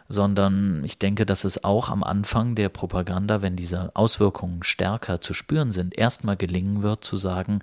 sondern 0.07 0.83
ich 0.83 0.99
denke, 0.99 1.25
dass 1.25 1.43
es 1.43 1.63
auch 1.63 1.89
am 1.89 2.03
Anfang 2.03 2.53
der 2.53 2.69
Propaganda, 2.69 3.41
wenn 3.41 3.55
diese 3.55 3.95
Auswirkungen 3.95 4.61
stärker 4.61 5.19
zu 5.19 5.33
spüren 5.33 5.71
sind, 5.71 5.97
erstmal 5.97 6.37
gelingen 6.37 6.83
wird 6.83 7.03
zu 7.03 7.17
sagen, 7.17 7.61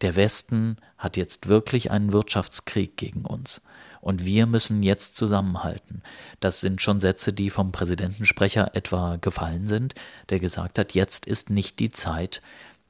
der 0.00 0.16
Westen 0.16 0.78
hat 0.98 1.16
jetzt 1.16 1.48
wirklich 1.48 1.92
einen 1.92 2.12
Wirtschaftskrieg 2.12 2.96
gegen 2.96 3.24
uns 3.24 3.60
und 4.02 4.24
wir 4.26 4.46
müssen 4.46 4.82
jetzt 4.82 5.16
zusammenhalten. 5.16 6.02
Das 6.40 6.60
sind 6.60 6.82
schon 6.82 7.00
Sätze, 7.00 7.32
die 7.32 7.48
vom 7.48 7.72
Präsidentensprecher 7.72 8.74
etwa 8.74 9.16
gefallen 9.16 9.66
sind, 9.66 9.94
der 10.28 10.40
gesagt 10.40 10.78
hat, 10.78 10.92
jetzt 10.92 11.24
ist 11.24 11.48
nicht 11.48 11.78
die 11.78 11.88
Zeit, 11.88 12.42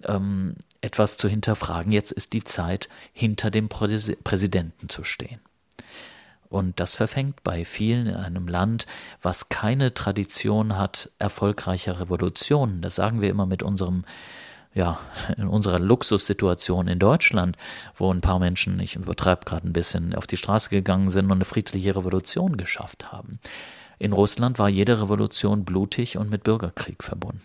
ähm, 0.04 0.56
etwas 0.80 1.18
zu 1.18 1.28
hinterfragen, 1.28 1.92
jetzt 1.92 2.12
ist 2.12 2.32
die 2.32 2.42
Zeit, 2.42 2.88
hinter 3.12 3.50
dem 3.50 3.68
Präsidenten 3.68 4.88
zu 4.88 5.04
stehen. 5.04 5.40
Und 6.48 6.80
das 6.80 6.96
verfängt 6.96 7.42
bei 7.44 7.64
vielen 7.66 8.06
in 8.06 8.16
einem 8.16 8.48
Land, 8.48 8.86
was 9.20 9.50
keine 9.50 9.92
Tradition 9.92 10.78
hat 10.78 11.10
erfolgreicher 11.18 12.00
Revolutionen. 12.00 12.80
Das 12.80 12.94
sagen 12.94 13.20
wir 13.20 13.28
immer 13.28 13.46
mit 13.46 13.62
unserem 13.62 14.04
ja, 14.74 15.00
in 15.36 15.48
unserer 15.48 15.78
Luxussituation 15.78 16.88
in 16.88 16.98
Deutschland, 16.98 17.56
wo 17.94 18.12
ein 18.12 18.20
paar 18.20 18.38
Menschen, 18.38 18.80
ich 18.80 18.96
übertreibe 18.96 19.44
gerade 19.44 19.68
ein 19.68 19.72
bisschen, 19.72 20.14
auf 20.14 20.26
die 20.26 20.36
Straße 20.36 20.70
gegangen 20.70 21.10
sind 21.10 21.26
und 21.26 21.32
eine 21.32 21.44
friedliche 21.44 21.94
Revolution 21.94 22.56
geschafft 22.56 23.12
haben. 23.12 23.38
In 23.98 24.12
Russland 24.12 24.58
war 24.58 24.68
jede 24.68 25.00
Revolution 25.00 25.64
blutig 25.64 26.16
und 26.16 26.30
mit 26.30 26.42
Bürgerkrieg 26.42 27.04
verbunden. 27.04 27.42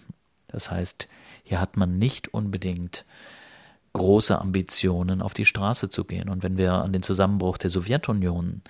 Das 0.48 0.72
heißt, 0.72 1.08
hier 1.44 1.60
hat 1.60 1.78
man 1.78 2.00
nicht 2.00 2.34
unbedingt 2.34 3.06
große 3.94 4.40
Ambitionen, 4.40 5.22
auf 5.22 5.34
die 5.34 5.46
Straße 5.46 5.90
zu 5.90 6.04
gehen. 6.06 6.30
Und 6.30 6.44
wenn 6.44 6.58
wir 6.58 6.74
an 6.74 6.94
den 6.94 7.04
Zusammenbruch 7.04 7.58
der 7.58 7.70
Sowjetunion 7.70 8.62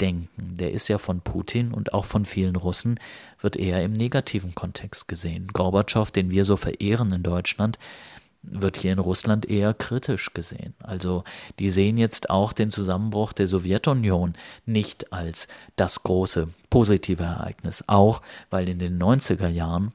denken, 0.00 0.56
der 0.56 0.72
ist 0.72 0.88
ja 0.88 0.98
von 0.98 1.20
Putin 1.20 1.72
und 1.72 1.94
auch 1.94 2.04
von 2.04 2.24
vielen 2.24 2.56
Russen, 2.56 3.00
wird 3.40 3.56
eher 3.56 3.82
im 3.82 3.92
negativen 3.92 4.54
Kontext 4.54 5.08
gesehen. 5.08 5.48
Gorbatschow, 5.52 6.10
den 6.10 6.30
wir 6.30 6.44
so 6.44 6.56
verehren 6.56 7.12
in 7.12 7.22
Deutschland, 7.22 7.78
wird 8.42 8.76
hier 8.76 8.92
in 8.92 8.98
Russland 8.98 9.48
eher 9.48 9.74
kritisch 9.74 10.32
gesehen. 10.32 10.74
Also 10.80 11.24
die 11.58 11.70
sehen 11.70 11.98
jetzt 11.98 12.30
auch 12.30 12.52
den 12.52 12.70
Zusammenbruch 12.70 13.32
der 13.32 13.48
Sowjetunion 13.48 14.34
nicht 14.64 15.12
als 15.12 15.48
das 15.74 16.02
große 16.02 16.48
positive 16.70 17.24
Ereignis, 17.24 17.84
auch 17.86 18.22
weil 18.50 18.68
in 18.68 18.78
den 18.78 19.02
90er 19.02 19.48
Jahren 19.48 19.92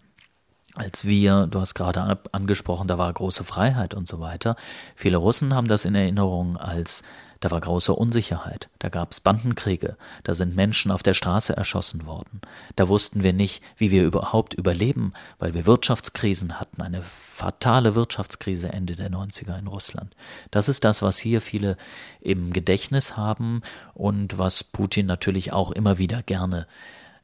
als 0.74 1.06
wir, 1.06 1.48
du 1.48 1.60
hast 1.60 1.74
gerade 1.74 2.20
angesprochen, 2.32 2.88
da 2.88 2.98
war 2.98 3.12
große 3.12 3.44
Freiheit 3.44 3.94
und 3.94 4.08
so 4.08 4.22
weiter. 4.22 4.56
Viele 4.96 5.18
Russen 5.18 5.54
haben 5.54 5.68
das 5.68 5.84
in 5.84 5.96
Erinnerung 5.96 6.56
als 6.56 7.04
da 7.42 7.50
war 7.50 7.60
große 7.60 7.94
Unsicherheit, 7.94 8.70
da 8.80 8.90
gab 8.90 9.12
es 9.12 9.20
Bandenkriege, 9.20 9.98
da 10.24 10.36
sind 10.36 10.56
Menschen 10.56 10.92
auf 10.92 11.02
der 11.02 11.16
Straße 11.16 11.58
erschossen 11.58 12.06
worden. 12.06 12.40
Da 12.76 12.88
wussten 12.88 13.24
wir 13.24 13.34
nicht, 13.34 13.64
wie 13.76 13.90
wir 13.90 14.04
überhaupt 14.04 14.54
überleben, 14.54 15.14
weil 15.40 15.56
wir 15.56 15.66
Wirtschaftskrisen 15.66 16.60
hatten, 16.60 16.82
eine 16.82 17.02
fatale 17.02 17.96
Wirtschaftskrise 17.96 18.70
Ende 18.70 18.96
der 18.96 19.10
90er 19.10 19.58
in 19.58 19.66
Russland. 19.66 20.16
Das 20.52 20.70
ist 20.70 20.84
das, 20.84 21.02
was 21.02 21.18
hier 21.18 21.42
viele 21.42 21.78
im 22.22 22.54
Gedächtnis 22.54 23.18
haben 23.18 23.64
und 23.96 24.38
was 24.38 24.64
Putin 24.64 25.08
natürlich 25.08 25.52
auch 25.52 25.72
immer 25.72 25.98
wieder 25.98 26.22
gerne 26.22 26.68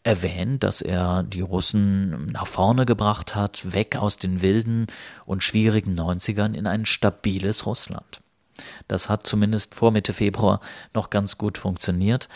erwähnt, 0.01 0.63
dass 0.63 0.81
er 0.81 1.21
die 1.21 1.41
Russen 1.41 2.25
nach 2.31 2.47
vorne 2.47 2.87
gebracht 2.87 3.35
hat, 3.35 3.71
weg 3.71 3.97
aus 3.97 4.17
den 4.17 4.41
wilden 4.41 4.87
und 5.25 5.43
schwierigen 5.43 5.99
90ern 5.99 6.55
in 6.55 6.65
ein 6.65 6.87
stabiles 6.87 7.67
Russland. 7.67 8.21
Das 8.87 9.09
hat 9.09 9.27
zumindest 9.27 9.75
vor 9.75 9.91
Mitte 9.91 10.13
Februar 10.13 10.61
noch 10.93 11.09
ganz 11.09 11.37
gut 11.37 11.57
funktioniert. 11.57 12.29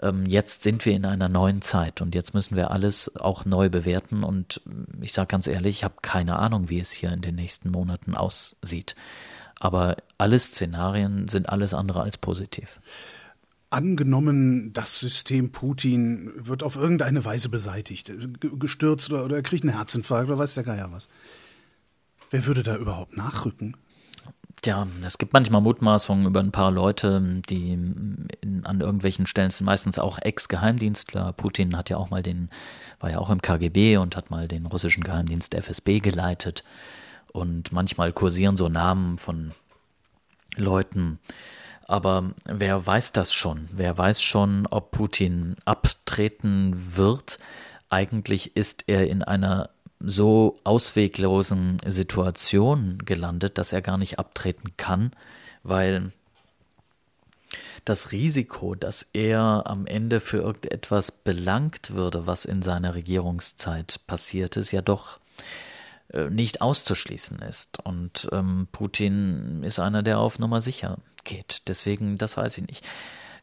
Ähm, 0.00 0.26
jetzt 0.26 0.62
sind 0.62 0.84
wir 0.84 0.92
in 0.94 1.06
einer 1.06 1.28
neuen 1.28 1.62
Zeit 1.62 2.00
und 2.00 2.14
jetzt 2.14 2.34
müssen 2.34 2.56
wir 2.56 2.70
alles 2.70 3.16
auch 3.16 3.44
neu 3.44 3.68
bewerten. 3.68 4.24
Und 4.24 4.60
ich 5.00 5.12
sage 5.12 5.28
ganz 5.28 5.46
ehrlich, 5.46 5.78
ich 5.78 5.84
habe 5.84 5.94
keine 6.02 6.38
Ahnung, 6.38 6.68
wie 6.68 6.80
es 6.80 6.90
hier 6.90 7.12
in 7.12 7.22
den 7.22 7.34
nächsten 7.34 7.70
Monaten 7.70 8.14
aussieht. 8.14 8.94
Aber 9.58 9.96
alle 10.18 10.38
Szenarien 10.38 11.28
sind 11.28 11.48
alles 11.48 11.74
andere 11.74 12.02
als 12.02 12.18
positiv. 12.18 12.80
Angenommen, 13.70 14.72
das 14.72 15.00
System 15.00 15.50
Putin 15.50 16.30
wird 16.36 16.62
auf 16.62 16.76
irgendeine 16.76 17.24
Weise 17.24 17.48
beseitigt, 17.48 18.12
gestürzt 18.40 19.10
oder, 19.10 19.24
oder 19.24 19.36
er 19.36 19.42
kriegt 19.42 19.64
einen 19.64 19.74
Herzinfarkt 19.74 20.28
oder 20.28 20.38
weiß 20.38 20.54
der 20.54 20.64
Geier 20.64 20.92
was. 20.92 21.08
Wer 22.30 22.46
würde 22.46 22.62
da 22.62 22.76
überhaupt 22.76 23.16
nachrücken? 23.16 23.76
Tja, 24.64 24.86
es 25.04 25.18
gibt 25.18 25.34
manchmal 25.34 25.60
Mutmaßungen 25.60 26.24
über 26.24 26.40
ein 26.40 26.50
paar 26.50 26.70
Leute, 26.70 27.20
die 27.50 27.74
in, 27.74 28.62
an 28.64 28.80
irgendwelchen 28.80 29.26
Stellen 29.26 29.50
sind 29.50 29.66
meistens 29.66 29.98
auch 29.98 30.18
Ex-Geheimdienstler. 30.18 31.34
Putin 31.34 31.76
hat 31.76 31.90
ja 31.90 31.98
auch 31.98 32.08
mal 32.08 32.22
den, 32.22 32.48
war 32.98 33.10
ja 33.10 33.18
auch 33.18 33.28
im 33.28 33.42
KGB 33.42 33.98
und 33.98 34.16
hat 34.16 34.30
mal 34.30 34.48
den 34.48 34.64
russischen 34.64 35.04
Geheimdienst 35.04 35.54
FSB 35.54 35.98
geleitet. 36.00 36.64
Und 37.30 37.72
manchmal 37.72 38.14
kursieren 38.14 38.56
so 38.56 38.70
Namen 38.70 39.18
von 39.18 39.52
Leuten. 40.56 41.18
Aber 41.86 42.30
wer 42.46 42.86
weiß 42.86 43.12
das 43.12 43.34
schon? 43.34 43.68
Wer 43.70 43.98
weiß 43.98 44.22
schon, 44.22 44.66
ob 44.70 44.92
Putin 44.92 45.56
abtreten 45.66 46.96
wird? 46.96 47.38
Eigentlich 47.90 48.56
ist 48.56 48.84
er 48.86 49.10
in 49.10 49.22
einer 49.22 49.68
so 50.06 50.58
ausweglosen 50.64 51.80
Situation 51.86 52.98
gelandet, 53.04 53.58
dass 53.58 53.72
er 53.72 53.82
gar 53.82 53.98
nicht 53.98 54.18
abtreten 54.18 54.76
kann, 54.76 55.12
weil 55.62 56.12
das 57.84 58.12
Risiko, 58.12 58.74
dass 58.74 59.02
er 59.12 59.64
am 59.66 59.86
Ende 59.86 60.20
für 60.20 60.38
irgendetwas 60.38 61.12
belangt 61.12 61.94
würde, 61.94 62.26
was 62.26 62.44
in 62.44 62.62
seiner 62.62 62.94
Regierungszeit 62.94 64.00
passiert 64.06 64.56
ist, 64.56 64.72
ja 64.72 64.80
doch 64.80 65.18
äh, 66.12 66.30
nicht 66.30 66.62
auszuschließen 66.62 67.40
ist. 67.40 67.84
Und 67.84 68.28
ähm, 68.32 68.68
Putin 68.72 69.62
ist 69.62 69.78
einer, 69.78 70.02
der 70.02 70.18
auf 70.18 70.38
Nummer 70.38 70.60
sicher 70.60 70.98
geht. 71.24 71.62
Deswegen, 71.68 72.16
das 72.16 72.36
weiß 72.36 72.58
ich 72.58 72.66
nicht 72.66 72.84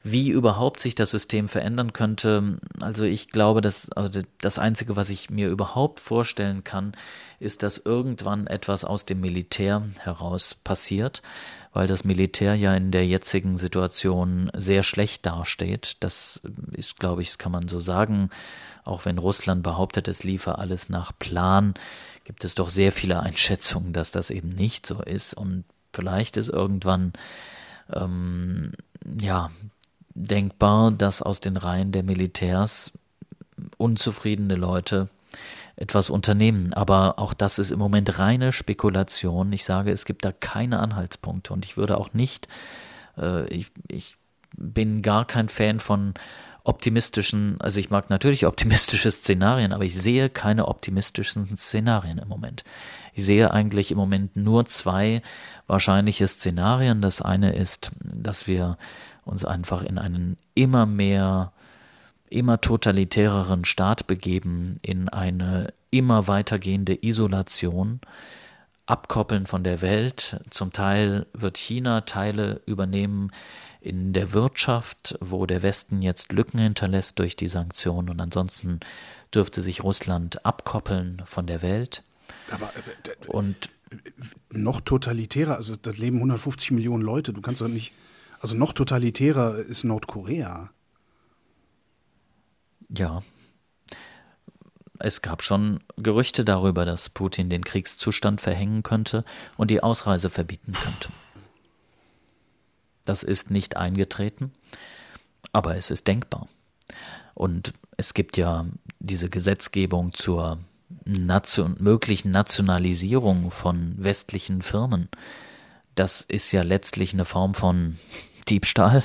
wie 0.03 0.29
überhaupt 0.29 0.79
sich 0.79 0.95
das 0.95 1.11
System 1.11 1.47
verändern 1.47 1.93
könnte. 1.93 2.57
Also 2.79 3.03
ich 3.03 3.29
glaube, 3.29 3.61
dass 3.61 3.91
also 3.91 4.21
das 4.39 4.57
Einzige, 4.57 4.95
was 4.95 5.09
ich 5.09 5.29
mir 5.29 5.49
überhaupt 5.49 5.99
vorstellen 5.99 6.63
kann, 6.63 6.93
ist, 7.39 7.61
dass 7.61 7.77
irgendwann 7.77 8.47
etwas 8.47 8.83
aus 8.83 9.05
dem 9.05 9.21
Militär 9.21 9.83
heraus 9.99 10.55
passiert, 10.55 11.21
weil 11.73 11.87
das 11.87 12.03
Militär 12.03 12.55
ja 12.55 12.73
in 12.73 12.91
der 12.91 13.05
jetzigen 13.05 13.57
Situation 13.59 14.51
sehr 14.55 14.81
schlecht 14.83 15.25
dasteht. 15.25 15.97
Das 15.99 16.41
ist, 16.71 16.99
glaube 16.99 17.21
ich, 17.21 17.29
das 17.29 17.37
kann 17.37 17.51
man 17.51 17.67
so 17.67 17.79
sagen. 17.79 18.31
Auch 18.83 19.05
wenn 19.05 19.19
Russland 19.19 19.61
behauptet, 19.61 20.07
es 20.07 20.23
liefe 20.23 20.57
alles 20.57 20.89
nach 20.89 21.11
Plan, 21.17 21.75
gibt 22.23 22.43
es 22.43 22.55
doch 22.55 22.69
sehr 22.69 22.91
viele 22.91 23.19
Einschätzungen, 23.19 23.93
dass 23.93 24.09
das 24.09 24.31
eben 24.31 24.49
nicht 24.49 24.87
so 24.87 25.01
ist. 25.03 25.35
Und 25.35 25.63
vielleicht 25.93 26.37
ist 26.37 26.49
irgendwann 26.49 27.13
ähm, 27.93 28.71
ja 29.19 29.51
denkbar, 30.13 30.91
dass 30.91 31.21
aus 31.21 31.39
den 31.39 31.57
Reihen 31.57 31.91
der 31.91 32.03
Militärs 32.03 32.91
unzufriedene 33.77 34.55
Leute 34.55 35.09
etwas 35.75 36.09
unternehmen. 36.09 36.73
Aber 36.73 37.19
auch 37.19 37.33
das 37.33 37.59
ist 37.59 37.71
im 37.71 37.79
Moment 37.79 38.19
reine 38.19 38.53
Spekulation. 38.53 39.51
Ich 39.53 39.63
sage, 39.63 39.91
es 39.91 40.05
gibt 40.05 40.25
da 40.25 40.31
keine 40.31 40.79
Anhaltspunkte 40.79 41.53
und 41.53 41.65
ich 41.65 41.77
würde 41.77 41.97
auch 41.97 42.13
nicht, 42.13 42.47
äh, 43.17 43.47
ich, 43.47 43.71
ich 43.87 44.17
bin 44.55 45.01
gar 45.01 45.25
kein 45.25 45.49
Fan 45.49 45.79
von 45.79 46.13
optimistischen, 46.63 47.59
also 47.59 47.79
ich 47.79 47.89
mag 47.89 48.09
natürlich 48.09 48.45
optimistische 48.47 49.11
Szenarien, 49.11 49.73
aber 49.73 49.85
ich 49.85 49.97
sehe 49.97 50.29
keine 50.29 50.67
optimistischen 50.67 51.57
Szenarien 51.57 52.19
im 52.19 52.27
Moment. 52.27 52.63
Ich 53.13 53.25
sehe 53.25 53.51
eigentlich 53.51 53.91
im 53.91 53.97
Moment 53.97 54.35
nur 54.35 54.65
zwei 54.65 55.21
wahrscheinliche 55.67 56.27
Szenarien. 56.27 57.01
Das 57.01 57.21
eine 57.21 57.53
ist, 57.53 57.91
dass 57.99 58.47
wir 58.47 58.77
uns 59.25 59.45
einfach 59.45 59.83
in 59.83 59.97
einen 59.97 60.37
immer 60.55 60.85
mehr, 60.85 61.51
immer 62.29 62.61
totalitäreren 62.61 63.65
Staat 63.65 64.07
begeben, 64.07 64.79
in 64.81 65.09
eine 65.09 65.73
immer 65.91 66.27
weitergehende 66.27 66.97
Isolation, 67.05 67.99
abkoppeln 68.85 69.47
von 69.47 69.63
der 69.63 69.81
Welt. 69.81 70.41
Zum 70.49 70.71
Teil 70.71 71.25
wird 71.33 71.57
China 71.57 72.01
Teile 72.01 72.61
übernehmen 72.65 73.31
in 73.79 74.13
der 74.13 74.33
Wirtschaft, 74.33 75.17
wo 75.21 75.45
der 75.45 75.63
Westen 75.63 76.01
jetzt 76.01 76.31
Lücken 76.31 76.59
hinterlässt 76.59 77.17
durch 77.17 77.35
die 77.35 77.47
Sanktionen 77.47 78.09
und 78.09 78.19
ansonsten 78.19 78.79
dürfte 79.33 79.61
sich 79.61 79.83
Russland 79.83 80.45
abkoppeln 80.45 81.21
von 81.25 81.47
der 81.47 81.61
Welt. 81.61 82.03
Aber 82.51 82.71
äh, 82.75 83.27
und 83.27 83.69
noch 84.51 84.81
totalitärer, 84.81 85.55
also 85.55 85.75
da 85.75 85.91
leben 85.91 86.17
150 86.17 86.71
Millionen 86.71 87.03
Leute, 87.03 87.33
du 87.33 87.41
kannst 87.41 87.61
doch 87.61 87.67
nicht, 87.67 87.91
also 88.41 88.55
noch 88.55 88.73
totalitärer 88.73 89.57
ist 89.57 89.83
Nordkorea. 89.83 90.71
Ja. 92.89 93.21
Es 94.97 95.21
gab 95.21 95.43
schon 95.43 95.79
Gerüchte 95.97 96.43
darüber, 96.43 96.85
dass 96.85 97.09
Putin 97.09 97.49
den 97.49 97.63
Kriegszustand 97.63 98.41
verhängen 98.41 98.83
könnte 98.83 99.25
und 99.57 99.69
die 99.69 99.81
Ausreise 99.81 100.29
verbieten 100.29 100.73
könnte. 100.73 101.09
Das 103.05 103.23
ist 103.23 103.51
nicht 103.51 103.77
eingetreten, 103.77 104.51
aber 105.53 105.75
es 105.77 105.91
ist 105.91 106.07
denkbar. 106.07 106.47
Und 107.33 107.73
es 107.97 108.13
gibt 108.13 108.37
ja 108.37 108.65
diese 108.99 109.29
Gesetzgebung 109.29 110.13
zur 110.13 110.59
Nation, 111.05 111.75
möglichen 111.79 112.31
Nationalisierung 112.31 113.51
von 113.51 113.95
westlichen 113.97 114.61
Firmen. 114.61 115.09
Das 115.95 116.21
ist 116.21 116.51
ja 116.51 116.63
letztlich 116.63 117.13
eine 117.13 117.25
Form 117.25 117.53
von 117.53 117.97
Diebstahl, 118.45 119.03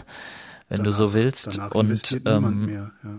wenn 0.69 0.79
danach, 0.79 0.85
du 0.85 0.93
so 0.93 1.15
willst. 1.15 1.59
Und 1.73 2.23
ähm, 2.27 2.67
mehr, 2.67 2.93
ja. 3.03 3.11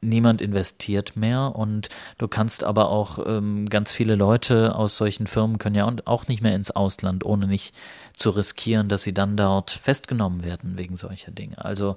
niemand 0.00 0.40
investiert 0.40 1.16
mehr 1.16 1.54
und 1.54 1.88
du 2.18 2.28
kannst 2.28 2.64
aber 2.64 2.90
auch 2.90 3.18
ähm, 3.26 3.68
ganz 3.68 3.92
viele 3.92 4.14
Leute 4.14 4.74
aus 4.74 4.96
solchen 4.96 5.26
Firmen 5.26 5.58
können 5.58 5.76
ja 5.76 5.90
auch 6.04 6.28
nicht 6.28 6.42
mehr 6.42 6.54
ins 6.54 6.70
Ausland, 6.70 7.24
ohne 7.24 7.46
nicht 7.46 7.74
zu 8.14 8.30
riskieren, 8.30 8.88
dass 8.88 9.02
sie 9.02 9.14
dann 9.14 9.36
dort 9.36 9.70
festgenommen 9.70 10.44
werden 10.44 10.78
wegen 10.78 10.96
solcher 10.96 11.30
Dinge. 11.30 11.64
Also 11.64 11.96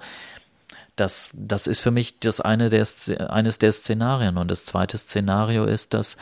das, 0.99 1.29
das 1.33 1.67
ist 1.67 1.79
für 1.79 1.91
mich 1.91 2.19
das 2.19 2.41
eine 2.41 2.69
der, 2.69 2.85
eines 3.31 3.59
der 3.59 3.71
Szenarien. 3.71 4.37
Und 4.37 4.51
das 4.51 4.65
zweite 4.65 4.97
Szenario 4.97 5.65
ist, 5.65 5.93
dass 5.93 6.17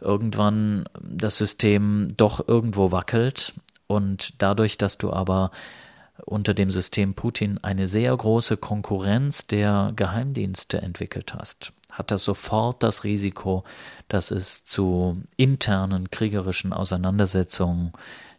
irgendwann 0.00 0.84
das 1.00 1.38
System 1.38 2.08
doch 2.16 2.46
irgendwo 2.46 2.92
wackelt 2.92 3.54
und 3.86 4.34
dadurch, 4.38 4.78
dass 4.78 4.98
du 4.98 5.12
aber 5.12 5.50
unter 6.24 6.54
dem 6.54 6.70
System 6.70 7.14
Putin 7.14 7.58
eine 7.62 7.86
sehr 7.86 8.16
große 8.16 8.56
Konkurrenz 8.56 9.46
der 9.46 9.92
Geheimdienste 9.96 10.80
entwickelt 10.80 11.34
hast, 11.34 11.72
hat 11.90 12.10
das 12.10 12.24
sofort 12.24 12.82
das 12.82 13.04
Risiko, 13.04 13.64
dass 14.08 14.30
es 14.30 14.64
zu 14.64 15.22
internen 15.36 16.10
kriegerischen 16.10 16.72
Auseinandersetzungen 16.72 17.92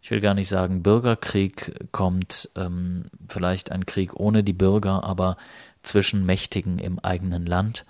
ich 0.03 0.11
will 0.11 0.19
gar 0.19 0.33
nicht 0.33 0.49
sagen 0.49 0.83
Bürgerkrieg 0.83 1.87
kommt, 1.93 2.49
ähm, 2.55 3.05
vielleicht 3.29 3.71
ein 3.71 3.85
Krieg 3.85 4.13
ohne 4.13 4.43
die 4.43 4.51
Bürger, 4.51 5.05
aber 5.05 5.37
zwischen 5.81 6.25
Mächtigen 6.25 6.77
im 6.77 6.99
eigenen 6.99 7.45
Land. 7.45 7.85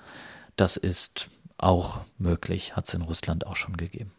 Das 0.55 0.77
ist 0.77 1.31
auch 1.57 2.01
möglich, 2.19 2.75
hat 2.75 2.87
es 2.87 2.93
in 2.93 3.01
Russland 3.01 3.47
auch 3.47 3.55
schon 3.55 3.77
gegeben. 3.77 4.11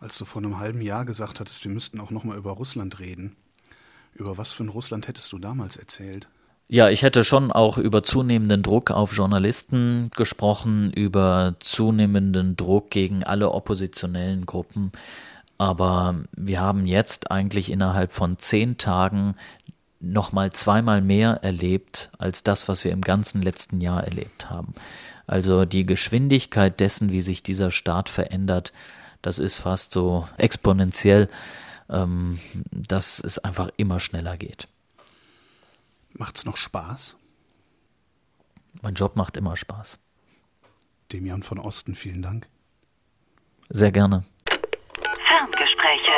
Als 0.00 0.16
du 0.16 0.24
vor 0.24 0.40
einem 0.40 0.58
halben 0.58 0.80
Jahr 0.80 1.04
gesagt 1.04 1.38
hattest, 1.38 1.64
wir 1.64 1.70
müssten 1.70 2.00
auch 2.00 2.10
nochmal 2.10 2.38
über 2.38 2.52
Russland 2.52 2.98
reden, 2.98 3.36
über 4.18 4.36
was 4.36 4.52
für 4.52 4.64
ein 4.64 4.68
Russland 4.68 5.08
hättest 5.08 5.32
du 5.32 5.38
damals 5.38 5.76
erzählt? 5.76 6.28
Ja, 6.70 6.90
ich 6.90 7.02
hätte 7.02 7.24
schon 7.24 7.50
auch 7.50 7.78
über 7.78 8.02
zunehmenden 8.02 8.62
Druck 8.62 8.90
auf 8.90 9.16
Journalisten 9.16 10.10
gesprochen, 10.14 10.92
über 10.92 11.54
zunehmenden 11.60 12.56
Druck 12.56 12.90
gegen 12.90 13.24
alle 13.24 13.52
oppositionellen 13.52 14.44
Gruppen, 14.44 14.92
aber 15.56 16.16
wir 16.36 16.60
haben 16.60 16.86
jetzt 16.86 17.30
eigentlich 17.30 17.70
innerhalb 17.70 18.12
von 18.12 18.38
zehn 18.38 18.76
Tagen 18.76 19.34
nochmal 20.00 20.50
zweimal 20.52 21.00
mehr 21.00 21.42
erlebt 21.42 22.10
als 22.18 22.42
das, 22.42 22.68
was 22.68 22.84
wir 22.84 22.92
im 22.92 23.00
ganzen 23.00 23.42
letzten 23.42 23.80
Jahr 23.80 24.04
erlebt 24.04 24.50
haben. 24.50 24.74
Also 25.26 25.64
die 25.64 25.86
Geschwindigkeit 25.86 26.78
dessen, 26.80 27.10
wie 27.10 27.20
sich 27.20 27.42
dieser 27.42 27.70
Staat 27.70 28.08
verändert, 28.08 28.72
das 29.22 29.38
ist 29.38 29.56
fast 29.56 29.92
so 29.92 30.28
exponentiell, 30.36 31.28
ähm, 31.88 32.38
dass 32.70 33.18
es 33.18 33.38
einfach 33.38 33.70
immer 33.76 34.00
schneller 34.00 34.36
geht. 34.36 34.68
Macht's 36.12 36.44
noch 36.44 36.56
Spaß? 36.56 37.16
Mein 38.82 38.94
Job 38.94 39.16
macht 39.16 39.36
immer 39.36 39.56
Spaß. 39.56 39.98
Demian 41.12 41.42
von 41.42 41.58
Osten, 41.58 41.94
vielen 41.94 42.22
Dank. 42.22 42.48
Sehr 43.70 43.92
gerne. 43.92 44.24
Ferngespräche. 45.26 46.12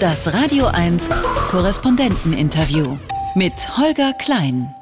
Das 0.00 0.32
Radio 0.32 0.66
1 0.66 1.10
Korrespondenteninterview 1.50 2.98
mit 3.34 3.76
Holger 3.76 4.12
Klein. 4.14 4.74